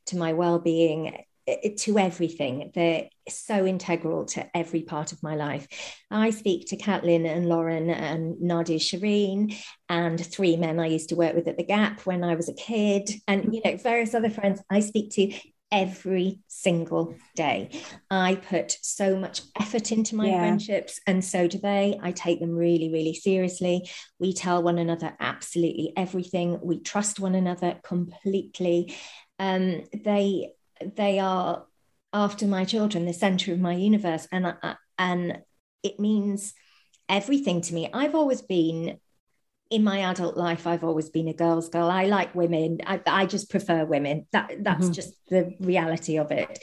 to 0.07 0.17
my 0.17 0.34
well 0.34 0.59
being, 0.59 1.24
to 1.78 1.99
everything. 1.99 2.71
They're 2.74 3.09
so 3.30 3.65
integral 3.65 4.26
to 4.28 4.45
every 4.55 4.82
part 4.82 5.11
of 5.11 5.24
my 5.24 5.36
life. 5.36 5.67
I 6.11 6.30
speak 6.30 6.67
to 6.67 6.78
Caitlin 6.78 7.26
and 7.26 7.47
Lauren 7.47 7.89
and 7.89 8.39
Nadia 8.41 8.80
Shireen 8.80 9.55
and 9.89 10.26
three 10.26 10.55
men 10.57 10.80
I 10.80 10.88
used 10.88 11.09
to 11.09 11.15
work 11.15 11.36
with 11.36 11.47
at 11.47 11.57
the 11.57 11.63
Gap 11.63 12.05
when 12.05 12.24
I 12.24 12.36
was 12.36 12.49
a 12.49 12.53
kid, 12.53 13.09
and 13.28 13.53
you 13.53 13.61
know 13.63 13.78
various 13.78 14.13
other 14.13 14.30
friends 14.30 14.61
I 14.69 14.82
speak 14.82 15.11
to 15.11 15.34
every 15.74 16.39
single 16.47 17.15
day. 17.36 17.71
I 18.09 18.36
put 18.36 18.78
so 18.82 19.17
much 19.17 19.41
effort 19.59 19.91
into 19.91 20.15
my 20.15 20.28
yeah. 20.28 20.39
friendships, 20.39 21.01
and 21.07 21.26
so 21.26 21.47
do 21.47 21.57
they. 21.57 21.99
I 22.01 22.11
take 22.11 22.39
them 22.39 22.55
really, 22.55 22.93
really 22.93 23.15
seriously. 23.15 23.89
We 24.19 24.34
tell 24.34 24.61
one 24.61 24.78
another 24.78 25.13
absolutely 25.19 25.91
everything. 25.97 26.59
We 26.61 26.80
trust 26.80 27.19
one 27.19 27.36
another 27.36 27.80
completely. 27.84 28.95
Um, 29.39 29.82
they 29.91 30.51
they 30.95 31.19
are 31.19 31.65
after 32.13 32.45
my 32.45 32.63
children, 32.63 33.05
the 33.05 33.13
center 33.13 33.51
of 33.51 33.59
my 33.59 33.74
universe, 33.74 34.28
and 34.32 34.47
I, 34.47 34.76
and 34.99 35.39
it 35.82 35.99
means 35.99 36.53
everything 37.09 37.61
to 37.61 37.74
me. 37.74 37.89
I've 37.91 38.15
always 38.15 38.41
been 38.43 38.99
in 39.74 39.84
my 39.84 40.11
adult 40.11 40.38
life, 40.38 40.67
I've 40.67 40.84
always 40.84 41.09
been 41.09 41.28
a 41.28 41.34
girl's 41.34 41.69
girl. 41.69 41.89
I 41.89 42.05
like 42.05 42.36
women. 42.36 42.80
I, 42.86 43.01
I 43.07 43.26
just 43.26 43.49
prefer 43.49 43.86
women. 43.86 44.28
That 44.32 44.51
that's 44.59 44.86
mm-hmm. 44.86 44.93
just 44.93 45.13
the 45.30 45.55
reality 45.59 46.19
of 46.19 46.32
it. 46.32 46.59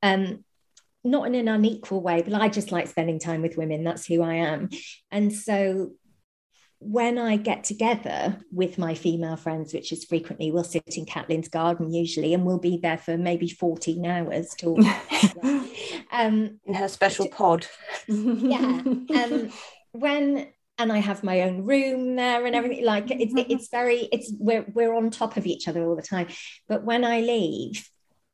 Um, 0.00 0.44
not 1.02 1.26
in 1.26 1.34
an 1.34 1.48
unequal 1.48 2.00
way, 2.00 2.22
but 2.22 2.40
I 2.40 2.48
just 2.48 2.70
like 2.70 2.86
spending 2.86 3.18
time 3.18 3.42
with 3.42 3.56
women. 3.56 3.82
That's 3.82 4.06
who 4.06 4.22
I 4.22 4.34
am. 4.34 4.70
And 5.10 5.32
so 5.32 5.90
when 6.78 7.18
I 7.18 7.36
get 7.36 7.64
together 7.64 8.38
with 8.52 8.78
my 8.78 8.94
female 8.94 9.36
friends, 9.36 9.74
which 9.74 9.90
is 9.90 10.04
frequently, 10.04 10.52
we'll 10.52 10.62
sit 10.62 10.84
in 10.86 11.04
Caitlin's 11.04 11.48
garden 11.48 11.92
usually, 11.92 12.32
and 12.32 12.44
we'll 12.44 12.58
be 12.58 12.78
there 12.80 12.98
for 12.98 13.18
maybe 13.18 13.48
14 13.48 14.06
hours 14.06 14.54
talking. 14.56 14.92
um, 16.12 16.60
in 16.64 16.74
her 16.74 16.88
special 16.88 17.28
pod. 17.28 17.66
yeah. 18.06 18.82
Um, 19.12 19.52
when 19.92 20.46
and 20.82 20.92
I 20.92 20.98
have 20.98 21.24
my 21.24 21.42
own 21.42 21.64
room 21.64 22.16
there 22.16 22.44
and 22.44 22.54
everything. 22.54 22.84
Like 22.84 23.10
it's 23.10 23.32
mm-hmm. 23.32 23.50
it's 23.50 23.68
very 23.68 24.08
it's 24.12 24.32
we're 24.38 24.66
we're 24.74 24.94
on 24.94 25.10
top 25.10 25.36
of 25.36 25.46
each 25.46 25.68
other 25.68 25.84
all 25.84 25.96
the 25.96 26.02
time. 26.02 26.28
But 26.68 26.84
when 26.84 27.04
I 27.04 27.20
leave, 27.20 27.88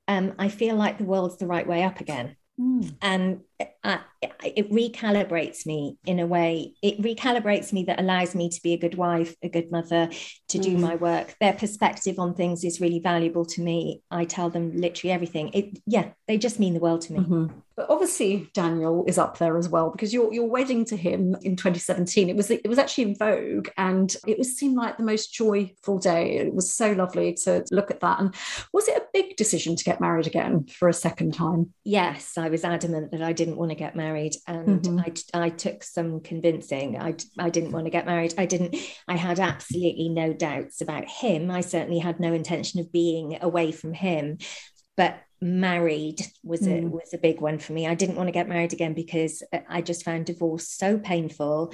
um, 0.09 0.35
I 0.39 0.49
feel 0.49 0.77
like 0.77 0.99
the 0.99 1.05
world's 1.05 1.39
the 1.39 1.47
right 1.47 1.67
way 1.67 1.83
up 1.83 2.01
again. 2.01 2.37
Mm. 2.59 2.97
And 3.01 3.41
uh, 3.83 3.99
it 4.43 4.71
recalibrates 4.71 5.67
me 5.67 5.99
in 6.05 6.21
a 6.21 6.27
way. 6.27 6.75
It 6.83 7.01
recalibrates 7.01 7.73
me 7.73 7.85
that 7.85 8.01
allows 8.01 8.35
me 8.35 8.49
to 8.51 8.63
be 8.63 8.73
a 8.73 8.79
good 8.79 8.95
wife, 8.95 9.35
a 9.43 9.49
good 9.49 9.71
mother, 9.71 10.11
to 10.49 10.59
do 10.59 10.77
mm. 10.77 10.81
my 10.81 10.95
work. 10.97 11.35
Their 11.41 11.53
perspective 11.53 12.19
on 12.19 12.35
things 12.35 12.65
is 12.65 12.81
really 12.81 13.01
valuable 13.01 13.45
to 13.47 13.63
me. 13.63 14.03
I 14.11 14.25
tell 14.25 14.51
them 14.51 14.77
literally 14.77 15.13
everything. 15.13 15.51
It, 15.55 15.79
yeah, 15.87 16.11
they 16.27 16.39
just 16.39 16.61
mean 16.61 16.75
the 16.75 16.81
world 16.81 17.03
to 17.03 17.13
me. 17.13 17.19
Mm-hmm. 17.21 17.47
But 17.79 17.91
obviously, 17.91 18.51
Daniel 18.55 19.05
is 19.07 19.19
up 19.19 19.39
there 19.39 19.57
as 19.57 19.69
well 19.69 19.91
because 19.91 20.13
your 20.13 20.35
your 20.35 20.49
wedding 20.49 20.85
to 20.87 20.97
him 20.97 21.37
in 21.43 21.55
2017 21.55 22.29
it 22.29 22.35
was 22.35 22.51
it 22.51 22.67
was 22.67 22.77
actually 22.77 23.05
in 23.05 23.15
Vogue 23.15 23.69
and 23.77 24.17
it 24.27 24.37
was 24.37 24.57
seemed 24.57 24.75
like 24.75 24.97
the 24.97 25.05
most 25.05 25.33
joyful 25.33 26.01
day. 26.01 26.39
It 26.39 26.53
was 26.53 26.75
so 26.75 26.91
lovely 26.91 27.35
to 27.45 27.65
look 27.71 27.93
at 27.93 28.01
that. 28.01 28.19
And 28.19 28.35
was 28.73 28.89
it 28.89 28.97
a 28.97 29.07
big 29.13 29.37
decision 29.37 29.77
to 29.77 29.85
get 29.85 30.01
married 30.01 30.27
again 30.27 30.67
for 30.67 30.89
a 30.89 30.93
second 30.93 31.35
time? 31.35 31.73
Yes, 31.85 32.37
I 32.37 32.49
was 32.49 32.65
adamant 32.65 33.13
that 33.13 33.23
I 33.23 33.33
didn't 33.33 33.48
want 33.57 33.71
to 33.71 33.77
get 33.77 33.97
married, 33.97 34.35
and 34.47 34.83
mm-hmm. 34.83 35.01
I 35.01 35.47
I 35.47 35.49
took 35.51 35.83
some 35.83 36.21
convincing. 36.21 36.99
I 36.99 37.15
I 37.39 37.51
didn't 37.51 37.73
want 37.73 37.87
to 37.87 37.91
get 37.91 38.07
married. 38.07 38.35
I 38.39 38.47
didn't. 38.47 38.77
I 39.07 39.17
had 39.17 39.41
absolutely 39.41 40.09
no 40.09 40.33
doubts 40.33 40.81
about 40.81 41.09
him. 41.09 41.51
I 41.51 41.61
certainly 41.61 41.99
had 41.99 42.21
no 42.21 42.33
intention 42.33 42.81
of 42.81 42.93
being 42.93 43.39
away 43.41 43.73
from 43.73 43.93
him, 43.95 44.39
but 44.97 45.21
married 45.41 46.21
was 46.43 46.67
a 46.67 46.71
mm. 46.71 46.91
was 46.91 47.15
a 47.15 47.19
big 47.19 47.41
one 47.41 47.59
for 47.59 47.73
me. 47.73 47.87
I 47.87 47.95
didn't 47.95 48.17
want 48.17 48.29
to 48.29 48.33
get 48.33 48.49
married 48.49 48.73
again 48.73 48.95
because 48.95 49.43
I 49.69 49.83
just 49.83 50.05
found 50.05 50.27
divorce 50.27 50.69
so 50.69 50.99
painful. 50.99 51.73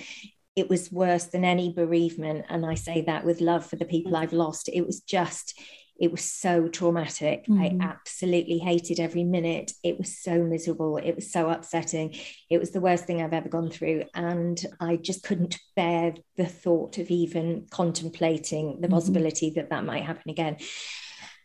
It 0.56 0.68
was 0.68 0.92
worse 0.92 1.24
than 1.24 1.44
any 1.44 1.72
bereavement, 1.72 2.46
and 2.48 2.64
I 2.64 2.74
say 2.74 3.02
that 3.02 3.24
with 3.24 3.40
love 3.40 3.66
for 3.66 3.76
the 3.76 3.84
people 3.84 4.12
mm. 4.12 4.18
I've 4.18 4.32
lost. 4.32 4.68
It 4.72 4.86
was 4.86 5.00
just 5.00 5.58
it 5.98 6.10
was 6.10 6.24
so 6.24 6.68
traumatic. 6.68 7.46
Mm. 7.46 7.82
I 7.82 7.84
absolutely 7.84 8.58
hated 8.58 8.98
every 8.98 9.24
minute. 9.24 9.72
It 9.82 9.98
was 9.98 10.18
so 10.18 10.42
miserable. 10.42 10.96
It 10.96 11.14
was 11.14 11.30
so 11.30 11.48
upsetting. 11.48 12.16
It 12.50 12.58
was 12.58 12.72
the 12.72 12.80
worst 12.80 13.04
thing 13.04 13.22
I've 13.22 13.32
ever 13.32 13.48
gone 13.48 13.70
through. 13.70 14.04
And 14.14 14.60
I 14.80 14.96
just 14.96 15.22
couldn't 15.22 15.58
bear 15.76 16.14
the 16.36 16.46
thought 16.46 16.98
of 16.98 17.10
even 17.10 17.66
contemplating 17.70 18.80
the 18.80 18.88
mm. 18.88 18.92
possibility 18.92 19.50
that 19.56 19.70
that 19.70 19.84
might 19.84 20.04
happen 20.04 20.30
again. 20.30 20.56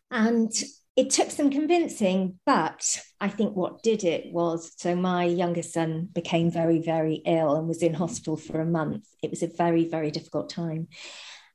And 0.09 0.51
it 0.95 1.11
took 1.11 1.29
some 1.29 1.49
convincing, 1.49 2.39
but 2.45 2.99
I 3.21 3.29
think 3.29 3.55
what 3.55 3.83
did 3.83 4.03
it 4.03 4.33
was 4.33 4.73
so 4.75 4.95
my 4.95 5.23
youngest 5.23 5.73
son 5.73 6.09
became 6.11 6.51
very, 6.51 6.81
very 6.81 7.21
ill 7.25 7.55
and 7.55 7.67
was 7.67 7.83
in 7.83 7.93
hospital 7.93 8.35
for 8.35 8.59
a 8.59 8.65
month. 8.65 9.05
It 9.23 9.29
was 9.29 9.43
a 9.43 9.47
very, 9.47 9.87
very 9.87 10.11
difficult 10.11 10.49
time. 10.49 10.87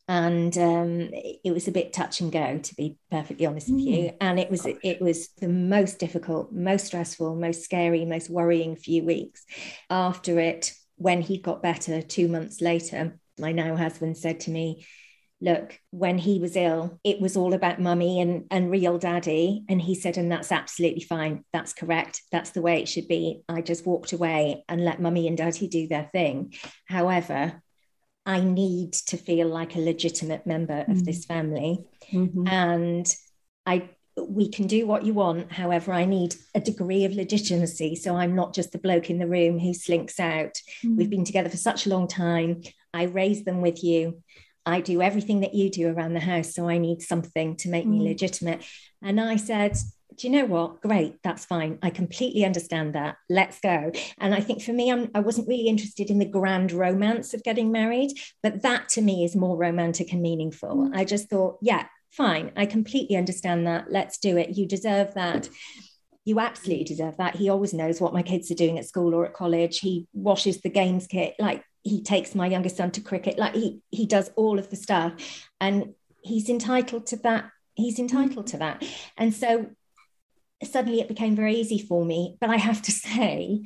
And 0.06 0.56
um, 0.58 1.08
it 1.12 1.52
was 1.52 1.66
a 1.66 1.72
bit 1.72 1.94
touch 1.94 2.20
and 2.20 2.30
go, 2.30 2.58
to 2.58 2.74
be 2.74 2.98
perfectly 3.10 3.46
honest 3.46 3.70
with 3.70 3.80
you. 3.80 3.96
Mm. 3.96 4.16
And 4.20 4.38
it 4.38 4.50
was 4.50 4.66
it 4.66 5.00
was 5.00 5.28
the 5.40 5.48
most 5.48 5.98
difficult, 5.98 6.52
most 6.52 6.86
stressful, 6.86 7.36
most 7.36 7.64
scary, 7.64 8.04
most 8.04 8.28
worrying 8.28 8.76
few 8.76 9.02
weeks. 9.02 9.44
After 9.88 10.38
it, 10.38 10.72
when 10.96 11.22
he 11.22 11.38
got 11.38 11.62
better 11.62 12.02
two 12.02 12.28
months 12.28 12.60
later, 12.60 13.18
my 13.38 13.52
now 13.52 13.76
husband 13.76 14.18
said 14.18 14.40
to 14.40 14.50
me, 14.50 14.86
look, 15.40 15.78
when 15.90 16.16
he 16.16 16.38
was 16.38 16.56
ill, 16.56 17.00
it 17.02 17.20
was 17.20 17.36
all 17.36 17.54
about 17.54 17.80
mummy 17.80 18.20
and, 18.20 18.44
and 18.50 18.70
real 18.70 18.98
daddy. 18.98 19.64
And 19.68 19.80
he 19.80 19.94
said, 19.94 20.16
and 20.16 20.30
that's 20.30 20.52
absolutely 20.52 21.02
fine. 21.02 21.44
That's 21.52 21.72
correct. 21.72 22.22
That's 22.30 22.50
the 22.50 22.62
way 22.62 22.80
it 22.80 22.88
should 22.88 23.08
be. 23.08 23.42
I 23.48 23.60
just 23.60 23.86
walked 23.86 24.12
away 24.12 24.64
and 24.68 24.84
let 24.84 25.02
mummy 25.02 25.28
and 25.28 25.36
daddy 25.36 25.68
do 25.68 25.88
their 25.88 26.08
thing. 26.12 26.54
However, 26.86 27.62
I 28.26 28.40
need 28.40 28.94
to 28.94 29.16
feel 29.16 29.48
like 29.48 29.76
a 29.76 29.80
legitimate 29.80 30.46
member 30.46 30.80
of 30.80 30.86
mm-hmm. 30.86 31.04
this 31.04 31.24
family. 31.24 31.84
Mm-hmm. 32.12 32.48
And 32.48 33.14
I 33.66 33.90
we 34.16 34.48
can 34.48 34.66
do 34.66 34.86
what 34.86 35.04
you 35.04 35.12
want. 35.12 35.50
However, 35.52 35.92
I 35.92 36.04
need 36.04 36.36
a 36.54 36.60
degree 36.60 37.04
of 37.04 37.12
legitimacy. 37.12 37.96
So 37.96 38.14
I'm 38.16 38.36
not 38.36 38.54
just 38.54 38.70
the 38.70 38.78
bloke 38.78 39.10
in 39.10 39.18
the 39.18 39.26
room 39.26 39.58
who 39.58 39.74
slinks 39.74 40.20
out. 40.20 40.60
Mm-hmm. 40.84 40.96
We've 40.96 41.10
been 41.10 41.24
together 41.24 41.48
for 41.48 41.56
such 41.56 41.86
a 41.86 41.88
long 41.88 42.06
time. 42.06 42.62
I 42.92 43.04
raised 43.04 43.44
them 43.44 43.60
with 43.60 43.82
you. 43.82 44.22
I 44.64 44.80
do 44.80 45.02
everything 45.02 45.40
that 45.40 45.54
you 45.54 45.68
do 45.68 45.88
around 45.88 46.14
the 46.14 46.20
house. 46.20 46.54
So 46.54 46.68
I 46.68 46.78
need 46.78 47.02
something 47.02 47.56
to 47.56 47.68
make 47.68 47.86
me 47.86 48.00
legitimate. 48.00 48.64
And 49.02 49.20
I 49.20 49.36
said, 49.36 49.76
do 50.16 50.26
you 50.26 50.32
know 50.32 50.44
what? 50.44 50.80
Great, 50.80 51.16
that's 51.22 51.44
fine. 51.44 51.78
I 51.82 51.90
completely 51.90 52.44
understand 52.44 52.94
that. 52.94 53.16
Let's 53.28 53.60
go. 53.60 53.92
And 54.18 54.34
I 54.34 54.40
think 54.40 54.62
for 54.62 54.72
me, 54.72 54.90
I'm, 54.90 55.10
I 55.14 55.20
wasn't 55.20 55.48
really 55.48 55.68
interested 55.68 56.10
in 56.10 56.18
the 56.18 56.24
grand 56.24 56.72
romance 56.72 57.34
of 57.34 57.42
getting 57.42 57.72
married, 57.72 58.12
but 58.42 58.62
that 58.62 58.88
to 58.90 59.02
me 59.02 59.24
is 59.24 59.36
more 59.36 59.56
romantic 59.56 60.12
and 60.12 60.22
meaningful. 60.22 60.88
Mm. 60.88 60.96
I 60.96 61.04
just 61.04 61.28
thought, 61.28 61.58
yeah, 61.60 61.86
fine. 62.10 62.52
I 62.56 62.66
completely 62.66 63.16
understand 63.16 63.66
that. 63.66 63.90
Let's 63.90 64.18
do 64.18 64.36
it. 64.36 64.56
You 64.56 64.66
deserve 64.66 65.14
that. 65.14 65.48
You 66.24 66.40
absolutely 66.40 66.84
deserve 66.84 67.18
that. 67.18 67.36
He 67.36 67.50
always 67.50 67.74
knows 67.74 68.00
what 68.00 68.14
my 68.14 68.22
kids 68.22 68.50
are 68.50 68.54
doing 68.54 68.78
at 68.78 68.86
school 68.86 69.14
or 69.14 69.26
at 69.26 69.34
college. 69.34 69.80
He 69.80 70.06
washes 70.12 70.60
the 70.60 70.70
games 70.70 71.06
kit. 71.06 71.34
Like 71.38 71.64
he 71.84 72.02
takes 72.02 72.34
my 72.34 72.46
youngest 72.46 72.78
son 72.78 72.90
to 72.90 73.00
cricket 73.00 73.38
like 73.38 73.54
he 73.54 73.80
he 73.90 74.06
does 74.06 74.30
all 74.36 74.58
of 74.58 74.70
the 74.70 74.76
stuff 74.76 75.12
and 75.60 75.94
he's 76.22 76.48
entitled 76.48 77.06
to 77.06 77.16
that 77.16 77.50
he's 77.74 77.98
entitled 77.98 78.46
to 78.48 78.56
that 78.56 78.82
and 79.16 79.32
so 79.32 79.66
suddenly 80.64 81.00
it 81.00 81.08
became 81.08 81.36
very 81.36 81.54
easy 81.54 81.78
for 81.78 82.04
me 82.04 82.36
but 82.40 82.50
i 82.50 82.56
have 82.56 82.82
to 82.82 82.92
say 83.06 83.62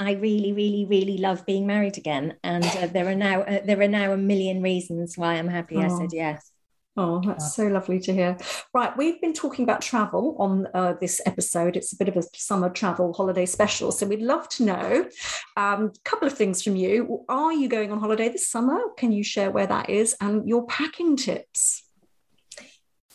I 0.00 0.12
really, 0.12 0.52
really, 0.52 0.84
really 0.84 1.18
love 1.18 1.46
being 1.46 1.64
married 1.64 1.96
again, 1.96 2.34
and 2.42 2.64
uh, 2.64 2.88
there 2.88 3.06
are 3.06 3.14
now 3.14 3.42
uh, 3.42 3.60
there 3.64 3.80
are 3.80 3.86
now 3.86 4.12
a 4.12 4.16
million 4.16 4.60
reasons 4.60 5.16
why 5.16 5.34
I'm 5.34 5.46
happy. 5.46 5.76
Oh. 5.76 5.82
I 5.82 5.88
said 5.88 6.10
yes. 6.12 6.50
Oh, 6.94 7.22
that's 7.24 7.54
so 7.54 7.68
lovely 7.68 8.00
to 8.00 8.12
hear. 8.12 8.36
Right, 8.74 8.94
we've 8.98 9.18
been 9.18 9.32
talking 9.32 9.62
about 9.62 9.80
travel 9.80 10.36
on 10.38 10.68
uh, 10.74 10.94
this 11.00 11.22
episode. 11.24 11.74
It's 11.74 11.94
a 11.94 11.96
bit 11.96 12.08
of 12.08 12.18
a 12.18 12.22
summer 12.34 12.68
travel 12.68 13.14
holiday 13.14 13.46
special. 13.46 13.92
So 13.92 14.04
we'd 14.04 14.20
love 14.20 14.46
to 14.50 14.64
know 14.64 15.08
um, 15.56 15.84
a 15.84 16.00
couple 16.04 16.28
of 16.28 16.36
things 16.36 16.62
from 16.62 16.76
you. 16.76 17.24
Are 17.30 17.52
you 17.52 17.68
going 17.68 17.92
on 17.92 17.98
holiday 17.98 18.28
this 18.28 18.46
summer? 18.46 18.78
Can 18.98 19.10
you 19.10 19.24
share 19.24 19.50
where 19.50 19.66
that 19.66 19.88
is 19.88 20.14
and 20.20 20.46
your 20.46 20.66
packing 20.66 21.16
tips? 21.16 21.82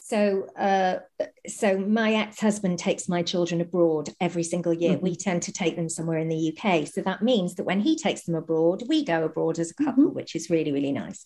So, 0.09 0.47
uh, 0.57 0.99
so 1.47 1.77
my 1.77 2.13
ex-husband 2.13 2.79
takes 2.79 3.09
my 3.09 3.23
children 3.23 3.59
abroad 3.59 4.09
every 4.21 4.43
single 4.43 4.73
year. 4.73 4.93
Mm-hmm. 4.93 5.03
We 5.03 5.15
tend 5.15 5.43
to 5.43 5.51
take 5.51 5.75
them 5.75 5.89
somewhere 5.89 6.17
in 6.17 6.29
the 6.29 6.55
UK. 6.55 6.87
So 6.87 7.01
that 7.01 7.21
means 7.21 7.55
that 7.55 7.65
when 7.65 7.81
he 7.81 7.97
takes 7.97 8.23
them 8.23 8.35
abroad, 8.35 8.83
we 8.87 9.03
go 9.03 9.25
abroad 9.25 9.59
as 9.59 9.71
a 9.71 9.83
couple, 9.83 10.05
mm-hmm. 10.05 10.15
which 10.15 10.35
is 10.35 10.49
really, 10.49 10.71
really 10.71 10.93
nice. 10.93 11.25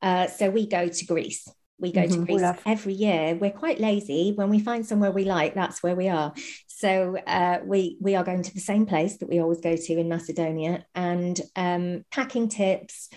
Uh, 0.00 0.28
so 0.28 0.48
we 0.48 0.66
go 0.66 0.86
to 0.88 1.06
Greece 1.06 1.48
we 1.78 1.92
go 1.92 2.02
mm-hmm. 2.02 2.24
to 2.24 2.26
Greece 2.26 2.62
every 2.66 2.94
year. 2.94 3.34
We're 3.34 3.50
quite 3.50 3.80
lazy. 3.80 4.32
When 4.34 4.48
we 4.48 4.60
find 4.60 4.86
somewhere 4.86 5.10
we 5.10 5.24
like, 5.24 5.54
that's 5.54 5.82
where 5.82 5.96
we 5.96 6.08
are. 6.08 6.32
So 6.66 7.16
uh, 7.26 7.58
we 7.64 7.96
we 8.00 8.14
are 8.14 8.24
going 8.24 8.42
to 8.42 8.54
the 8.54 8.60
same 8.60 8.86
place 8.86 9.18
that 9.18 9.28
we 9.28 9.40
always 9.40 9.60
go 9.60 9.76
to 9.76 9.98
in 9.98 10.08
Macedonia. 10.08 10.86
And 10.94 11.40
um, 11.56 12.04
packing 12.10 12.48
tips. 12.48 13.10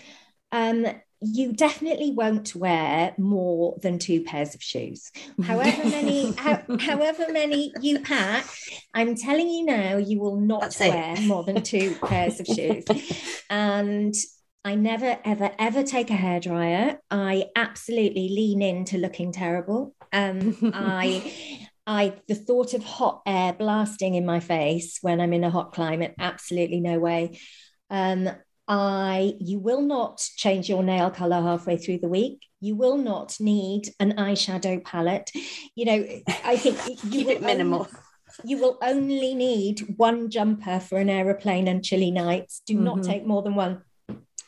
Um, 0.50 0.86
you 1.20 1.52
definitely 1.52 2.12
won't 2.12 2.54
wear 2.54 3.14
more 3.18 3.76
than 3.82 3.98
two 3.98 4.22
pairs 4.22 4.54
of 4.54 4.62
shoes. 4.62 5.10
However 5.42 5.84
many, 5.88 6.32
how, 6.32 6.62
however 6.80 7.26
many 7.30 7.72
you 7.80 8.00
pack, 8.00 8.46
I'm 8.94 9.14
telling 9.16 9.48
you 9.48 9.64
now, 9.64 9.96
you 9.96 10.20
will 10.20 10.40
not 10.40 10.60
That's 10.62 10.80
wear 10.80 11.14
it. 11.16 11.22
more 11.26 11.42
than 11.44 11.62
two 11.62 11.94
pairs 12.02 12.40
of 12.40 12.46
shoes. 12.46 12.84
And 13.50 14.14
I 14.64 14.74
never, 14.74 15.18
ever, 15.24 15.50
ever 15.58 15.82
take 15.82 16.10
a 16.10 16.14
hairdryer. 16.14 16.98
I 17.10 17.46
absolutely 17.56 18.28
lean 18.28 18.62
into 18.62 18.98
looking 18.98 19.32
terrible. 19.32 19.94
Um, 20.12 20.56
I, 20.74 21.32
I, 21.86 22.14
the 22.28 22.34
thought 22.34 22.74
of 22.74 22.84
hot 22.84 23.22
air 23.26 23.52
blasting 23.54 24.14
in 24.14 24.26
my 24.26 24.40
face 24.40 24.98
when 25.00 25.20
I'm 25.20 25.32
in 25.32 25.42
a 25.44 25.50
hot 25.50 25.72
climate, 25.72 26.14
absolutely 26.18 26.80
no 26.80 26.98
way. 26.98 27.38
Um, 27.90 28.28
I, 28.68 29.34
you 29.40 29.58
will 29.58 29.80
not 29.80 30.18
change 30.36 30.68
your 30.68 30.82
nail 30.82 31.10
color 31.10 31.40
halfway 31.40 31.78
through 31.78 31.98
the 31.98 32.08
week. 32.08 32.46
You 32.60 32.76
will 32.76 32.98
not 32.98 33.36
need 33.40 33.94
an 33.98 34.16
eyeshadow 34.16 34.84
palette. 34.84 35.30
You 35.74 35.84
know, 35.86 36.06
I 36.44 36.56
think 36.56 36.76
you 37.04 37.10
keep 37.10 37.28
it 37.28 37.42
minimal. 37.42 37.80
Only, 37.80 37.92
you 38.44 38.58
will 38.58 38.78
only 38.82 39.34
need 39.34 39.80
one 39.96 40.30
jumper 40.30 40.80
for 40.80 40.98
an 40.98 41.08
aeroplane 41.08 41.66
and 41.66 41.82
chilly 41.82 42.10
nights. 42.10 42.60
Do 42.66 42.74
mm-hmm. 42.74 42.84
not 42.84 43.02
take 43.02 43.26
more 43.26 43.42
than 43.42 43.54
one. 43.54 43.82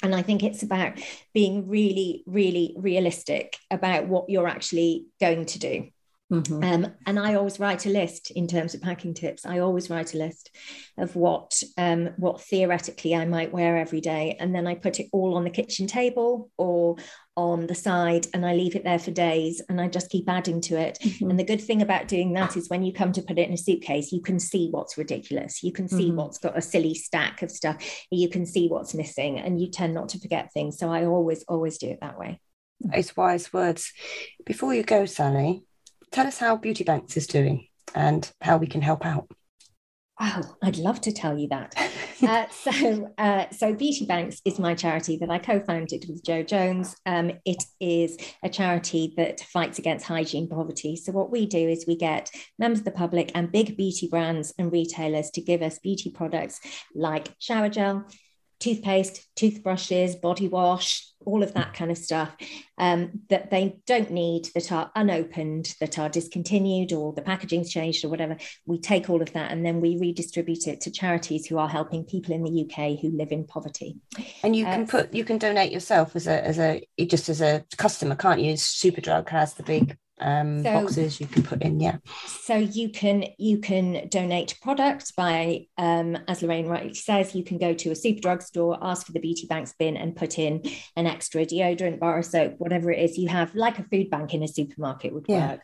And 0.02 0.14
I 0.14 0.22
think 0.22 0.42
it's 0.42 0.62
about 0.62 0.98
being 1.34 1.68
really, 1.68 2.22
really 2.26 2.74
realistic 2.78 3.56
about 3.70 4.06
what 4.06 4.28
you're 4.28 4.48
actually 4.48 5.06
going 5.20 5.46
to 5.46 5.58
do. 5.58 5.88
Mm-hmm. 6.30 6.62
Um, 6.62 6.94
and 7.06 7.18
I 7.18 7.34
always 7.34 7.58
write 7.58 7.86
a 7.86 7.90
list 7.90 8.30
in 8.30 8.46
terms 8.46 8.74
of 8.74 8.80
packing 8.80 9.14
tips. 9.14 9.44
I 9.44 9.58
always 9.58 9.90
write 9.90 10.14
a 10.14 10.18
list 10.18 10.54
of 10.96 11.16
what 11.16 11.60
um, 11.76 12.10
what 12.18 12.40
theoretically 12.40 13.16
I 13.16 13.24
might 13.24 13.52
wear 13.52 13.76
every 13.76 14.00
day, 14.00 14.36
and 14.38 14.54
then 14.54 14.66
I 14.66 14.76
put 14.76 15.00
it 15.00 15.08
all 15.12 15.34
on 15.34 15.44
the 15.44 15.50
kitchen 15.50 15.88
table 15.88 16.50
or 16.56 16.96
on 17.36 17.66
the 17.66 17.74
side, 17.74 18.28
and 18.32 18.46
I 18.46 18.54
leave 18.54 18.76
it 18.76 18.84
there 18.84 18.98
for 18.98 19.10
days, 19.10 19.60
and 19.68 19.80
I 19.80 19.88
just 19.88 20.10
keep 20.10 20.28
adding 20.28 20.60
to 20.62 20.76
it. 20.76 20.98
Mm-hmm. 21.02 21.30
And 21.30 21.38
the 21.38 21.44
good 21.44 21.60
thing 21.60 21.82
about 21.82 22.06
doing 22.06 22.32
that 22.34 22.56
is 22.56 22.68
when 22.68 22.84
you 22.84 22.92
come 22.92 23.12
to 23.12 23.22
put 23.22 23.38
it 23.38 23.48
in 23.48 23.54
a 23.54 23.58
suitcase, 23.58 24.12
you 24.12 24.22
can 24.22 24.38
see 24.38 24.68
what's 24.70 24.98
ridiculous. 24.98 25.64
You 25.64 25.72
can 25.72 25.88
see 25.88 26.08
mm-hmm. 26.08 26.16
what's 26.16 26.38
got 26.38 26.56
a 26.56 26.62
silly 26.62 26.94
stack 26.94 27.42
of 27.42 27.50
stuff. 27.50 27.82
You 28.10 28.28
can 28.28 28.46
see 28.46 28.68
what's 28.68 28.94
missing, 28.94 29.38
and 29.40 29.60
you 29.60 29.68
tend 29.68 29.94
not 29.94 30.10
to 30.10 30.20
forget 30.20 30.52
things. 30.52 30.78
So 30.78 30.92
I 30.92 31.06
always 31.06 31.42
always 31.48 31.78
do 31.78 31.88
it 31.88 31.98
that 32.02 32.18
way. 32.18 32.40
It's 32.92 33.16
wise 33.16 33.52
words. 33.52 33.92
Before 34.46 34.74
you 34.74 34.82
go, 34.82 35.04
Sali, 35.04 35.64
tell 36.11 36.26
us 36.26 36.38
how 36.38 36.56
Beauty 36.56 36.84
Banks 36.84 37.16
is 37.16 37.26
doing 37.26 37.66
and 37.94 38.30
how 38.40 38.56
we 38.56 38.66
can 38.66 38.82
help 38.82 39.04
out. 39.04 39.28
Oh, 40.22 40.42
I'd 40.62 40.76
love 40.76 41.00
to 41.02 41.12
tell 41.12 41.38
you 41.38 41.48
that. 41.48 41.74
uh, 42.22 42.46
so, 42.50 43.11
uh, 43.16 43.46
so 43.50 43.72
Beauty 43.72 44.04
Banks 44.04 44.42
is 44.44 44.58
my 44.58 44.74
charity 44.74 45.16
that 45.16 45.30
I 45.30 45.38
co-founded 45.38 46.04
with 46.08 46.22
Joe 46.22 46.42
Jones. 46.42 46.94
Um, 47.06 47.32
it 47.46 47.64
is 47.80 48.18
a 48.42 48.50
charity 48.50 49.14
that 49.16 49.40
fights 49.40 49.78
against 49.78 50.06
hygiene 50.06 50.46
poverty. 50.46 50.96
So, 50.96 51.12
what 51.12 51.30
we 51.30 51.46
do 51.46 51.56
is 51.56 51.86
we 51.86 51.96
get 51.96 52.30
members 52.58 52.80
of 52.80 52.84
the 52.84 52.90
public 52.90 53.32
and 53.34 53.50
big 53.50 53.78
beauty 53.78 54.08
brands 54.08 54.52
and 54.58 54.70
retailers 54.70 55.30
to 55.30 55.40
give 55.40 55.62
us 55.62 55.78
beauty 55.78 56.11
products 56.11 56.61
like 56.94 57.28
shower 57.38 57.70
gel, 57.70 58.06
toothpaste, 58.58 59.26
toothbrushes, 59.36 60.16
body 60.16 60.48
wash, 60.48 61.09
all 61.26 61.42
of 61.42 61.54
that 61.54 61.74
kind 61.74 61.90
of 61.90 61.98
stuff 61.98 62.34
um, 62.78 63.10
that 63.28 63.50
they 63.50 63.76
don't 63.86 64.10
need 64.10 64.48
that 64.54 64.72
are 64.72 64.90
unopened, 64.94 65.74
that 65.80 65.98
are 65.98 66.08
discontinued, 66.08 66.92
or 66.92 67.12
the 67.12 67.22
packaging's 67.22 67.70
changed, 67.70 68.04
or 68.04 68.08
whatever. 68.08 68.36
We 68.66 68.78
take 68.78 69.10
all 69.10 69.22
of 69.22 69.32
that 69.34 69.52
and 69.52 69.64
then 69.64 69.80
we 69.80 69.98
redistribute 69.98 70.66
it 70.66 70.80
to 70.82 70.90
charities 70.90 71.46
who 71.46 71.58
are 71.58 71.68
helping 71.68 72.04
people 72.04 72.34
in 72.34 72.42
the 72.42 72.64
UK 72.64 72.98
who 73.00 73.10
live 73.10 73.32
in 73.32 73.46
poverty. 73.46 73.98
And 74.42 74.56
you 74.56 74.64
can 74.64 74.84
uh, 74.84 74.86
put 74.86 75.14
you 75.14 75.24
can 75.24 75.38
donate 75.38 75.72
yourself 75.72 76.16
as 76.16 76.26
a 76.26 76.44
as 76.44 76.58
a 76.58 76.86
just 77.06 77.28
as 77.28 77.40
a 77.40 77.64
customer, 77.76 78.16
can't 78.16 78.40
you? 78.40 78.54
Superdrug 78.54 79.28
has 79.28 79.54
the 79.54 79.62
big 79.62 79.96
um, 80.20 80.62
so, 80.62 80.72
boxes 80.72 81.20
you 81.20 81.26
can 81.26 81.42
put 81.42 81.62
in. 81.62 81.80
Yeah. 81.80 81.96
So 82.26 82.56
you 82.56 82.90
can 82.90 83.24
you 83.38 83.58
can 83.58 84.08
donate 84.08 84.58
products 84.60 85.12
by, 85.12 85.66
um, 85.78 86.18
as 86.28 86.42
Lorraine 86.42 86.66
rightly 86.66 86.92
says, 86.94 87.34
you 87.34 87.42
can 87.42 87.56
go 87.58 87.72
to 87.74 87.90
a 87.90 87.94
Superdrug 87.94 88.42
store, 88.42 88.78
ask 88.82 89.06
for 89.06 89.12
the 89.12 89.20
Beauty 89.20 89.46
Banks 89.46 89.72
bin, 89.78 89.96
and 89.96 90.14
put 90.14 90.38
in 90.38 90.62
an 90.96 91.06
extra 91.06 91.46
deodorant, 91.46 91.98
bar 91.98 92.18
of 92.18 92.26
soap, 92.26 92.56
whatever 92.58 92.90
it 92.90 92.98
is 92.98 93.16
you 93.16 93.28
have, 93.28 93.54
like 93.54 93.78
a 93.78 93.84
food 93.84 94.10
bank 94.10 94.34
in 94.34 94.42
a 94.42 94.48
supermarket 94.48 95.12
would 95.12 95.24
yeah. 95.28 95.52
work. 95.52 95.60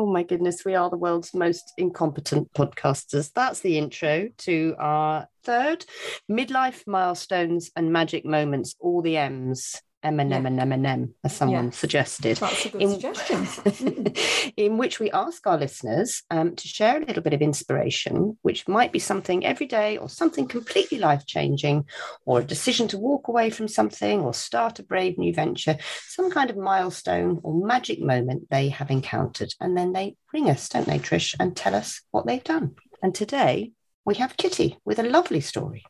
Oh 0.00 0.06
my 0.06 0.22
goodness, 0.22 0.64
we 0.64 0.74
are 0.74 0.88
the 0.88 0.96
world's 0.96 1.34
most 1.34 1.74
incompetent 1.76 2.50
podcasters. 2.54 3.30
That's 3.34 3.60
the 3.60 3.76
intro 3.76 4.30
to 4.38 4.74
our 4.78 5.28
third 5.44 5.84
midlife 6.26 6.86
milestones 6.86 7.70
and 7.76 7.92
magic 7.92 8.24
moments, 8.24 8.74
all 8.80 9.02
the 9.02 9.18
M's. 9.18 9.78
M&M 10.02 10.30
yeah. 10.30 10.36
and 10.36 10.60
M&M, 10.60 11.14
as 11.24 11.36
someone 11.36 11.66
yeah. 11.66 11.70
suggested. 11.70 12.36
That's 12.38 12.66
a 12.66 12.68
good 12.70 12.82
in, 12.82 13.00
suggestion. 13.00 14.14
in 14.56 14.78
which 14.78 14.98
we 14.98 15.10
ask 15.10 15.46
our 15.46 15.58
listeners 15.58 16.22
um, 16.30 16.56
to 16.56 16.68
share 16.68 16.96
a 16.96 17.04
little 17.04 17.22
bit 17.22 17.34
of 17.34 17.42
inspiration, 17.42 18.38
which 18.42 18.66
might 18.66 18.92
be 18.92 18.98
something 18.98 19.44
every 19.44 19.66
day 19.66 19.96
or 19.96 20.08
something 20.08 20.46
completely 20.46 20.98
life-changing, 20.98 21.84
or 22.24 22.40
a 22.40 22.44
decision 22.44 22.88
to 22.88 22.98
walk 22.98 23.28
away 23.28 23.50
from 23.50 23.68
something 23.68 24.20
or 24.20 24.32
start 24.32 24.78
a 24.78 24.82
brave 24.82 25.18
new 25.18 25.34
venture, 25.34 25.76
some 26.08 26.30
kind 26.30 26.50
of 26.50 26.56
milestone 26.56 27.40
or 27.42 27.66
magic 27.66 28.00
moment 28.00 28.48
they 28.50 28.68
have 28.70 28.90
encountered. 28.90 29.52
And 29.60 29.76
then 29.76 29.92
they 29.92 30.16
ring 30.32 30.48
us, 30.48 30.68
don't 30.68 30.86
they, 30.86 30.98
Trish, 30.98 31.34
and 31.38 31.56
tell 31.56 31.74
us 31.74 32.00
what 32.10 32.26
they've 32.26 32.42
done. 32.42 32.74
And 33.02 33.14
today 33.14 33.72
we 34.04 34.14
have 34.16 34.36
Kitty 34.36 34.78
with 34.84 34.98
a 34.98 35.02
lovely 35.02 35.40
story. 35.40 35.84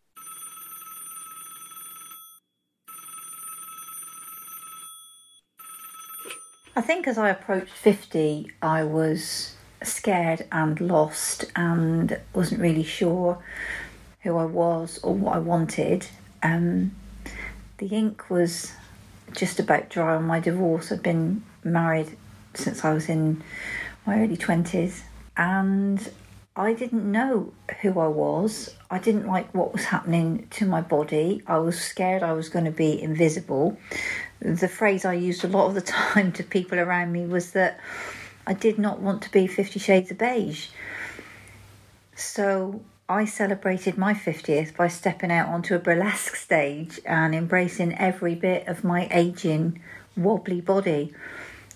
I 6.77 6.83
think 6.83 7.09
as 7.09 7.19
I 7.19 7.31
approached 7.31 7.73
50, 7.73 8.53
I 8.63 8.85
was 8.85 9.57
scared 9.83 10.47
and 10.53 10.81
lost 10.81 11.45
and 11.57 12.21
wasn't 12.33 12.61
really 12.61 12.85
sure 12.85 13.43
who 14.23 14.37
I 14.37 14.45
was 14.45 15.01
or 15.03 15.15
what 15.15 15.35
I 15.35 15.39
wanted. 15.39 16.07
Um, 16.43 16.93
the 17.79 17.87
ink 17.89 18.31
was 18.31 18.73
just 19.33 19.59
about 19.59 19.89
dry 19.89 20.15
on 20.15 20.25
my 20.25 20.39
divorce. 20.39 20.93
I'd 20.93 21.03
been 21.03 21.43
married 21.65 22.17
since 22.55 22.85
I 22.85 22.93
was 22.93 23.09
in 23.09 23.43
my 24.07 24.21
early 24.21 24.37
20s 24.37 25.03
and 25.37 26.09
I 26.55 26.73
didn't 26.75 27.11
know 27.11 27.53
who 27.81 27.99
I 27.99 28.09
was. 28.09 28.77
I 28.91 28.99
didn't 28.99 29.27
like 29.27 29.53
what 29.55 29.73
was 29.73 29.85
happening 29.85 30.47
to 30.51 30.67
my 30.67 30.83
body. 30.83 31.43
I 31.47 31.59
was 31.59 31.81
scared 31.81 32.23
I 32.23 32.33
was 32.33 32.49
going 32.49 32.65
to 32.65 32.71
be 32.71 33.01
invisible. 33.01 33.77
The 34.41 34.69
phrase 34.69 35.05
I 35.05 35.15
used 35.15 35.45
a 35.45 35.49
lot 35.49 35.67
of 35.67 35.75
the 35.75 35.81
time 35.99 36.33
to 36.33 36.43
people 36.43 36.79
around 36.79 37.13
me 37.13 37.27
was 37.27 37.53
that 37.53 37.79
I 38.47 38.55
did 38.55 38.79
not 38.79 39.01
want 39.01 39.23
to 39.23 39.31
be 39.31 39.47
Fifty 39.47 39.79
Shades 39.79 40.11
of 40.11 40.19
Beige. 40.19 40.69
So 42.15 42.83
I 43.09 43.25
celebrated 43.25 43.99
my 43.99 44.15
50th 44.15 44.77
by 44.77 44.87
stepping 44.87 45.33
out 45.33 45.49
onto 45.49 45.75
a 45.75 45.81
burlesque 45.81 46.37
stage 46.37 47.01
and 47.05 47.35
embracing 47.35 47.99
every 47.99 48.37
bit 48.37 48.69
of 48.69 48.85
my 48.85 49.09
aging, 49.11 49.81
wobbly 50.17 50.61
body. 50.61 51.13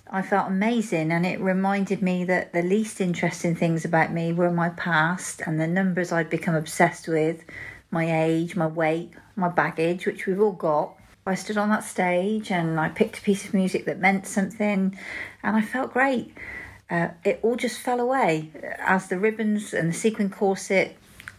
I 0.08 0.22
felt 0.22 0.46
amazing, 0.46 1.10
and 1.10 1.26
it 1.26 1.40
reminded 1.40 2.02
me 2.02 2.24
that 2.26 2.52
the 2.52 2.62
least 2.62 3.00
interesting 3.00 3.56
things 3.56 3.84
about 3.84 4.12
me 4.12 4.32
were 4.32 4.52
my 4.52 4.68
past 4.68 5.42
and 5.44 5.58
the 5.58 5.66
numbers 5.66 6.12
I'd 6.12 6.30
become 6.30 6.54
obsessed 6.54 7.08
with 7.08 7.42
my 7.90 8.24
age, 8.24 8.54
my 8.54 8.68
weight, 8.68 9.10
my 9.34 9.48
baggage, 9.48 10.06
which 10.06 10.26
we've 10.26 10.40
all 10.40 10.52
got. 10.52 10.94
I 11.26 11.34
stood 11.34 11.56
on 11.56 11.70
that 11.70 11.84
stage 11.84 12.50
and 12.50 12.78
I 12.78 12.90
picked 12.90 13.18
a 13.18 13.22
piece 13.22 13.46
of 13.46 13.54
music 13.54 13.86
that 13.86 13.98
meant 13.98 14.26
something, 14.26 14.98
and 15.42 15.56
I 15.56 15.62
felt 15.62 15.92
great. 15.92 16.36
Uh, 16.90 17.08
it 17.24 17.40
all 17.42 17.56
just 17.56 17.78
fell 17.78 17.98
away 17.98 18.50
as 18.78 19.08
the 19.08 19.18
ribbons 19.18 19.72
and 19.72 19.88
the 19.88 19.94
sequin 19.94 20.28
corset 20.28 20.96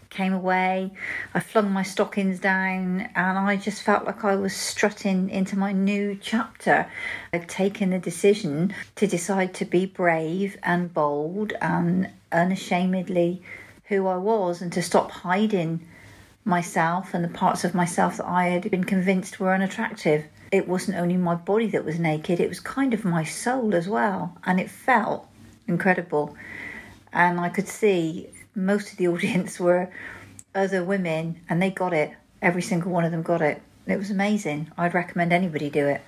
came 0.09 0.33
away. 0.33 0.91
I 1.33 1.39
flung 1.39 1.71
my 1.71 1.83
stockings 1.83 2.39
down 2.39 3.09
and 3.15 3.37
I 3.37 3.57
just 3.57 3.83
felt 3.83 4.05
like 4.05 4.23
I 4.23 4.35
was 4.35 4.55
strutting 4.55 5.29
into 5.29 5.57
my 5.57 5.71
new 5.71 6.17
chapter. 6.19 6.87
I'd 7.33 7.49
taken 7.49 7.91
the 7.91 7.99
decision 7.99 8.73
to 8.95 9.05
decide 9.05 9.53
to 9.55 9.65
be 9.65 9.85
brave 9.85 10.57
and 10.63 10.93
bold 10.93 11.53
and 11.61 12.09
unashamedly 12.31 13.43
who 13.85 14.07
I 14.07 14.17
was 14.17 14.61
and 14.61 14.71
to 14.73 14.81
stop 14.81 15.11
hiding 15.11 15.85
myself 16.45 17.13
and 17.13 17.23
the 17.23 17.29
parts 17.29 17.63
of 17.63 17.73
myself 17.73 18.17
that 18.17 18.27
I 18.27 18.49
had 18.49 18.69
been 18.69 18.83
convinced 18.83 19.39
were 19.39 19.53
unattractive. 19.53 20.25
It 20.51 20.67
wasn't 20.67 20.97
only 20.97 21.17
my 21.17 21.35
body 21.35 21.67
that 21.67 21.83
was 21.83 21.99
naked, 21.99 22.39
it 22.39 22.47
was 22.47 22.59
kind 22.59 22.93
of 22.93 23.03
my 23.03 23.23
soul 23.23 23.73
as 23.73 23.89
well. 23.89 24.37
And 24.45 24.59
it 24.59 24.69
felt 24.69 25.27
incredible. 25.67 26.37
And 27.11 27.39
I 27.39 27.49
could 27.49 27.67
see 27.67 28.29
most 28.53 28.91
of 28.91 28.97
the 28.97 29.07
audience 29.13 29.59
were 29.59 29.89
other 30.53 30.83
women 30.83 31.41
and 31.49 31.61
they 31.61 31.71
got 31.71 31.93
it. 31.93 32.13
Every 32.41 32.61
single 32.61 32.91
one 32.91 33.03
of 33.03 33.11
them 33.11 33.23
got 33.23 33.41
it. 33.41 33.61
It 33.87 33.97
was 33.97 34.11
amazing. 34.11 34.71
I'd 34.77 34.93
recommend 34.93 35.33
anybody 35.33 35.69
do 35.69 35.87
it. 35.87 36.01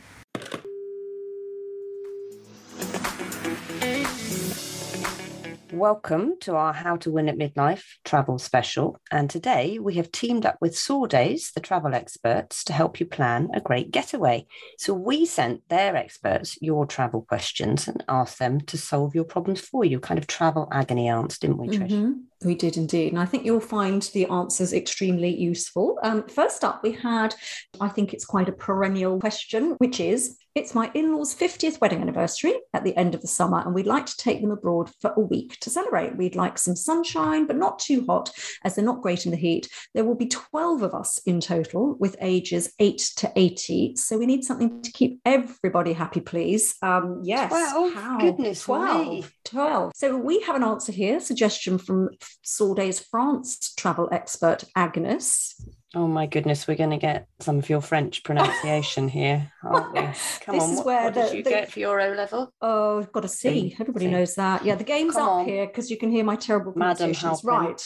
Welcome 5.78 6.40
to 6.40 6.56
our 6.56 6.74
How 6.74 6.96
to 6.98 7.12
Win 7.12 7.30
at 7.30 7.38
Midlife 7.38 7.84
travel 8.04 8.40
special. 8.40 9.00
And 9.12 9.30
today 9.30 9.78
we 9.78 9.94
have 9.98 10.12
teamed 10.12 10.44
up 10.44 10.58
with 10.60 10.74
Sawdays, 10.74 11.54
the 11.54 11.60
travel 11.60 11.94
experts, 11.94 12.64
to 12.64 12.74
help 12.74 13.00
you 13.00 13.06
plan 13.06 13.50
a 13.54 13.62
great 13.62 13.92
getaway. 13.92 14.48
So 14.80 14.96
we 14.96 15.28
sent 15.28 15.62
their 15.70 15.96
experts 15.96 16.58
your 16.62 16.88
travel 16.88 17.22
questions 17.22 17.88
and 17.88 18.04
asked 18.10 18.40
them 18.40 18.60
to 18.62 18.76
solve 18.76 19.14
your 19.14 19.24
problems 19.24 19.62
for 19.62 19.86
you, 19.86 20.00
kind 20.00 20.18
of 20.18 20.26
travel 20.26 20.68
agony 20.72 21.10
aunts, 21.10 21.38
didn't 21.38 21.58
we, 21.58 21.68
Trish? 21.68 21.92
Mm-hmm. 21.92 22.14
We 22.44 22.56
did 22.56 22.78
indeed. 22.78 23.12
And 23.12 23.20
I 23.20 23.26
think 23.26 23.46
you'll 23.46 23.60
find 23.60 24.02
the 24.14 24.28
answers 24.28 24.74
extremely 24.74 25.36
useful. 25.36 25.98
Um, 26.04 26.28
first 26.28 26.64
up, 26.64 26.84
we 26.84 26.92
had, 26.92 27.34
I 27.82 27.90
think 27.90 28.14
it's 28.14 28.26
quite 28.26 28.50
a 28.50 28.54
perennial 28.54 29.20
question, 29.20 29.72
which 29.80 30.00
is 30.00 30.38
it's 30.58 30.74
my 30.74 30.90
in 30.96 31.14
law's 31.14 31.36
50th 31.36 31.80
wedding 31.80 32.02
anniversary 32.02 32.56
at 32.74 32.84
the 32.84 32.98
end 32.98 33.14
of 33.14 33.22
the 33.22 33.28
summer, 33.28 33.62
and 33.64 33.76
we'd 33.76 33.86
like 33.86 34.08
to 34.08 34.18
take 34.18 34.42
them 34.42 34.50
abroad 34.50 34.90
for 35.02 35.14
a 35.16 35.20
week 35.20 35.60
to 35.60 35.70
celebrate. 35.70 36.18
We'd 36.18 36.36
like 36.36 36.58
some 36.58 36.76
sunshine, 36.76 37.46
but 37.46 37.58
not 37.58 37.78
too 37.78 38.04
hot, 38.08 38.32
as 38.64 38.74
they're 38.74 38.84
not 38.84 39.04
great 39.04 39.26
in 39.26 39.32
the 39.32 39.38
heat. 39.38 39.70
There 39.94 40.04
will 40.04 40.16
be 40.16 40.26
12 40.26 40.82
of 40.82 40.96
us 40.96 41.20
in 41.28 41.42
total 41.42 41.96
with 42.00 42.16
ages 42.22 42.74
8 42.80 42.98
to 43.18 43.32
80. 43.36 43.98
So 43.98 44.18
we 44.18 44.26
need 44.26 44.44
something 44.44 44.82
to 44.82 44.92
keep 44.92 45.22
everybody 45.26 45.94
happy, 45.94 46.22
please. 46.22 46.74
Um, 46.82 47.22
yes. 47.24 47.50
12. 47.50 47.94
How? 47.94 48.18
Goodness 48.18 48.64
12. 48.64 49.08
Me. 49.08 49.26
12. 49.46 49.92
So 49.96 50.18
we 50.18 50.42
have 50.42 50.56
an 50.56 50.64
answer 50.64 50.92
here, 50.92 51.20
suggestion 51.20 51.78
from 51.78 52.10
Sawdays 52.44 53.04
France 53.06 53.74
travel 53.76 54.10
expert 54.12 54.64
Agnes. 54.76 55.56
Oh 55.96 56.08
my 56.08 56.26
goodness, 56.26 56.68
we're 56.68 56.76
going 56.76 56.90
to 56.90 56.98
get 56.98 57.28
some 57.40 57.58
of 57.58 57.70
your 57.70 57.82
French 57.82 58.24
pronunciation 58.24 59.08
here, 59.20 59.52
aren't 59.64 59.94
we? 59.94 60.02
Come 60.42 60.56
this 60.56 60.64
on, 60.64 60.70
is 60.72 60.78
what, 60.78 60.86
where 60.86 61.04
what 61.06 61.14
the, 61.14 61.22
did 61.24 61.34
you 61.34 61.44
the, 61.44 61.50
get 61.50 61.72
for 61.72 61.80
your 61.80 62.02
O 62.02 62.12
level? 62.12 62.54
Oh, 62.62 63.00
I've 63.00 63.12
got 63.12 63.26
a 63.26 63.30
C. 63.30 63.76
Everybody 63.80 64.06
C. 64.06 64.12
knows 64.12 64.36
that. 64.36 64.66
Yeah, 64.66 64.76
the 64.76 64.84
game's 64.84 65.14
Come 65.14 65.24
up 65.24 65.32
on. 65.32 65.46
here 65.46 65.66
because 65.66 65.90
you 65.90 65.98
can 65.98 66.12
hear 66.12 66.24
my 66.24 66.36
terrible 66.36 66.74
pronunciations. 66.74 67.44
Right. 67.44 67.82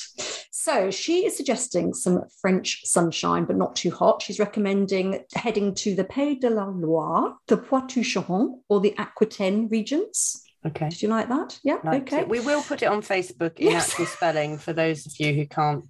So 0.52 0.92
she 0.92 1.26
is 1.26 1.38
suggesting 1.38 1.94
some 1.94 2.24
French 2.42 2.82
sunshine, 2.86 3.46
but 3.46 3.56
not 3.56 3.76
too 3.76 3.92
hot. 3.92 4.22
She's 4.22 4.40
recommending 4.40 5.24
heading 5.34 5.74
to 5.76 5.96
the 5.96 6.04
Pays 6.04 6.40
de 6.40 6.50
la 6.50 6.66
Loire, 6.66 7.36
the 7.48 7.58
Poitou-Charentes, 7.58 8.60
or 8.68 8.80
the 8.80 8.96
Aquitaine 8.98 9.70
regions. 9.70 10.44
Okay. 10.64 10.90
Did 10.90 11.02
you 11.02 11.08
like 11.10 11.28
that? 11.30 11.60
Yeah. 11.64 11.78
Liked 11.84 12.14
okay. 12.14 12.22
it. 12.22 12.30
We 12.30 12.40
will 12.40 12.62
put 12.62 12.84
it 12.84 12.86
on 12.86 13.02
Facebook 13.02 13.58
in 13.58 13.72
Yes. 13.72 13.90
actual 13.90 14.06
spelling 14.06 14.58
for 14.60 14.74
those 14.74 15.08
of 15.08 15.20
you 15.20 15.34
who 15.34 15.48
can't 15.48 15.84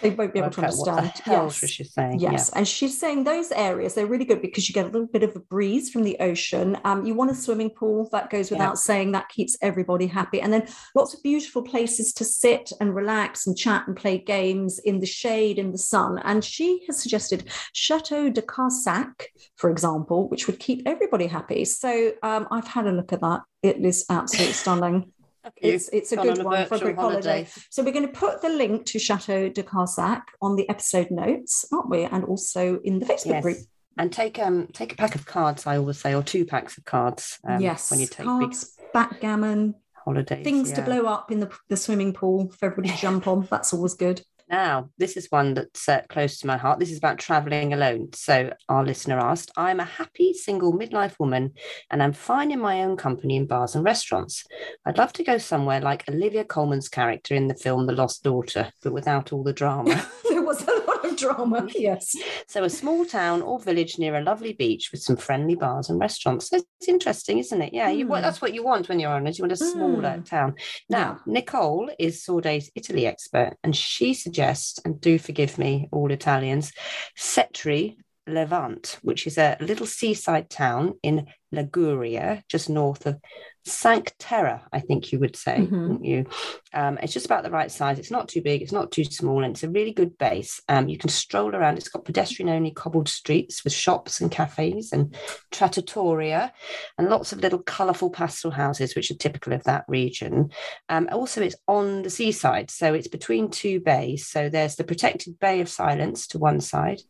They 0.00 0.10
won't 0.10 0.32
be 0.32 0.38
able 0.38 0.50
to 0.50 0.64
out 0.64 0.72
what 0.76 0.84
the 0.86 0.90
understand. 0.92 1.22
hell 1.26 1.44
Yes. 1.44 1.60
Trish 1.60 1.80
is 1.80 1.92
saying. 1.92 2.20
Yes, 2.20 2.50
and 2.50 2.66
she's 2.66 2.98
saying 2.98 3.24
those 3.24 3.52
areas 3.52 3.92
they're 3.94 4.06
really 4.06 4.24
good 4.24 4.40
because 4.40 4.66
you 4.66 4.72
get 4.72 4.86
a 4.86 4.88
little 4.88 5.06
bit 5.06 5.22
of 5.24 5.36
a 5.36 5.40
breeze 5.40 5.90
from 5.90 6.04
the 6.04 6.16
ocean. 6.20 6.78
Um, 6.84 7.04
you 7.04 7.14
want 7.14 7.32
a 7.32 7.34
swimming 7.34 7.68
pool 7.70 8.08
that 8.12 8.30
goes 8.30 8.50
Yeah. 8.50 8.56
without 8.56 8.78
saying 8.78 9.12
that 9.12 9.28
keeps 9.28 9.58
everybody 9.60 10.06
happy, 10.06 10.40
and 10.40 10.50
then 10.52 10.66
lots 10.94 11.12
of 11.12 11.22
beautiful 11.22 11.62
places 11.62 12.14
to 12.14 12.24
sit 12.24 12.72
and 12.80 12.94
relax 12.94 13.46
and 13.46 13.54
chat 13.58 13.86
and 13.86 13.94
play 13.94 14.16
games 14.16 14.78
in 14.78 15.00
the 15.00 15.06
shade 15.06 15.58
in 15.58 15.70
the 15.70 15.78
sun. 15.78 16.18
And 16.24 16.42
she 16.42 16.82
has 16.86 17.00
suggested 17.02 17.44
Chateau 17.74 18.30
de 18.30 18.40
Carsac, 18.40 19.26
for 19.56 19.68
example, 19.68 20.28
which 20.30 20.46
would 20.46 20.58
keep 20.58 20.82
everybody 20.86 21.26
happy. 21.26 21.66
So 21.66 22.12
um, 22.22 22.48
I've 22.50 22.66
had 22.68 22.86
a 22.86 22.92
look 22.92 23.12
at 23.12 23.20
that. 23.20 23.42
It 23.64 23.78
is 23.78 24.04
absolutely 24.10 24.52
stunning. 24.52 25.10
It's 25.58 25.90
it's 25.92 26.10
a 26.10 26.16
good 26.16 26.38
on 26.38 26.40
a 26.40 26.44
one 26.44 26.66
for 26.66 26.76
a 26.76 26.78
virtual 26.78 26.86
Greek 26.88 26.96
holiday. 26.96 27.46
So 27.68 27.82
we're 27.84 27.92
going 27.92 28.06
to 28.06 28.18
put 28.18 28.40
the 28.40 28.48
link 28.48 28.86
to 28.86 28.98
Chateau 28.98 29.50
de 29.50 29.62
Carsac 29.62 30.22
on 30.40 30.56
the 30.56 30.66
episode 30.70 31.10
notes, 31.10 31.66
aren't 31.70 31.90
we? 31.90 32.04
And 32.04 32.24
also 32.24 32.80
in 32.82 32.98
the 32.98 33.04
Facebook 33.04 33.26
Yes. 33.26 33.42
group. 33.42 33.58
And 33.98 34.10
take 34.10 34.38
um 34.38 34.68
take 34.72 34.94
a 34.94 34.96
pack 34.96 35.14
of 35.14 35.26
cards, 35.26 35.66
I 35.66 35.76
always 35.76 35.98
say, 36.00 36.14
or 36.14 36.22
two 36.22 36.46
packs 36.46 36.78
of 36.78 36.86
cards. 36.86 37.38
Um, 37.46 37.60
yes, 37.60 37.90
When 37.90 38.00
you 38.00 38.06
take 38.06 38.24
cards, 38.26 38.74
backgammon, 38.94 39.72
big 39.72 39.74
holidays. 40.04 40.44
things 40.44 40.72
to 40.72 40.80
blow 40.82 41.04
up 41.06 41.30
in 41.30 41.40
the, 41.40 41.50
the 41.68 41.76
swimming 41.76 42.14
pool 42.14 42.50
for 42.58 42.66
everybody 42.66 42.94
to 42.94 43.00
jump 43.00 43.26
on. 43.28 43.46
That's 43.50 43.74
always 43.74 43.92
good. 43.94 44.22
Now, 44.48 44.90
this 44.98 45.16
is 45.16 45.30
one 45.30 45.54
that's 45.54 45.88
uh, 45.88 46.02
close 46.08 46.38
to 46.38 46.46
my 46.46 46.56
heart. 46.56 46.78
This 46.78 46.90
is 46.90 46.98
about 46.98 47.18
traveling 47.18 47.72
alone. 47.72 48.10
So, 48.12 48.52
our 48.68 48.84
listener 48.84 49.18
asked, 49.18 49.50
I'm 49.56 49.80
a 49.80 49.84
happy 49.84 50.34
single 50.34 50.72
midlife 50.72 51.18
woman 51.18 51.52
and 51.90 52.02
I'm 52.02 52.12
fine 52.12 52.50
in 52.50 52.60
my 52.60 52.82
own 52.82 52.96
company 52.96 53.36
in 53.36 53.46
bars 53.46 53.74
and 53.74 53.84
restaurants. 53.84 54.44
I'd 54.84 54.98
love 54.98 55.12
to 55.14 55.24
go 55.24 55.38
somewhere 55.38 55.80
like 55.80 56.08
Olivia 56.08 56.44
Colman's 56.44 56.88
character 56.88 57.34
in 57.34 57.48
the 57.48 57.54
film 57.54 57.86
The 57.86 57.92
Lost 57.92 58.22
Daughter, 58.22 58.70
but 58.82 58.92
without 58.92 59.32
all 59.32 59.42
the 59.42 59.52
drama. 59.52 60.06
was 60.46 60.62
a 60.66 60.72
lot 60.86 61.04
of 61.04 61.16
drama. 61.16 61.66
Yes. 61.74 62.14
so, 62.48 62.64
a 62.64 62.70
small 62.70 63.04
town 63.04 63.42
or 63.42 63.58
village 63.60 63.98
near 63.98 64.16
a 64.16 64.22
lovely 64.22 64.52
beach 64.52 64.90
with 64.92 65.02
some 65.02 65.16
friendly 65.16 65.54
bars 65.54 65.90
and 65.90 65.98
restaurants. 66.00 66.48
So 66.50 66.56
it's 66.56 66.88
interesting, 66.88 67.38
isn't 67.38 67.62
it? 67.62 67.72
Yeah, 67.72 67.90
you, 67.90 68.06
well, 68.06 68.20
Hmm. 68.20 68.24
that's 68.26 68.40
what 68.42 68.54
you 68.54 68.64
want 68.64 68.88
when 68.88 69.00
you're 69.00 69.10
on 69.12 69.26
it. 69.26 69.38
You 69.38 69.42
want 69.42 69.52
a 69.52 69.56
smaller 69.56 70.16
Hmm. 70.16 70.22
town. 70.22 70.54
Now, 70.88 71.20
Nicole 71.26 71.90
is 71.98 72.24
Sawdays' 72.24 72.70
Italy 72.74 73.06
expert, 73.06 73.56
and 73.62 73.74
she 73.76 74.14
suggests, 74.14 74.78
and 74.84 75.00
do 75.00 75.18
forgive 75.18 75.58
me, 75.58 75.88
all 75.92 76.10
Italians, 76.10 76.72
Sestri 77.18 77.96
Levante, 78.26 78.96
which 79.02 79.26
is 79.26 79.36
a 79.38 79.56
little 79.60 79.86
seaside 79.86 80.48
town 80.50 80.94
in 81.02 81.26
Liguria, 81.52 82.42
just 82.48 82.70
north 82.70 83.06
of 83.06 83.20
Cinque 83.66 84.12
Terre, 84.18 84.60
I 84.72 84.80
think 84.80 85.10
you 85.10 85.18
would 85.20 85.36
say, 85.36 85.56
Mhm. 85.60 85.70
wouldn't 85.82 86.04
you? 86.04 86.26
Um, 86.74 86.98
it's 87.02 87.12
just 87.14 87.24
about 87.26 87.44
the 87.44 87.50
right 87.50 87.70
size. 87.70 87.98
It's 87.98 88.10
not 88.10 88.28
too 88.28 88.42
big, 88.42 88.60
it's 88.60 88.72
not 88.72 88.92
too 88.92 89.04
small, 89.04 89.42
and 89.42 89.52
it's 89.54 89.62
a 89.62 89.70
really 89.70 89.92
good 89.92 90.18
base. 90.18 90.60
Um, 90.68 90.88
you 90.88 90.98
can 90.98 91.08
stroll 91.08 91.54
around. 91.54 91.78
It's 91.78 91.88
got 91.88 92.04
pedestrian-only 92.04 92.72
cobbled 92.72 93.08
streets 93.08 93.64
with 93.64 93.72
shops 93.72 94.20
and 94.20 94.30
cafes 94.30 94.92
and 94.92 95.16
trattoria, 95.50 96.52
and 96.98 97.08
lots 97.08 97.32
of 97.32 97.40
little 97.40 97.60
colourful 97.60 98.10
pastel 98.10 98.50
houses, 98.50 98.94
which 98.94 99.10
are 99.10 99.14
typical 99.16 99.52
of 99.52 99.64
that 99.64 99.84
region. 99.88 100.50
Um, 100.88 101.08
also, 101.10 101.40
it's 101.42 101.56
on 101.66 102.02
the 102.02 102.10
seaside, 102.10 102.70
so 102.70 102.92
it's 102.92 103.08
between 103.08 103.50
two 103.50 103.80
bays. 103.80 104.26
So 104.26 104.48
there's 104.48 104.76
the 104.76 104.84
protected 104.84 105.38
Bay 105.38 105.60
of 105.60 105.68
Silence 105.68 106.26
to 106.28 106.38
one 106.38 106.60
side. 106.60 107.00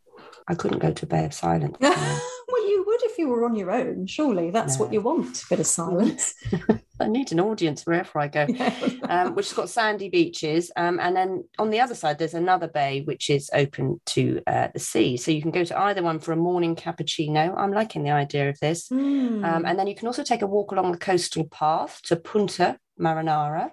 I 0.47 0.55
couldn't 0.55 0.79
go 0.79 0.91
to 0.93 1.05
Bay 1.05 1.25
of 1.25 1.33
Silence. 1.33 1.75
well, 1.81 2.69
you 2.69 2.83
would 2.87 2.94
if 3.15 3.19
you 3.19 3.29
were 3.29 3.45
on 3.45 3.55
your 3.55 3.71
own. 3.71 4.05
Surely 4.07 4.51
that's 4.51 4.77
what 4.77 4.91
you 4.91 4.99
want 4.99 5.41
a 5.41 5.47
bit 5.47 5.61
of 5.61 5.65
silence. 5.65 6.35
I 6.99 7.07
need 7.07 7.31
an 7.31 7.39
audience 7.39 7.85
wherever 7.85 8.19
I 8.19 8.27
go. 8.27 8.45
um, 9.09 9.35
which 9.35 9.47
has 9.47 9.53
got 9.53 9.69
sandy 9.69 10.09
beaches. 10.09 10.69
Um, 10.75 10.99
and 10.99 11.15
then 11.15 11.45
on 11.57 11.69
the 11.69 11.79
other 11.79 11.95
side, 11.95 12.19
there's 12.19 12.33
another 12.33 12.67
bay 12.67 13.03
which 13.03 13.29
is 13.29 13.49
open 13.53 14.01
to 14.07 14.41
uh, 14.47 14.67
the 14.73 14.79
sea. 14.79 15.15
So 15.15 15.31
you 15.31 15.41
can 15.41 15.51
go 15.51 15.63
to 15.63 15.79
either 15.79 16.03
one 16.03 16.19
for 16.19 16.33
a 16.33 16.37
morning 16.37 16.75
cappuccino. 16.75 17.55
I'm 17.57 17.71
liking 17.71 18.03
the 18.03 18.11
idea 18.11 18.49
of 18.49 18.59
this. 18.59 18.87
Hmm. 18.89 19.45
Um, 19.45 19.65
and 19.65 19.79
then 19.79 19.87
you 19.87 19.95
can 19.95 20.07
also 20.07 20.23
take 20.23 20.41
a 20.41 20.47
walk 20.47 20.73
along 20.73 20.91
the 20.91 20.97
coastal 20.97 21.45
path 21.45 22.01
to 22.03 22.17
Punta 22.17 22.79
Marinara, 22.99 23.71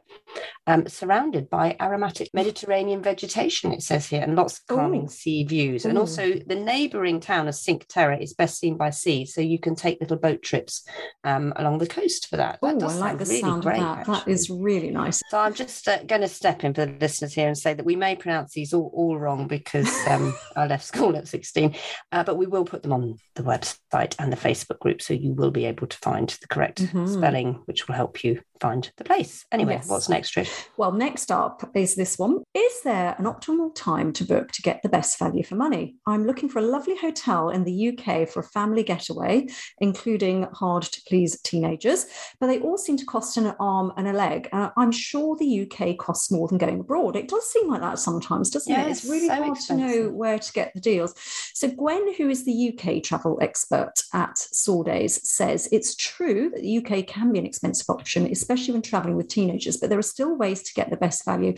um, 0.67 0.87
surrounded 0.87 1.51
by 1.51 1.77
aromatic 1.81 2.29
Mediterranean 2.33 3.03
vegetation, 3.03 3.73
it 3.73 3.83
says 3.83 4.07
here, 4.07 4.23
and 4.23 4.37
lots 4.37 4.59
of 4.59 4.67
calming 4.67 5.05
Ooh. 5.05 5.09
sea 5.09 5.45
views. 5.45 5.85
And 5.85 5.97
Ooh. 5.97 6.03
also, 6.03 6.35
the 6.47 6.55
neighbouring 6.55 7.21
town 7.21 7.49
of 7.49 7.55
Cinque 7.55 7.87
Terre 7.89 8.15
is 8.21 8.35
best 8.35 8.59
seen 8.59 8.77
by 8.77 8.91
sea, 8.91 9.25
so 9.27 9.41
you 9.41 9.59
can 9.59 9.75
take 9.75 10.01
little 10.01 10.17
boat 10.17 10.43
trips 10.43 10.87
um, 11.25 11.53
along 11.57 11.79
the 11.79 11.87
coast 11.87 12.29
for 12.29 12.37
that. 12.37 12.59
That 12.63 12.83
Oh, 12.83 12.87
I 12.89 12.95
like 12.97 13.19
the 13.19 13.25
really 13.25 13.41
sound 13.41 13.63
great, 13.63 13.81
of 13.81 13.97
that. 13.97 14.07
That 14.07 14.17
actually. 14.19 14.33
is 14.33 14.51
really 14.51 14.91
nice. 14.91 15.21
So 15.31 15.39
I'm 15.39 15.55
just 15.55 15.87
uh, 15.89 16.03
going 16.05 16.23
to 16.23 16.29
step 16.29 16.65
in 16.65 16.75
for 16.75 16.87
the 16.87 16.93
listeners 17.01 17.35
here 17.35 17.47
and 17.49 17.59
say 17.59 17.75
that 17.75 17.85
we 17.87 17.97
may 17.97 18.17
pronounce 18.17 18.53
these 18.55 18.73
all, 18.73 18.91
all 18.95 19.19
wrong 19.19 19.47
because 19.49 19.91
um, 20.09 20.35
I 20.57 20.67
left 20.67 20.85
school 20.85 21.17
at 21.17 21.29
16, 21.29 21.75
uh, 22.13 22.25
but 22.25 22.37
we 22.37 22.47
will 22.47 22.65
put 22.65 22.83
them 22.83 22.93
on 22.93 23.17
the 23.35 23.43
website 23.43 24.15
and 24.19 24.33
the 24.33 24.37
Facebook 24.37 24.79
group, 24.79 25.03
so 25.03 25.15
you 25.15 25.33
will 25.33 25.51
be 25.51 25.65
able 25.65 25.87
to 25.87 25.99
find 25.99 26.29
the 26.29 26.49
correct 26.49 26.81
Mhm. 26.83 27.09
spelling, 27.09 27.63
which 27.67 27.87
will 27.89 27.95
help 27.95 28.23
you 28.25 28.41
find 28.63 28.91
the 28.97 29.05
place. 29.05 29.45
Anyway, 29.51 29.73
Yes. 29.75 29.89
what's 29.89 30.09
next, 30.09 30.33
Trish? 30.35 30.67
Well, 30.77 30.93
next 30.93 31.33
up 31.33 31.69
is 31.75 31.97
this 31.97 32.17
one. 32.19 32.45
Is 32.55 32.83
there 32.85 33.17
an 33.19 33.25
optimal 33.25 33.75
time 33.75 34.13
to 34.15 34.25
book 34.25 34.53
to 34.53 34.63
get 34.63 34.81
the 34.83 34.89
best 34.89 35.19
value 35.19 35.43
for 35.43 35.57
money? 35.57 35.97
I'm 36.07 36.25
looking 36.27 36.49
for 36.49 36.61
a 36.61 36.63
lovely 36.77 36.97
hotel 36.97 37.51
in 37.51 37.65
the 37.65 37.89
UK 37.89 38.29
for 38.29 38.41
a 38.41 38.45
family 38.45 38.85
getaway, 38.85 39.49
including 39.81 40.47
hard 40.55 40.85
to 40.85 41.03
please 41.09 41.41
teenagers, 41.43 42.07
but 42.39 42.47
they 42.47 42.61
all 42.61 42.79
seem 42.79 42.97
to 42.99 43.05
cost 43.05 43.37
an 43.37 43.53
arm 43.59 43.93
and 43.97 44.07
a 44.07 44.13
leg. 44.13 44.49
Uh, 44.53 44.71
I'm 44.77 44.93
sure 44.93 45.37
the 45.37 45.63
UK 45.63 45.99
costs 45.99 46.31
more 46.31 46.47
than 46.47 46.59
going 46.59 46.81
abroad. 46.81 47.17
It 47.17 47.29
does 47.29 47.45
seem 47.51 47.69
like 47.69 47.81
that 47.81 47.99
sometimes, 47.99 48.49
doesn't 48.51 48.73
Yeah, 48.73 48.87
it? 48.87 48.91
It's 48.93 49.05
really 49.05 49.27
so 49.27 49.43
hard 49.43 49.59
to 49.67 49.77
know 49.77 50.09
where 50.11 50.39
to 50.39 50.53
get 50.53 50.73
the 50.75 50.81
deals. 50.81 51.15
So, 51.55 51.69
Gwen, 51.69 52.15
who 52.15 52.29
is 52.29 52.45
the 52.45 52.53
UK 52.73 53.03
travel 53.03 53.39
expert 53.43 53.95
at 54.15 54.37
Sawdays, 54.37 55.21
says 55.25 55.69
it's 55.73 55.97
true 55.97 56.51
that 56.51 56.63
the 56.63 56.79
UK 56.79 57.07
can 57.09 57.33
be 57.33 57.41
an 57.41 57.47
expensive 57.47 57.91
option, 57.91 58.27
especially 58.27 58.52
when 58.73 58.83
traveling 58.83 59.17
with 59.17 59.29
teenagers, 59.29 59.77
but 59.77 59.91
there 59.91 59.99
are 59.99 60.03
still 60.03 60.37
ways 60.37 60.63
to 60.63 60.75
get 60.75 60.91
the 60.91 60.97
best 60.97 61.25
value. 61.25 61.55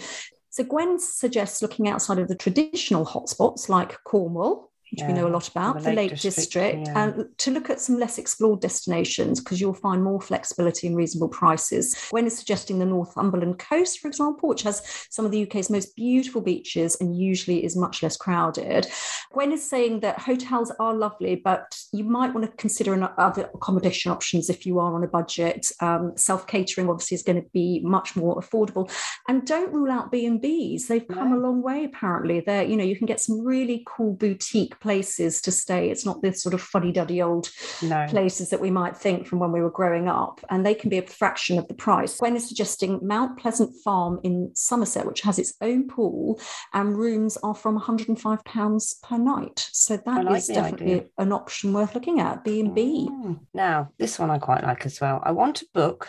So, 0.50 0.64
Gwen 0.64 0.98
suggests 1.00 1.62
looking 1.62 1.88
outside 1.88 2.18
of 2.18 2.28
the 2.28 2.36
traditional 2.36 3.04
hotspots 3.04 3.68
like 3.68 4.02
Cornwall. 4.04 4.70
Which 4.94 5.08
we 5.08 5.14
know 5.14 5.26
a 5.26 5.28
lot 5.28 5.48
about, 5.48 5.78
the 5.78 5.90
the 5.90 5.92
Lake 5.92 6.10
Lake 6.10 6.20
District, 6.20 6.36
District, 6.36 6.86
yeah. 6.86 7.04
and 7.04 7.38
to 7.38 7.50
look 7.50 7.70
at 7.70 7.80
some 7.80 7.98
less 7.98 8.18
explored 8.18 8.60
destinations 8.60 9.40
because 9.40 9.60
you'll 9.60 9.74
find 9.74 10.02
more 10.02 10.20
flexibility 10.20 10.86
and 10.86 10.96
reasonable 10.96 11.28
prices. 11.28 11.94
Gwen 12.10 12.26
is 12.26 12.36
suggesting 12.36 12.78
the 12.78 12.86
Northumberland 12.86 13.58
coast, 13.58 14.00
for 14.00 14.08
example, 14.08 14.48
which 14.48 14.62
has 14.62 15.06
some 15.10 15.24
of 15.24 15.30
the 15.30 15.42
UK's 15.42 15.70
most 15.70 15.96
beautiful 15.96 16.40
beaches 16.40 16.96
and 17.00 17.16
usually 17.16 17.64
is 17.64 17.76
much 17.76 18.02
less 18.02 18.16
crowded. 18.16 18.86
Gwen 19.32 19.52
is 19.52 19.68
saying 19.68 20.00
that 20.00 20.20
hotels 20.20 20.72
are 20.78 20.94
lovely, 20.94 21.36
but 21.36 21.76
you 21.92 22.04
might 22.04 22.32
want 22.32 22.46
to 22.46 22.56
consider 22.56 22.94
other 23.18 23.50
accommodation 23.54 24.12
options 24.12 24.48
if 24.48 24.66
you 24.66 24.78
are 24.78 24.94
on 24.94 25.04
a 25.04 25.08
budget. 25.08 25.70
Um, 25.80 26.12
Self 26.16 26.46
catering 26.46 26.88
obviously 26.88 27.16
is 27.16 27.22
going 27.22 27.42
to 27.42 27.48
be 27.52 27.80
much 27.84 28.16
more 28.16 28.40
affordable, 28.40 28.90
and 29.28 29.46
don't 29.46 29.72
rule 29.72 29.90
out 29.90 30.12
B 30.12 30.26
and 30.26 30.40
B's. 30.40 30.86
They've 30.86 31.06
come 31.06 31.32
a 31.32 31.38
long 31.38 31.62
way. 31.62 31.84
Apparently, 31.84 32.40
there 32.40 32.62
you 32.62 32.76
know 32.76 32.84
you 32.84 32.96
can 32.96 33.06
get 33.06 33.20
some 33.20 33.44
really 33.44 33.82
cool 33.86 34.14
boutique 34.14 34.78
places 34.84 35.40
to 35.40 35.50
stay. 35.50 35.88
It's 35.90 36.04
not 36.04 36.20
this 36.20 36.42
sort 36.42 36.54
of 36.54 36.60
fuddy 36.60 36.92
duddy 36.92 37.22
old 37.22 37.48
No. 37.82 38.04
places 38.08 38.50
that 38.50 38.60
we 38.60 38.70
might 38.70 38.96
think 38.96 39.26
from 39.26 39.38
when 39.38 39.50
we 39.50 39.62
were 39.62 39.70
growing 39.80 40.08
up, 40.08 40.40
and 40.50 40.64
they 40.64 40.74
can 40.74 40.90
be 40.90 40.98
a 40.98 41.06
fraction 41.06 41.58
of 41.58 41.66
the 41.68 41.74
price. 41.86 42.18
Gwen 42.18 42.36
is 42.36 42.46
suggesting 42.46 43.00
Mount 43.02 43.38
Pleasant 43.38 43.70
Farm 43.82 44.20
in 44.22 44.50
Somerset, 44.54 45.06
which 45.06 45.22
has 45.22 45.38
its 45.38 45.54
own 45.62 45.88
pool, 45.88 46.38
and 46.74 46.96
rooms 46.98 47.38
are 47.38 47.54
from 47.54 47.78
£105 47.80 49.02
per 49.02 49.16
night. 49.18 49.68
So 49.72 49.96
that 49.96 50.20
is 50.20 50.24
like 50.26 50.44
the 50.46 50.54
definitely 50.54 50.94
idea. 50.94 51.06
an 51.18 51.32
option 51.32 51.72
worth 51.72 51.94
looking 51.94 52.20
at. 52.20 52.44
B 52.44 52.60
and 52.60 52.74
B. 52.74 53.08
Mm. 53.10 53.40
Now, 53.54 53.90
this 53.98 54.18
one 54.18 54.30
I 54.30 54.38
quite 54.38 54.62
like 54.62 54.84
as 54.84 55.00
well. 55.00 55.22
I 55.24 55.32
want 55.32 55.56
to 55.56 55.66
book, 55.72 56.08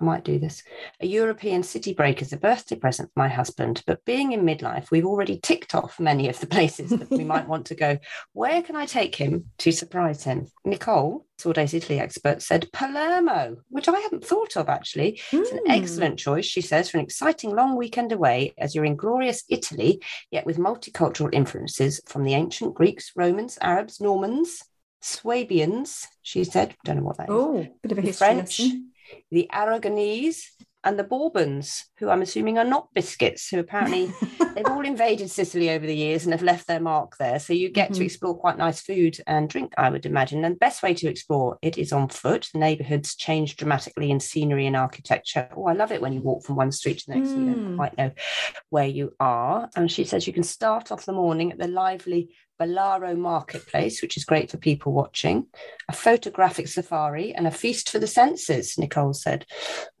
I 0.00 0.04
might 0.04 0.24
do 0.24 0.40
this, 0.40 0.64
a 1.00 1.06
European 1.06 1.62
city 1.62 1.94
break 1.94 2.20
as 2.20 2.32
a 2.32 2.36
birthday 2.36 2.74
present 2.74 3.10
for 3.14 3.20
my 3.20 3.28
husband. 3.28 3.82
But 3.86 4.04
being 4.04 4.32
in 4.32 4.42
midlife, 4.42 4.90
we've 4.90 5.06
already 5.06 5.38
ticked 5.38 5.72
off 5.72 6.00
many 6.00 6.28
of 6.28 6.40
the 6.40 6.48
places 6.48 6.90
that 6.90 7.10
we 7.10 7.22
might 7.22 7.46
want 7.52 7.66
to 7.66 7.76
go. 7.76 7.98
Where 8.32 8.60
can 8.62 8.74
I 8.74 8.86
take 8.86 9.14
him 9.14 9.50
to 9.58 9.70
surprise 9.70 10.24
him? 10.24 10.48
Nicole, 10.64 11.26
Sawdays 11.38 11.74
Italy 11.74 12.00
expert, 12.00 12.42
said 12.42 12.68
Palermo, 12.72 13.58
which 13.68 13.88
I 13.88 13.98
hadn't 14.00 14.24
thought 14.24 14.56
of 14.56 14.68
actually. 14.68 15.20
It's 15.30 15.52
an 15.52 15.60
Mm. 15.68 15.70
excellent 15.82 16.18
choice, 16.18 16.44
she 16.44 16.60
says, 16.60 16.90
for 16.90 16.98
an 16.98 17.04
exciting 17.04 17.54
long 17.54 17.76
weekend 17.76 18.10
away 18.10 18.52
as 18.58 18.74
you're 18.74 18.84
in 18.84 18.96
glorious 18.96 19.44
Italy, 19.48 20.02
yet 20.32 20.44
with 20.44 20.58
multicultural 20.58 21.32
influences 21.32 22.00
from 22.06 22.24
the 22.24 22.34
ancient 22.34 22.74
Greeks, 22.74 23.12
Romans, 23.14 23.58
Arabs, 23.60 24.00
Normans, 24.00 24.60
Swabians, 25.02 26.08
she 26.22 26.42
said. 26.44 26.74
Don't 26.84 26.96
know 26.96 27.02
what 27.04 27.18
that 27.18 27.28
is. 27.28 27.34
Oh, 27.34 27.66
bit 27.82 27.92
of 27.92 27.98
a 27.98 28.00
history 28.00 28.26
French, 28.26 28.58
lesson. 28.60 28.90
The 29.30 29.48
Aragonese, 29.52 30.42
and 30.84 30.98
the 30.98 31.04
Bourbons, 31.04 31.86
who 31.98 32.10
I'm 32.10 32.22
assuming 32.22 32.58
are 32.58 32.64
not 32.64 32.92
biscuits, 32.94 33.48
who 33.48 33.58
apparently 33.58 34.12
they've 34.54 34.66
all 34.66 34.84
invaded 34.84 35.30
Sicily 35.30 35.70
over 35.70 35.86
the 35.86 35.96
years 35.96 36.24
and 36.24 36.32
have 36.32 36.42
left 36.42 36.66
their 36.66 36.80
mark 36.80 37.16
there. 37.18 37.38
So 37.38 37.54
you 37.54 37.70
get 37.70 37.90
mm-hmm. 37.90 38.00
to 38.00 38.04
explore 38.04 38.36
quite 38.36 38.58
nice 38.58 38.82
food 38.82 39.16
and 39.26 39.48
drink, 39.48 39.72
I 39.78 39.88
would 39.88 40.04
imagine. 40.04 40.44
And 40.44 40.54
the 40.54 40.58
best 40.58 40.82
way 40.82 40.92
to 40.94 41.08
explore 41.08 41.58
it 41.62 41.78
is 41.78 41.92
on 41.92 42.08
foot. 42.08 42.48
The 42.52 42.58
neighborhoods 42.58 43.16
change 43.16 43.56
dramatically 43.56 44.10
in 44.10 44.20
scenery 44.20 44.66
and 44.66 44.76
architecture. 44.76 45.48
Oh, 45.56 45.66
I 45.66 45.72
love 45.72 45.90
it 45.90 46.02
when 46.02 46.12
you 46.12 46.20
walk 46.20 46.44
from 46.44 46.56
one 46.56 46.70
street 46.70 46.98
to 46.98 47.06
the 47.08 47.16
next, 47.16 47.30
mm. 47.30 47.38
you 47.38 47.46
don't 47.46 47.72
mm. 47.72 47.76
quite 47.76 47.96
know 47.96 48.12
where 48.68 48.86
you 48.86 49.14
are. 49.18 49.70
And 49.74 49.90
she 49.90 50.04
says 50.04 50.26
you 50.26 50.32
can 50.34 50.42
start 50.42 50.92
off 50.92 51.06
the 51.06 51.12
morning 51.12 51.50
at 51.50 51.58
the 51.58 51.68
lively 51.68 52.34
Ballarò 52.60 53.16
Marketplace, 53.16 54.00
which 54.02 54.16
is 54.16 54.24
great 54.24 54.50
for 54.50 54.56
people 54.56 54.92
watching, 54.92 55.46
a 55.88 55.92
photographic 55.92 56.68
safari, 56.68 57.34
and 57.34 57.46
a 57.46 57.50
feast 57.50 57.90
for 57.90 57.98
the 57.98 58.06
senses, 58.06 58.78
Nicole 58.78 59.12
said. 59.12 59.44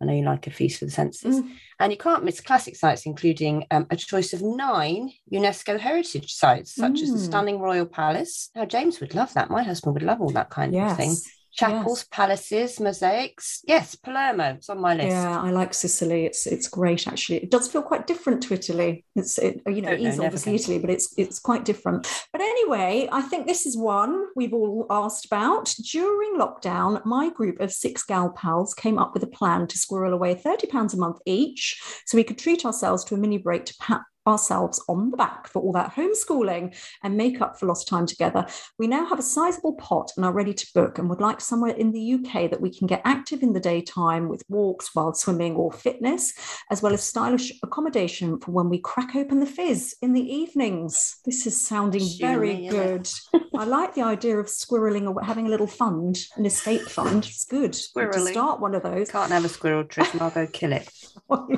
I 0.00 0.04
know 0.04 0.12
you 0.12 0.24
like 0.24 0.46
a 0.46 0.50
feast 0.50 0.78
for 0.78 0.84
the 0.84 0.90
senses. 0.90 1.40
Mm. 1.40 1.50
And 1.80 1.92
you 1.92 1.98
can't 1.98 2.24
miss 2.24 2.40
classic 2.40 2.76
sites, 2.76 3.06
including 3.06 3.66
um, 3.70 3.86
a 3.90 3.96
choice 3.96 4.32
of 4.32 4.42
nine 4.42 5.10
UNESCO 5.32 5.78
heritage 5.78 6.32
sites, 6.32 6.74
such 6.74 6.92
mm. 6.92 7.02
as 7.02 7.10
the 7.10 7.18
mm. 7.18 7.24
stunning 7.24 7.58
Royal 7.58 7.86
Palace. 7.86 8.50
Now, 8.54 8.64
James 8.64 9.00
would 9.00 9.14
love 9.14 9.34
that. 9.34 9.50
My 9.50 9.62
husband 9.62 9.94
would 9.94 10.02
love 10.02 10.20
all 10.20 10.30
that 10.30 10.50
kind 10.50 10.72
yes. 10.72 10.92
of 10.92 10.96
thing 10.96 11.16
chapels, 11.54 12.00
yes. 12.00 12.08
palaces, 12.10 12.80
mosaics. 12.80 13.62
Yes, 13.66 13.94
Palermo. 13.94 14.54
It's 14.54 14.68
on 14.68 14.80
my 14.80 14.94
list. 14.94 15.08
Yeah, 15.08 15.40
I 15.40 15.50
like 15.50 15.72
Sicily. 15.72 16.26
It's 16.26 16.46
it's 16.46 16.68
great 16.68 17.06
actually. 17.06 17.38
It 17.38 17.50
does 17.50 17.68
feel 17.68 17.82
quite 17.82 18.06
different 18.06 18.42
to 18.44 18.54
Italy. 18.54 19.04
It's 19.14 19.38
it, 19.38 19.60
you 19.66 19.82
know, 19.82 19.92
it 19.92 20.00
is 20.00 20.18
obviously 20.18 20.56
Italy, 20.56 20.78
but 20.78 20.90
it's 20.90 21.14
it's 21.16 21.38
quite 21.38 21.64
different. 21.64 22.06
But 22.32 22.40
anyway, 22.40 23.08
I 23.10 23.22
think 23.22 23.46
this 23.46 23.66
is 23.66 23.76
one 23.76 24.26
we've 24.34 24.52
all 24.52 24.86
asked 24.90 25.26
about. 25.26 25.74
During 25.90 26.38
lockdown, 26.38 27.04
my 27.04 27.30
group 27.30 27.60
of 27.60 27.72
six 27.72 28.02
gal 28.02 28.30
pals 28.30 28.74
came 28.74 28.98
up 28.98 29.14
with 29.14 29.22
a 29.22 29.28
plan 29.28 29.66
to 29.68 29.78
squirrel 29.78 30.12
away 30.12 30.34
£30 30.34 30.94
a 30.94 30.96
month 30.96 31.18
each 31.26 31.80
so 32.06 32.16
we 32.16 32.24
could 32.24 32.38
treat 32.38 32.64
ourselves 32.64 33.04
to 33.04 33.14
a 33.14 33.18
mini 33.18 33.38
break 33.38 33.64
to 33.66 33.74
pat 33.78 34.02
ourselves 34.26 34.82
on 34.88 35.10
the 35.10 35.16
back 35.16 35.48
for 35.48 35.62
all 35.62 35.72
that 35.72 35.94
homeschooling 35.94 36.76
and 37.02 37.16
make 37.16 37.40
up 37.40 37.58
for 37.58 37.66
lost 37.66 37.88
time 37.88 38.06
together. 38.06 38.46
We 38.78 38.86
now 38.86 39.06
have 39.06 39.18
a 39.18 39.22
sizable 39.22 39.74
pot 39.74 40.12
and 40.16 40.24
are 40.24 40.32
ready 40.32 40.54
to 40.54 40.66
book 40.74 40.98
and 40.98 41.08
would 41.08 41.20
like 41.20 41.40
somewhere 41.40 41.74
in 41.74 41.92
the 41.92 42.14
UK 42.14 42.50
that 42.50 42.60
we 42.60 42.70
can 42.70 42.86
get 42.86 43.02
active 43.04 43.42
in 43.42 43.52
the 43.52 43.60
daytime 43.60 44.28
with 44.28 44.42
walks, 44.48 44.94
wild 44.94 45.16
swimming, 45.16 45.54
or 45.54 45.72
fitness, 45.72 46.32
as 46.70 46.82
well 46.82 46.92
as 46.92 47.02
stylish 47.02 47.52
accommodation 47.62 48.38
for 48.40 48.52
when 48.52 48.68
we 48.68 48.78
crack 48.78 49.14
open 49.14 49.40
the 49.40 49.46
fizz 49.46 49.96
in 50.02 50.12
the 50.12 50.22
evenings. 50.22 51.16
This 51.24 51.46
is 51.46 51.66
sounding 51.66 52.04
very 52.18 52.68
good. 52.68 53.08
I 53.56 53.64
like 53.64 53.94
the 53.94 54.02
idea 54.02 54.38
of 54.38 54.46
squirreling 54.46 55.12
or 55.12 55.22
having 55.22 55.46
a 55.46 55.50
little 55.50 55.66
fund, 55.66 56.18
an 56.36 56.46
escape 56.46 56.82
fund. 56.82 57.24
It's 57.24 57.44
good 57.44 57.72
to 57.72 58.26
start 58.32 58.60
one 58.60 58.74
of 58.74 58.82
those. 58.82 59.10
Can't 59.10 59.30
have 59.30 59.44
a 59.44 59.48
squirrel 59.48 59.84
trick, 59.84 60.14
I'll 60.20 60.30
go 60.30 60.46
kill 60.46 60.72
it. 60.72 60.88
Oh, 61.30 61.48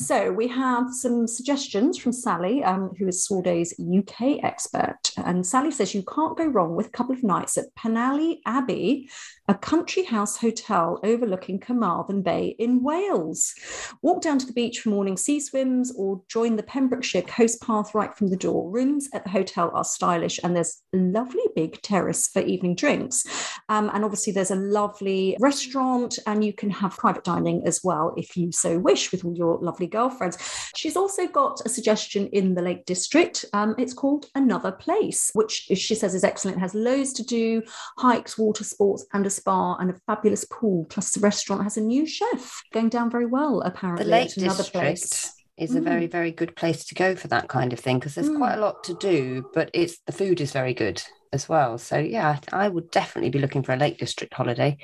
So 0.00 0.30
we 0.30 0.46
have 0.46 0.94
some 0.94 1.26
suggestions 1.26 1.98
from 1.98 2.12
Sally, 2.12 2.62
um, 2.62 2.90
who 2.96 3.08
is 3.08 3.26
Sawdays' 3.26 3.74
UK 3.80 4.44
expert. 4.44 5.10
And 5.16 5.44
Sally 5.44 5.72
says 5.72 5.92
you 5.92 6.04
can't 6.04 6.38
go 6.38 6.46
wrong 6.46 6.76
with 6.76 6.86
a 6.86 6.90
couple 6.90 7.16
of 7.16 7.24
nights 7.24 7.58
at 7.58 7.74
Penally 7.74 8.38
Abbey 8.46 9.08
a 9.48 9.54
country 9.54 10.04
house 10.04 10.36
hotel 10.36 11.00
overlooking 11.02 11.58
Carmarthen 11.58 12.22
Bay 12.22 12.54
in 12.58 12.82
Wales. 12.82 13.54
Walk 14.02 14.20
down 14.20 14.38
to 14.38 14.46
the 14.46 14.52
beach 14.52 14.80
for 14.80 14.90
morning 14.90 15.16
sea 15.16 15.40
swims 15.40 15.90
or 15.96 16.20
join 16.28 16.56
the 16.56 16.62
Pembrokeshire 16.62 17.22
coast 17.22 17.62
path 17.62 17.94
right 17.94 18.14
from 18.14 18.28
the 18.28 18.36
door. 18.36 18.70
Rooms 18.70 19.08
at 19.14 19.24
the 19.24 19.30
hotel 19.30 19.70
are 19.72 19.84
stylish 19.84 20.38
and 20.44 20.54
there's 20.54 20.82
a 20.94 20.98
lovely 20.98 21.42
big 21.56 21.80
terrace 21.80 22.28
for 22.28 22.42
evening 22.42 22.74
drinks. 22.74 23.24
Um, 23.70 23.90
and 23.94 24.04
obviously, 24.04 24.34
there's 24.34 24.50
a 24.50 24.56
lovely 24.56 25.36
restaurant 25.40 26.18
and 26.26 26.44
you 26.44 26.52
can 26.52 26.68
have 26.68 26.96
private 26.98 27.24
dining 27.24 27.62
as 27.66 27.80
well 27.82 28.12
if 28.18 28.36
you 28.36 28.52
so 28.52 28.78
wish 28.78 29.10
with 29.10 29.24
all 29.24 29.34
your 29.34 29.58
lovely 29.58 29.86
girlfriends. 29.88 30.38
She's 30.76 30.96
also 30.96 31.26
got 31.26 31.60
a 31.64 31.68
suggestion 31.68 32.28
in 32.28 32.54
the 32.54 32.62
Lake 32.62 32.84
District. 32.84 33.44
Um, 33.52 33.74
it's 33.78 33.94
called 33.94 34.26
Another 34.34 34.72
Place, 34.72 35.30
which 35.34 35.68
she 35.74 35.94
says 35.94 36.14
is 36.14 36.24
excellent, 36.24 36.58
it 36.58 36.60
has 36.60 36.74
loads 36.74 37.12
to 37.14 37.22
do, 37.22 37.62
hikes, 37.98 38.38
water 38.38 38.64
sports, 38.64 39.06
and 39.12 39.26
a 39.26 39.30
spa 39.30 39.76
and 39.76 39.90
a 39.90 40.00
fabulous 40.06 40.44
pool. 40.44 40.84
Plus, 40.86 41.12
the 41.12 41.20
restaurant 41.20 41.62
has 41.62 41.76
a 41.76 41.80
new 41.80 42.06
chef 42.06 42.62
going 42.72 42.88
down 42.88 43.10
very 43.10 43.26
well, 43.26 43.60
apparently. 43.62 44.04
The 44.04 44.10
Lake 44.10 44.34
District 44.34 44.72
place. 44.72 45.32
is 45.56 45.72
mm. 45.72 45.78
a 45.78 45.80
very, 45.80 46.08
mm. 46.08 46.12
very 46.12 46.32
good 46.32 46.56
place 46.56 46.84
to 46.86 46.94
go 46.94 47.16
for 47.16 47.28
that 47.28 47.48
kind 47.48 47.72
of 47.72 47.80
thing 47.80 47.98
because 47.98 48.14
there's 48.14 48.28
mm. 48.28 48.38
quite 48.38 48.54
a 48.54 48.60
lot 48.60 48.84
to 48.84 48.94
do, 48.94 49.48
but 49.54 49.70
it's 49.74 49.98
the 50.06 50.12
food 50.12 50.40
is 50.40 50.52
very 50.52 50.74
good 50.74 51.02
as 51.32 51.48
well. 51.48 51.78
So 51.78 51.98
yeah, 51.98 52.38
I 52.52 52.68
would 52.68 52.90
definitely 52.90 53.30
be 53.30 53.38
looking 53.38 53.62
for 53.62 53.72
a 53.72 53.76
Lake 53.76 53.98
District 53.98 54.32
holiday. 54.32 54.78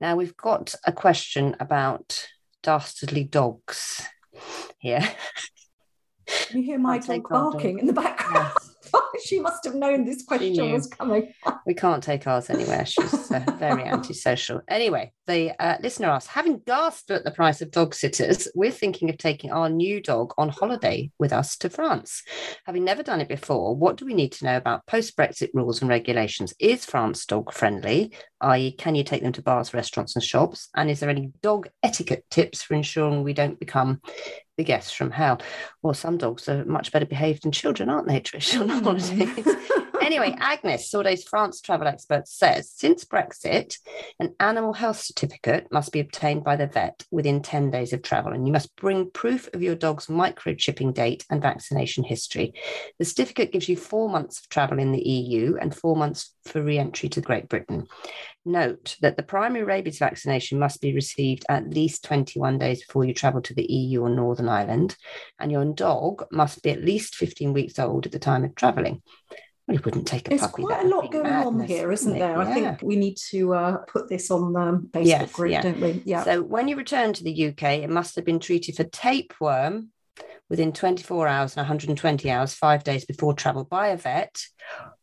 Now 0.00 0.16
we've 0.16 0.36
got 0.36 0.74
a 0.86 0.92
question 0.92 1.56
about 1.60 2.26
dastardly 2.62 3.24
dogs 3.24 4.02
here. 4.78 5.02
you 6.52 6.62
hear 6.62 6.78
my 6.80 6.98
dog 6.98 7.28
barking 7.28 7.78
in 7.78 7.86
the 7.86 7.92
background? 7.92 8.52
Yes. 8.56 8.69
she 9.24 9.40
must 9.40 9.64
have 9.64 9.74
known 9.74 10.04
this 10.04 10.22
question 10.22 10.72
was 10.72 10.86
coming. 10.86 11.32
we 11.66 11.74
can't 11.74 12.02
take 12.02 12.26
ours 12.26 12.50
anywhere. 12.50 12.84
She's 12.86 13.30
uh, 13.30 13.44
very 13.58 13.84
antisocial. 13.84 14.62
Anyway, 14.68 15.12
the 15.26 15.52
uh, 15.62 15.76
listener 15.80 16.08
asks, 16.08 16.28
having 16.28 16.60
gasped 16.66 17.10
at 17.10 17.24
the 17.24 17.30
price 17.30 17.60
of 17.62 17.70
dog 17.70 17.94
sitters, 17.94 18.48
we're 18.54 18.70
thinking 18.70 19.10
of 19.10 19.18
taking 19.18 19.50
our 19.50 19.68
new 19.68 20.00
dog 20.00 20.32
on 20.38 20.48
holiday 20.48 21.10
with 21.18 21.32
us 21.32 21.56
to 21.58 21.70
France. 21.70 22.22
Having 22.66 22.84
never 22.84 23.02
done 23.02 23.20
it 23.20 23.28
before, 23.28 23.76
what 23.76 23.96
do 23.96 24.04
we 24.04 24.14
need 24.14 24.32
to 24.32 24.44
know 24.44 24.56
about 24.56 24.86
post-Brexit 24.86 25.50
rules 25.54 25.80
and 25.80 25.88
regulations? 25.88 26.54
Is 26.58 26.84
France 26.84 27.26
dog 27.26 27.52
friendly? 27.52 28.12
i.e., 28.42 28.72
can 28.72 28.94
you 28.94 29.04
take 29.04 29.22
them 29.22 29.32
to 29.32 29.42
bars, 29.42 29.74
restaurants, 29.74 30.16
and 30.16 30.24
shops? 30.24 30.68
And 30.74 30.90
is 30.90 31.00
there 31.00 31.10
any 31.10 31.30
dog 31.42 31.68
etiquette 31.82 32.24
tips 32.30 32.62
for 32.62 32.74
ensuring 32.74 33.22
we 33.22 33.34
don't 33.34 33.60
become 33.60 34.00
the 34.60 34.64
guests 34.64 34.92
from 34.92 35.10
hell? 35.10 35.40
Well, 35.82 35.94
some 35.94 36.18
dogs 36.18 36.46
are 36.48 36.66
much 36.66 36.92
better 36.92 37.06
behaved 37.06 37.44
than 37.44 37.52
children, 37.52 37.88
aren't 37.88 38.06
they, 38.06 38.20
Trish, 38.20 38.60
on 38.60 38.68
holidays? 38.68 39.48
anyway, 40.02 40.36
Agnes, 40.38 40.90
Sawdays' 40.90 41.26
France 41.26 41.62
travel 41.62 41.86
expert, 41.86 42.28
says 42.28 42.70
since 42.70 43.06
Brexit, 43.06 43.78
an 44.18 44.34
animal 44.38 44.74
health 44.74 44.98
certificate 44.98 45.66
must 45.72 45.92
be 45.92 46.00
obtained 46.00 46.44
by 46.44 46.56
the 46.56 46.66
vet 46.66 47.06
within 47.10 47.40
10 47.40 47.70
days 47.70 47.94
of 47.94 48.02
travel, 48.02 48.32
and 48.32 48.46
you 48.46 48.52
must 48.52 48.76
bring 48.76 49.10
proof 49.10 49.48
of 49.54 49.62
your 49.62 49.74
dog's 49.74 50.08
microchipping 50.08 50.92
date 50.92 51.24
and 51.30 51.40
vaccination 51.40 52.04
history. 52.04 52.52
The 52.98 53.06
certificate 53.06 53.52
gives 53.52 53.68
you 53.68 53.78
four 53.78 54.10
months 54.10 54.40
of 54.40 54.48
travel 54.50 54.78
in 54.78 54.92
the 54.92 55.02
EU 55.02 55.56
and 55.58 55.74
four 55.74 55.96
months 55.96 56.34
for 56.44 56.62
re 56.62 56.78
entry 56.78 57.08
to 57.10 57.22
Great 57.22 57.48
Britain. 57.48 57.86
Note 58.44 58.96
that 59.02 59.18
the 59.18 59.22
primary 59.22 59.64
rabies 59.64 59.98
vaccination 59.98 60.58
must 60.58 60.80
be 60.80 60.94
received 60.94 61.44
at 61.50 61.68
least 61.68 62.04
21 62.04 62.58
days 62.58 62.84
before 62.84 63.04
you 63.04 63.12
travel 63.12 63.42
to 63.42 63.54
the 63.54 63.70
EU 63.70 64.02
or 64.02 64.08
Northern 64.08 64.48
Ireland, 64.48 64.96
and 65.38 65.52
your 65.52 65.64
dog 65.66 66.24
must 66.32 66.62
be 66.62 66.70
at 66.70 66.82
least 66.82 67.16
15 67.16 67.52
weeks 67.52 67.78
old 67.78 68.06
at 68.06 68.12
the 68.12 68.18
time 68.18 68.44
of 68.44 68.54
travelling. 68.54 69.02
Well, 69.66 69.76
you 69.76 69.82
wouldn't 69.84 70.06
take 70.06 70.26
a 70.26 70.30
There's 70.30 70.40
puppy. 70.40 70.62
There's 70.62 70.74
quite 70.74 70.86
a 70.86 70.88
lot 70.88 71.12
going 71.12 71.24
madness, 71.24 71.46
on 71.46 71.60
here, 71.60 71.92
isn't 71.92 72.18
there? 72.18 72.32
Yeah. 72.32 72.38
I 72.38 72.54
think 72.54 72.82
we 72.82 72.96
need 72.96 73.18
to 73.28 73.54
uh, 73.54 73.76
put 73.86 74.08
this 74.08 74.30
on 74.30 74.54
the 74.54 74.88
Facebook 74.90 75.06
yes, 75.06 75.32
group, 75.32 75.52
yeah. 75.52 75.62
don't 75.62 75.80
we? 75.80 76.02
Yeah. 76.06 76.24
So 76.24 76.42
when 76.42 76.66
you 76.66 76.76
return 76.76 77.12
to 77.12 77.22
the 77.22 77.48
UK, 77.48 77.62
it 77.62 77.90
must 77.90 78.16
have 78.16 78.24
been 78.24 78.40
treated 78.40 78.74
for 78.74 78.84
tapeworm 78.84 79.90
within 80.50 80.72
24 80.72 81.28
hours 81.28 81.52
and 81.52 81.60
120 81.60 82.30
hours, 82.30 82.52
five 82.52 82.82
days 82.84 83.04
before 83.04 83.32
travel 83.32 83.64
by 83.64 83.88
a 83.88 83.96
vet. 83.96 84.42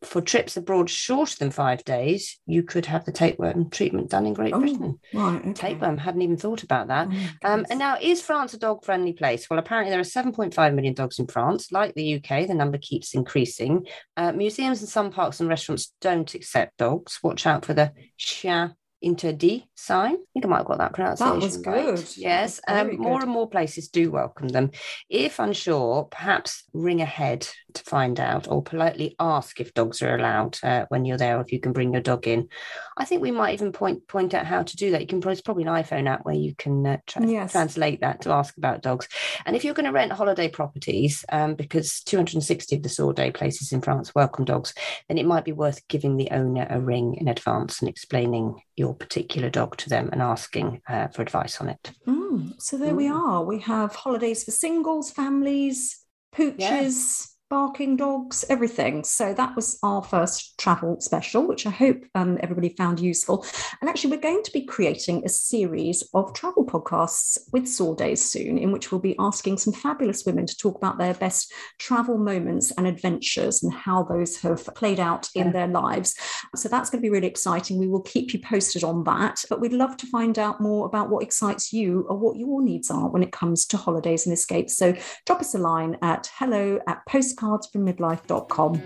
For 0.02 0.20
trips 0.20 0.56
abroad 0.56 0.88
shorter 0.88 1.36
than 1.38 1.50
five 1.50 1.82
days, 1.84 2.38
you 2.46 2.62
could 2.62 2.86
have 2.86 3.04
the 3.04 3.12
tapeworm 3.12 3.70
treatment 3.70 4.10
done 4.10 4.26
in 4.26 4.34
Great 4.34 4.54
oh, 4.54 4.60
Britain. 4.60 5.00
Right, 5.12 5.40
okay. 5.40 5.52
Tapeworm, 5.54 5.98
hadn't 5.98 6.22
even 6.22 6.36
thought 6.36 6.62
about 6.62 6.88
that. 6.88 7.08
Oh, 7.10 7.52
um, 7.52 7.66
and 7.70 7.78
now, 7.78 7.96
is 8.00 8.22
France 8.22 8.54
a 8.54 8.58
dog 8.58 8.84
friendly 8.84 9.14
place? 9.14 9.48
Well, 9.50 9.58
apparently, 9.58 9.90
there 9.90 10.00
are 10.00 10.02
7.5 10.02 10.74
million 10.74 10.94
dogs 10.94 11.18
in 11.18 11.26
France. 11.26 11.72
Like 11.72 11.94
the 11.94 12.16
UK, 12.16 12.46
the 12.46 12.54
number 12.54 12.78
keeps 12.78 13.14
increasing. 13.14 13.86
Uh, 14.16 14.32
museums 14.32 14.80
and 14.80 14.88
some 14.88 15.10
parks 15.10 15.40
and 15.40 15.48
restaurants 15.48 15.92
don't 16.00 16.32
accept 16.34 16.76
dogs. 16.76 17.18
Watch 17.22 17.46
out 17.46 17.64
for 17.64 17.74
the 17.74 17.92
chien 18.16 18.74
interdit 19.00 19.64
sign. 19.74 20.14
I 20.14 20.26
think 20.32 20.44
I 20.44 20.48
might 20.48 20.58
have 20.58 20.66
got 20.66 20.78
that 20.78 20.94
pronunciation. 20.94 21.38
That 21.38 21.44
was 21.44 21.56
good. 21.56 21.98
Right. 21.98 22.16
Yes. 22.16 22.60
Um, 22.66 22.98
more 22.98 23.20
and 23.20 23.30
more 23.30 23.48
places 23.48 23.88
do 23.88 24.10
welcome 24.10 24.48
them. 24.48 24.72
If 25.08 25.38
unsure, 25.38 26.04
perhaps 26.04 26.64
ring 26.72 27.00
ahead 27.00 27.48
to 27.74 27.82
find 27.84 28.18
out 28.18 28.48
or 28.48 28.62
politely 28.62 29.14
ask 29.20 29.60
if 29.60 29.74
dogs 29.74 30.02
are 30.02 30.16
allowed 30.16 30.58
uh, 30.62 30.86
when 30.88 31.04
you're 31.04 31.18
there 31.18 31.38
or 31.38 31.42
if 31.42 31.52
you 31.52 31.60
can 31.60 31.72
bring 31.72 31.92
your 31.92 32.02
dog 32.02 32.26
in. 32.26 32.48
I 32.96 33.04
think 33.04 33.22
we 33.22 33.30
might 33.30 33.54
even 33.54 33.72
point 33.72 34.06
point 34.08 34.34
out 34.34 34.46
how 34.46 34.62
to 34.62 34.76
do 34.76 34.90
that. 34.92 35.00
You 35.00 35.06
can 35.06 35.20
there's 35.20 35.42
probably 35.42 35.64
an 35.64 35.68
iPhone 35.68 36.08
app 36.08 36.24
where 36.24 36.34
you 36.34 36.54
can 36.56 36.86
uh, 36.86 36.96
tra- 37.06 37.26
yes. 37.26 37.52
translate 37.52 38.00
that 38.00 38.22
to 38.22 38.30
ask 38.30 38.56
about 38.56 38.82
dogs. 38.82 39.08
And 39.46 39.54
if 39.54 39.64
you're 39.64 39.74
going 39.74 39.86
to 39.86 39.92
rent 39.92 40.12
holiday 40.12 40.48
properties, 40.48 41.24
um, 41.30 41.54
because 41.54 42.00
260 42.00 42.76
of 42.76 42.82
the 42.82 42.88
Sawdays 42.88 43.34
places 43.34 43.72
in 43.72 43.80
France 43.80 44.14
welcome 44.14 44.44
dogs, 44.44 44.74
then 45.08 45.18
it 45.18 45.26
might 45.26 45.44
be 45.44 45.52
worth 45.52 45.86
giving 45.88 46.16
the 46.16 46.30
owner 46.30 46.66
a 46.68 46.80
ring 46.80 47.14
in 47.14 47.28
advance 47.28 47.80
and 47.80 47.88
explaining 47.88 48.60
your 48.76 48.87
particular 48.94 49.50
dog 49.50 49.76
to 49.78 49.88
them 49.88 50.10
and 50.12 50.22
asking 50.22 50.80
uh, 50.88 51.08
for 51.08 51.22
advice 51.22 51.60
on 51.60 51.68
it. 51.68 51.92
Mm, 52.06 52.60
so 52.60 52.76
there 52.76 52.92
mm. 52.92 52.96
we 52.96 53.08
are. 53.08 53.44
We 53.44 53.60
have 53.60 53.94
holidays 53.94 54.44
for 54.44 54.50
singles, 54.50 55.10
families, 55.10 56.04
pooches. 56.34 56.58
Yeah 56.58 57.34
barking 57.50 57.96
dogs, 57.96 58.44
everything. 58.48 59.02
So 59.04 59.32
that 59.34 59.56
was 59.56 59.78
our 59.82 60.02
first 60.02 60.58
travel 60.58 61.00
special, 61.00 61.46
which 61.46 61.66
I 61.66 61.70
hope 61.70 62.04
um, 62.14 62.38
everybody 62.42 62.70
found 62.70 63.00
useful. 63.00 63.46
And 63.80 63.88
actually, 63.88 64.10
we're 64.10 64.22
going 64.22 64.42
to 64.42 64.52
be 64.52 64.64
creating 64.66 65.22
a 65.24 65.28
series 65.28 66.06
of 66.14 66.34
travel 66.34 66.66
podcasts 66.66 67.38
with 67.52 67.64
Sawdays 67.64 68.18
soon, 68.18 68.58
in 68.58 68.70
which 68.72 68.92
we'll 68.92 69.00
be 69.00 69.16
asking 69.18 69.58
some 69.58 69.72
fabulous 69.72 70.24
women 70.26 70.46
to 70.46 70.56
talk 70.56 70.76
about 70.76 70.98
their 70.98 71.14
best 71.14 71.52
travel 71.78 72.18
moments 72.18 72.70
and 72.72 72.86
adventures 72.86 73.62
and 73.62 73.72
how 73.72 74.02
those 74.02 74.36
have 74.38 74.64
played 74.74 75.00
out 75.00 75.28
in 75.34 75.46
Yeah. 75.46 75.52
their 75.52 75.68
lives. 75.68 76.14
So 76.54 76.68
that's 76.68 76.90
going 76.90 77.00
to 77.00 77.06
be 77.06 77.10
really 77.10 77.26
exciting. 77.26 77.78
We 77.78 77.88
will 77.88 78.02
keep 78.02 78.34
you 78.34 78.40
posted 78.40 78.84
on 78.84 79.04
that. 79.04 79.42
But 79.48 79.60
we'd 79.60 79.72
love 79.72 79.96
to 79.98 80.06
find 80.06 80.38
out 80.38 80.60
more 80.60 80.86
about 80.86 81.08
what 81.08 81.22
excites 81.22 81.72
you 81.72 82.04
or 82.08 82.18
what 82.18 82.36
your 82.36 82.62
needs 82.62 82.90
are 82.90 83.08
when 83.08 83.22
it 83.22 83.32
comes 83.32 83.64
to 83.66 83.76
holidays 83.76 84.26
and 84.26 84.32
escapes. 84.32 84.76
So 84.76 84.94
drop 85.24 85.40
us 85.40 85.54
a 85.54 85.58
line 85.58 85.96
at 86.02 86.30
hello 86.34 86.78
at 86.86 87.06
postcardsfrommidlife.com. 87.38 88.82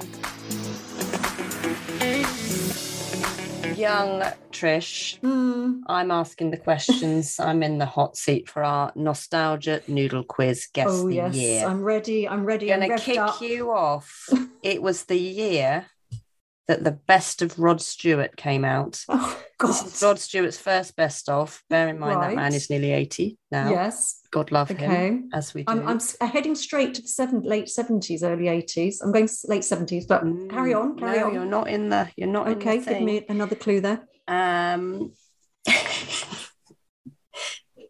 Young 3.77 4.23
Trish, 4.53 5.19
Mm, 5.21 5.81
I'm 5.87 6.11
asking 6.11 6.51
the 6.51 6.57
questions. 6.57 7.41
I'm 7.41 7.63
in 7.63 7.79
the 7.79 7.87
hot 7.87 8.17
seat 8.17 8.49
for 8.49 8.63
our 8.63 8.93
nostalgia 8.95 9.83
noodle 9.89 10.23
quiz. 10.25 10.69
Guess 10.73 10.89
oh, 10.91 11.09
the 11.09 11.15
yes. 11.15 11.35
year. 11.35 11.67
I'm 11.67 11.83
ready. 11.83 12.29
I'm 12.29 12.45
ready. 12.45 12.73
I'm 12.73 12.81
going 12.81 12.91
to 12.91 12.97
revved 12.97 13.05
kick 13.05 13.19
up. 13.19 13.41
you 13.41 13.73
off. 13.73 14.29
it 14.63 14.83
was 14.83 15.05
the 15.05 15.19
year 15.19 15.87
that 16.69 16.85
the 16.85 16.93
best 16.93 17.43
of 17.43 17.59
Rod 17.59 17.81
Stewart 17.81 18.37
came 18.37 18.65
out. 18.65 19.03
Oh, 19.09 19.43
God. 19.63 19.87
Rod 20.03 20.19
Stewart's 20.19 20.59
first 20.59 20.97
best 20.97 21.29
of. 21.29 21.63
Bear 21.71 21.89
in 21.89 21.99
mind 21.99 22.23
that 22.23 22.35
man 22.35 22.53
is 22.55 22.69
nearly 22.71 22.93
80 22.93 23.39
now. 23.51 23.71
Yes. 23.71 24.21
God 24.31 24.51
love 24.51 24.69
him, 24.71 24.77
Okay. 24.91 25.21
as 25.33 25.55
we 25.55 25.63
do. 25.65 25.73
I'm, 25.73 25.87
I'm 25.89 26.01
heading 26.29 26.55
straight 26.55 26.95
to 26.95 27.03
the 27.03 27.09
seven, 27.09 27.43
late 27.43 27.67
70s, 27.67 28.23
early 28.23 28.45
80s. 28.47 28.97
I'm 29.03 29.13
going 29.13 29.29
late 29.47 29.63
70s, 29.63 30.07
but 30.09 30.23
carry 30.51 30.73
on, 30.75 30.97
carry 30.97 31.19
Mm, 31.19 31.21
no, 31.21 31.27
on. 31.29 31.35
you're 31.35 31.45
not 31.45 31.69
in 31.69 31.89
the. 31.91 32.09
You're 32.17 32.29
not 32.29 32.49
Okay, 32.49 32.77
give 32.77 32.85
thing. 32.85 33.05
me 33.05 33.25
another 33.29 33.55
clue 33.57 33.81
there. 33.81 34.07
Um, 34.27 35.13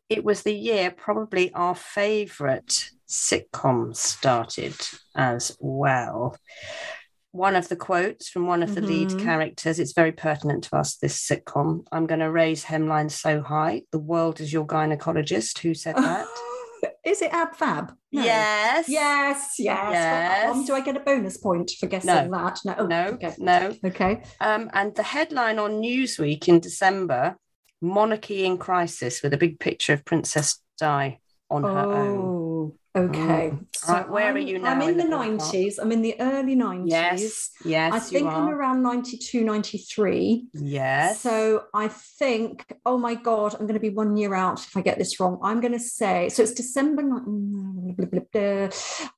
it 0.09 0.25
was 0.25 0.43
the 0.43 0.55
year 0.55 0.91
probably 0.91 1.53
our 1.55 1.75
favourite 1.75 2.91
sitcom 3.09 3.95
started 3.97 4.75
as 5.17 5.57
well. 5.61 6.37
One 7.33 7.57
of 7.57 7.69
the 7.69 7.77
quotes 7.77 8.29
from 8.29 8.47
one 8.47 8.63
of 8.63 8.75
the 8.75 8.83
lead 8.83 9.09
Mhm. 9.09 9.19
characters, 9.21 9.79
it's 9.79 9.95
very 9.95 10.13
pertinent 10.13 10.65
to 10.65 10.77
us, 10.77 10.97
this 10.97 11.17
sitcom. 11.19 11.87
I'm 11.91 12.07
going 12.07 12.21
to 12.21 12.31
raise 12.31 12.65
hemline 12.67 13.11
so 13.11 13.41
high. 13.43 13.83
The 13.91 13.99
world 13.99 14.39
is 14.41 14.53
your 14.53 14.67
gynecologist. 14.67 15.59
Who 15.61 15.73
said 15.75 15.97
that? 15.97 16.27
Is 17.05 17.23
it 17.23 17.33
Ab 17.33 17.55
Fab? 17.57 17.93
No. 18.13 18.23
Yes. 18.23 18.89
Yes, 18.89 19.55
yes. 19.59 19.91
Yes. 19.93 20.67
do 20.67 20.75
I 20.75 20.81
get 20.83 20.97
a 20.97 21.01
bonus 21.01 21.39
point 21.39 21.71
for 21.81 21.87
guessing 21.87 22.09
No. 22.09 22.29
that? 22.45 22.59
No. 22.65 22.75
Oh, 22.79 22.87
No, 22.87 23.05
Okay. 23.15 23.35
no. 23.39 23.75
Okay. 23.85 24.23
Um, 24.41 24.71
and 24.75 24.95
the 24.95 25.03
headline 25.03 25.59
on 25.59 25.81
Newsweek 25.81 26.49
in 26.49 26.61
December 26.61 27.37
Monarchy 27.81 28.45
in 28.45 28.59
Crisis 28.59 29.23
with 29.23 29.33
a 29.33 29.39
big 29.39 29.59
picture 29.59 29.95
of 29.95 30.05
Princess 30.05 30.61
Di 30.79 31.19
on 31.51 31.63
her 31.65 31.93
own. 31.93 32.52
Okay. 32.95 33.55
So 33.75 33.93
Right, 33.93 34.09
where 34.11 34.25
are 34.35 34.37
I'm- 34.37 34.47
you 34.47 34.59
now 34.59 34.73
I'm 34.73 34.83
in, 34.83 34.91
in 34.91 34.97
the 34.99 35.05
the 35.05 35.11
90s. 35.11 35.79
I'm 35.81 35.93
in 35.93 36.03
the 36.03 36.15
early 36.21 36.55
90s. 36.55 36.91
Yes, 36.91 37.51
yes, 37.65 37.93
I 37.95 37.99
think 37.99 38.29
I'm 38.29 38.51
around 38.51 38.83
92, 38.83 39.43
93. 39.45 40.49
yes. 40.53 41.21
So 41.21 41.65
I 41.73 41.89
think, 41.89 42.71
oh 42.85 42.99
my 42.99 43.15
God, 43.15 43.55
I'm 43.55 43.61
going 43.67 43.75
to 43.75 43.81
be 43.81 43.89
one 43.89 44.17
year 44.19 44.35
out 44.35 44.61
if 44.61 44.77
I 44.77 44.83
get 44.83 44.99
this 44.99 45.19
wrong. 45.19 45.39
I'm 45.43 45.61
going 45.61 45.73
to 45.73 45.81
say, 45.81 46.29
so 46.29 46.43
it's 46.43 46.53
December, 46.53 47.03
mm, 47.03 47.97
blah, 47.97 48.07
blah, 48.07 48.21
blah. 48.31 48.69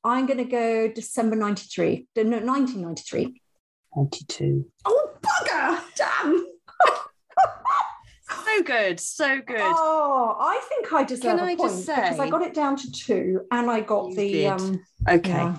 I'm 0.05 0.27
going 0.27 0.39
to 0.39 0.45
go 0.45 0.89
December 0.89 1.35
93, 1.35 2.07
no, 2.17 2.23
1993. 2.23 3.41
92. 3.97 4.67
Oh, 4.85 5.11
bugger! 5.21 5.81
Damn! 5.97 6.47
So 8.57 8.63
good, 8.63 9.01
so 9.01 9.41
good. 9.41 9.57
Oh, 9.61 10.37
I 10.39 10.61
think 10.69 10.93
I 10.93 11.05
deserve 11.05 11.39
Can 11.39 11.41
a 11.41 11.45
I 11.45 11.57
point 11.57 11.71
just 11.73 11.87
because 11.87 12.21
I 12.21 12.29
got 12.31 12.43
it 12.43 12.55
down 12.55 12.77
to 12.77 12.93
two 12.93 13.41
and 13.51 13.71
I 13.71 13.81
got 13.81 14.11
You 14.11 14.15
the, 14.17 14.33
did. 14.33 14.47
um, 14.47 14.85
okay. 15.09 15.31
yeah. 15.31 15.57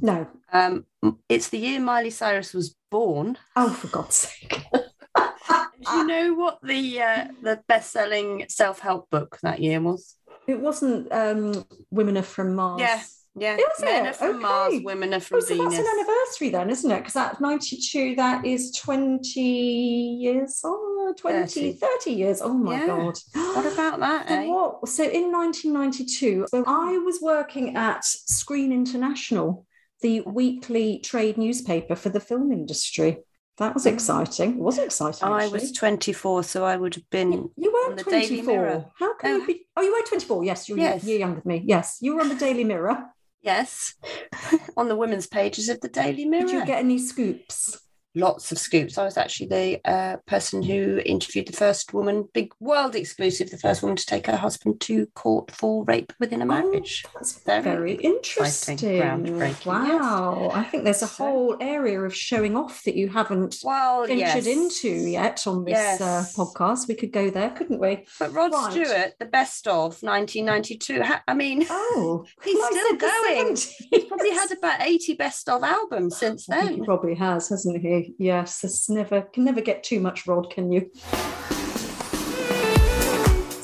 no. 0.00 0.26
Um, 0.52 0.86
it's 1.28 1.48
the 1.48 1.58
year 1.58 1.80
Miley 1.80 2.10
Cyrus 2.10 2.54
was 2.54 2.76
born. 2.90 3.36
Oh, 3.56 3.70
for 3.70 3.88
God's 3.88 4.14
sake. 4.16 4.62
Do 5.14 5.92
you 5.98 6.06
know 6.06 6.34
what 6.34 6.58
the 6.62 7.00
uh, 7.02 7.26
the 7.42 7.62
best 7.68 7.90
selling 7.92 8.46
self 8.48 8.80
help 8.80 9.08
book 9.10 9.38
that 9.42 9.60
year 9.60 9.80
was? 9.80 10.16
It 10.46 10.60
wasn't 10.60 11.12
um, 11.12 11.64
Women 11.90 12.16
Are 12.16 12.22
From 12.22 12.54
Mars. 12.54 12.80
Yeah, 12.80 13.02
yeah. 13.36 13.56
Is 13.56 13.80
Men 13.82 14.06
it? 14.06 14.08
are 14.08 14.12
from 14.14 14.40
Mars, 14.42 14.74
women 14.82 15.14
are 15.14 15.20
from 15.20 15.36
Oh, 15.38 15.40
so 15.40 15.54
Venus. 15.54 15.74
that's 15.76 15.86
an 15.88 15.98
anniversary 15.98 16.48
then, 16.50 16.70
isn't 16.70 16.90
it? 16.90 16.96
Because 16.98 17.12
that's 17.14 17.40
92, 17.40 18.16
that 18.16 18.44
is 18.46 18.72
20 18.72 19.40
years, 19.40 20.60
oh, 20.64 21.14
20, 21.18 21.46
30, 21.46 21.72
30. 21.74 22.10
years. 22.12 22.40
Oh 22.42 22.54
my 22.54 22.78
Yeah. 22.78 22.86
God. 22.86 23.18
What 23.34 23.72
about 23.72 24.00
that, 24.06 24.28
So 24.28 24.34
eh? 24.34 24.46
what? 24.46 24.88
So 24.88 25.04
in 25.04 25.30
1992, 25.32 26.46
so 26.48 26.64
I 26.66 26.98
was 26.98 27.20
working 27.20 27.76
at 27.76 28.04
Screen 28.04 28.72
International, 28.72 29.66
the 30.02 30.20
weekly 30.22 30.98
trade 31.00 31.38
newspaper 31.38 31.94
for 31.94 32.08
the 32.08 32.20
film 32.20 32.52
industry. 32.52 33.18
That 33.58 33.72
was 33.72 33.86
exciting. 33.86 34.50
It 34.50 34.58
was 34.58 34.76
exciting. 34.76 35.26
I 35.26 35.48
was 35.48 35.72
24, 35.72 36.42
so 36.42 36.62
I 36.64 36.76
would 36.76 36.94
have 36.94 37.08
been. 37.08 37.32
You 37.56 37.70
on 37.70 37.72
weren't 37.94 38.04
the 38.04 38.10
Daily 38.10 38.26
24. 38.42 38.52
Mirror. 38.54 38.84
How 38.98 39.14
can 39.16 39.30
Oh. 39.30 39.36
you 39.38 39.46
be? 39.46 39.66
Oh, 39.74 39.80
you 39.80 39.92
were 39.94 40.06
24. 40.06 40.44
Yes, 40.44 40.68
you're 40.68 40.76
Yes. 40.76 41.04
year 41.04 41.18
younger 41.20 41.40
than 41.40 41.48
me. 41.48 41.62
Yes, 41.64 41.96
you 42.02 42.14
were 42.14 42.20
on 42.20 42.28
the 42.28 42.34
Daily 42.34 42.64
Mirror. 42.64 43.06
Yes, 43.46 43.94
on 44.76 44.88
the 44.88 44.96
women's 44.96 45.28
pages 45.28 45.68
of 45.68 45.80
the 45.80 45.88
Daily 45.88 46.24
Mirror. 46.24 46.46
Did 46.46 46.52
you 46.52 46.66
get 46.66 46.80
any 46.80 46.98
scoops? 46.98 47.78
Lots 48.16 48.50
of 48.50 48.58
scoops. 48.58 48.96
I 48.96 49.04
was 49.04 49.16
actually 49.18 49.46
the 49.48 49.80
uh, 49.90 50.16
person 50.26 50.62
who 50.62 51.00
interviewed 51.04 51.46
the 51.48 51.52
first 51.52 51.92
woman, 51.92 52.28
big 52.32 52.52
world 52.60 52.94
exclusive, 52.96 53.50
the 53.50 53.58
first 53.58 53.82
woman 53.82 53.96
to 53.96 54.06
take 54.06 54.26
her 54.26 54.36
husband 54.36 54.80
to 54.80 55.04
court 55.14 55.50
for 55.50 55.84
rape 55.84 56.12
within 56.18 56.40
a 56.40 56.46
marriage. 56.46 57.04
That's 57.14 57.38
Very 57.44 57.62
very, 57.62 57.92
interesting. 57.96 58.78
groundbreaking, 58.78 59.66
Wow. 59.66 60.50
I 60.54 60.64
think 60.64 60.84
there's 60.84 61.02
a 61.02 61.06
So- 61.06 61.24
whole 61.24 61.56
area 61.60 62.00
of 62.00 62.14
showing 62.14 62.56
off 62.56 62.82
that 62.84 62.96
you 62.96 63.08
haven't 63.08 63.56
Well, 63.62 64.06
ventured 64.06 64.44
yes. 64.44 64.46
into 64.46 64.88
yet 64.88 65.46
on 65.46 65.64
this 65.64 65.72
Yes. 65.72 66.00
uh, 66.00 66.24
podcast. 66.34 66.88
We 66.88 66.94
could 66.94 67.12
go 67.12 67.28
there, 67.28 67.50
couldn't 67.50 67.80
we? 67.80 68.06
But 68.18 68.32
Rod 68.32 68.52
Right. 68.54 68.72
Stewart, 68.72 69.14
the 69.18 69.26
best 69.26 69.68
of 69.68 70.02
1992. 70.02 71.02
I 71.28 71.34
mean, 71.34 71.66
Oh, 71.68 72.24
He's 72.44 72.56
I 72.62 72.70
still 72.70 72.96
going. 72.96 73.54
70s. 73.56 73.72
he's 73.90 74.04
probably 74.04 74.30
had 74.30 74.50
about 74.52 74.80
80 74.80 75.14
best 75.14 75.48
of 75.50 75.62
albums 75.62 76.16
since 76.16 76.46
then. 76.46 76.74
he 76.76 76.80
probably 76.82 77.14
has, 77.14 77.50
hasn't 77.50 77.82
he? 77.82 78.05
Yes, 78.18 78.64
it's 78.64 78.88
never 78.88 79.22
can 79.22 79.44
never 79.44 79.60
get 79.60 79.82
too 79.84 80.00
much 80.00 80.26
Rod, 80.26 80.50
can 80.50 80.70
you? 80.72 80.90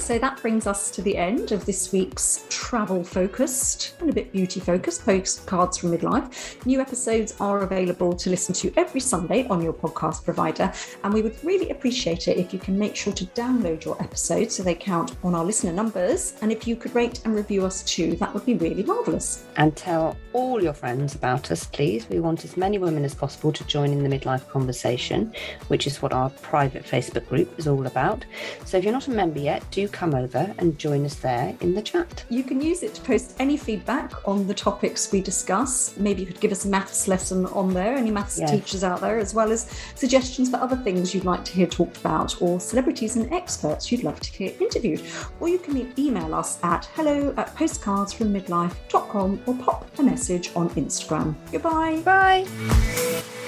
So 0.03 0.19
that 0.19 0.43
brings 0.43 0.67
us 0.67 0.91
to 0.91 1.01
the 1.01 1.17
end 1.17 1.53
of 1.53 1.65
this 1.65 1.93
week's 1.93 2.45
travel 2.49 3.05
focused 3.05 3.95
and 4.01 4.11
a 4.11 4.13
bit 4.13 4.33
beauty 4.33 4.59
focused 4.59 5.07
postcards 5.07 5.79
from 5.79 5.97
midlife. 5.97 6.67
New 6.67 6.81
episodes 6.81 7.37
are 7.39 7.61
available 7.61 8.13
to 8.15 8.29
listen 8.29 8.53
to 8.57 8.73
every 8.77 9.01
Sunday 9.01 9.47
on 9.47 9.63
your 9.63 9.73
podcast 9.73 10.25
provider, 10.25 10.73
and 11.05 11.15
we 11.15 11.23
would 11.23 11.37
really 11.45 11.71
appreciate 11.71 12.27
it 12.27 12.37
if 12.37 12.53
you 12.53 12.59
can 12.59 12.77
make 12.77 12.97
sure 12.97 13.13
to 13.13 13.25
download 13.27 13.85
your 13.85 13.97
episodes 14.03 14.57
so 14.57 14.65
they 14.65 14.75
count 14.75 15.15
on 15.23 15.37
our 15.37 15.45
listener 15.45 15.73
numbers. 15.73 16.35
And 16.43 16.51
if 16.51 16.67
you 16.67 16.75
could 16.75 16.93
rate 16.97 17.21
and 17.25 17.37
review 17.37 17.65
us 17.65 17.85
too, 17.85 18.17
that 18.17 18.35
would 18.35 18.45
be 18.45 18.55
really 18.55 18.83
marvelous. 18.83 19.45
And 19.57 19.77
tell 19.77 20.17
all 20.33 20.61
your 20.61 20.73
friends 20.73 21.15
about 21.15 21.53
us, 21.53 21.65
please. 21.65 22.09
We 22.09 22.19
want 22.19 22.45
as 22.45 22.57
many 22.57 22.77
women 22.77 23.05
as 23.05 23.15
possible 23.15 23.53
to 23.53 23.65
join 23.65 23.93
in 23.93 24.03
the 24.03 24.19
midlife 24.19 24.49
conversation, 24.49 25.33
which 25.69 25.87
is 25.87 26.03
what 26.03 26.13
our 26.13 26.31
private 26.31 26.85
Facebook 26.85 27.29
group 27.29 27.57
is 27.57 27.69
all 27.69 27.87
about. 27.87 28.25
So 28.65 28.79
if 28.79 28.85
you're 28.85 28.93
not 28.93 29.07
a 29.07 29.13
member 29.13 29.39
yet, 29.39 29.63
do 29.71 29.89
come 29.93 30.15
over 30.15 30.53
and 30.59 30.79
join 30.79 31.05
us 31.05 31.15
there 31.17 31.55
in 31.61 31.75
the 31.75 31.83
chat. 31.83 32.25
You 32.29 32.43
can 32.43 32.61
use 32.61 32.83
it 32.83 32.95
to 32.95 33.01
post 33.03 33.37
any 33.39 33.57
feedback 33.57 34.13
on 34.27 34.47
the 34.47 34.55
topics 34.55 35.13
we 35.13 35.21
discuss. 35.21 35.95
Maybe 35.97 36.21
you 36.23 36.27
could 36.27 36.41
give 36.41 36.53
us 36.53 36.65
a 36.65 36.69
maths 36.69 37.07
lesson 37.09 37.47
on 37.47 37.73
there, 37.75 37.95
any 37.95 38.11
maths 38.11 38.39
Yes. 38.39 38.51
teachers 38.51 38.83
out 38.85 39.01
there, 39.01 39.19
as 39.19 39.35
well 39.35 39.53
as 39.53 39.67
suggestions 39.95 40.51
for 40.51 40.57
other 40.57 40.77
things 40.77 41.15
you'd 41.15 41.25
like 41.25 41.45
to 41.45 41.53
hear 41.53 41.67
talked 41.67 41.99
about 41.99 42.41
or 42.41 42.59
celebrities 42.61 43.17
and 43.17 43.33
experts 43.33 43.93
you'd 43.93 44.05
love 44.05 44.19
to 44.21 44.31
hear 44.33 44.53
interviewed. 44.61 45.03
Or 45.41 45.49
you 45.49 45.59
can 45.59 45.93
email 45.99 46.35
us 46.35 46.59
at 46.63 46.87
hello 46.95 47.35
at 47.37 47.55
postcardsfrommidlife.com 47.57 49.43
or 49.47 49.55
pop 49.57 49.87
a 49.99 50.03
message 50.03 50.51
on 50.57 50.71
Instagram. 50.71 51.35
Goodbye. 51.51 52.01
Bye. 52.05 53.42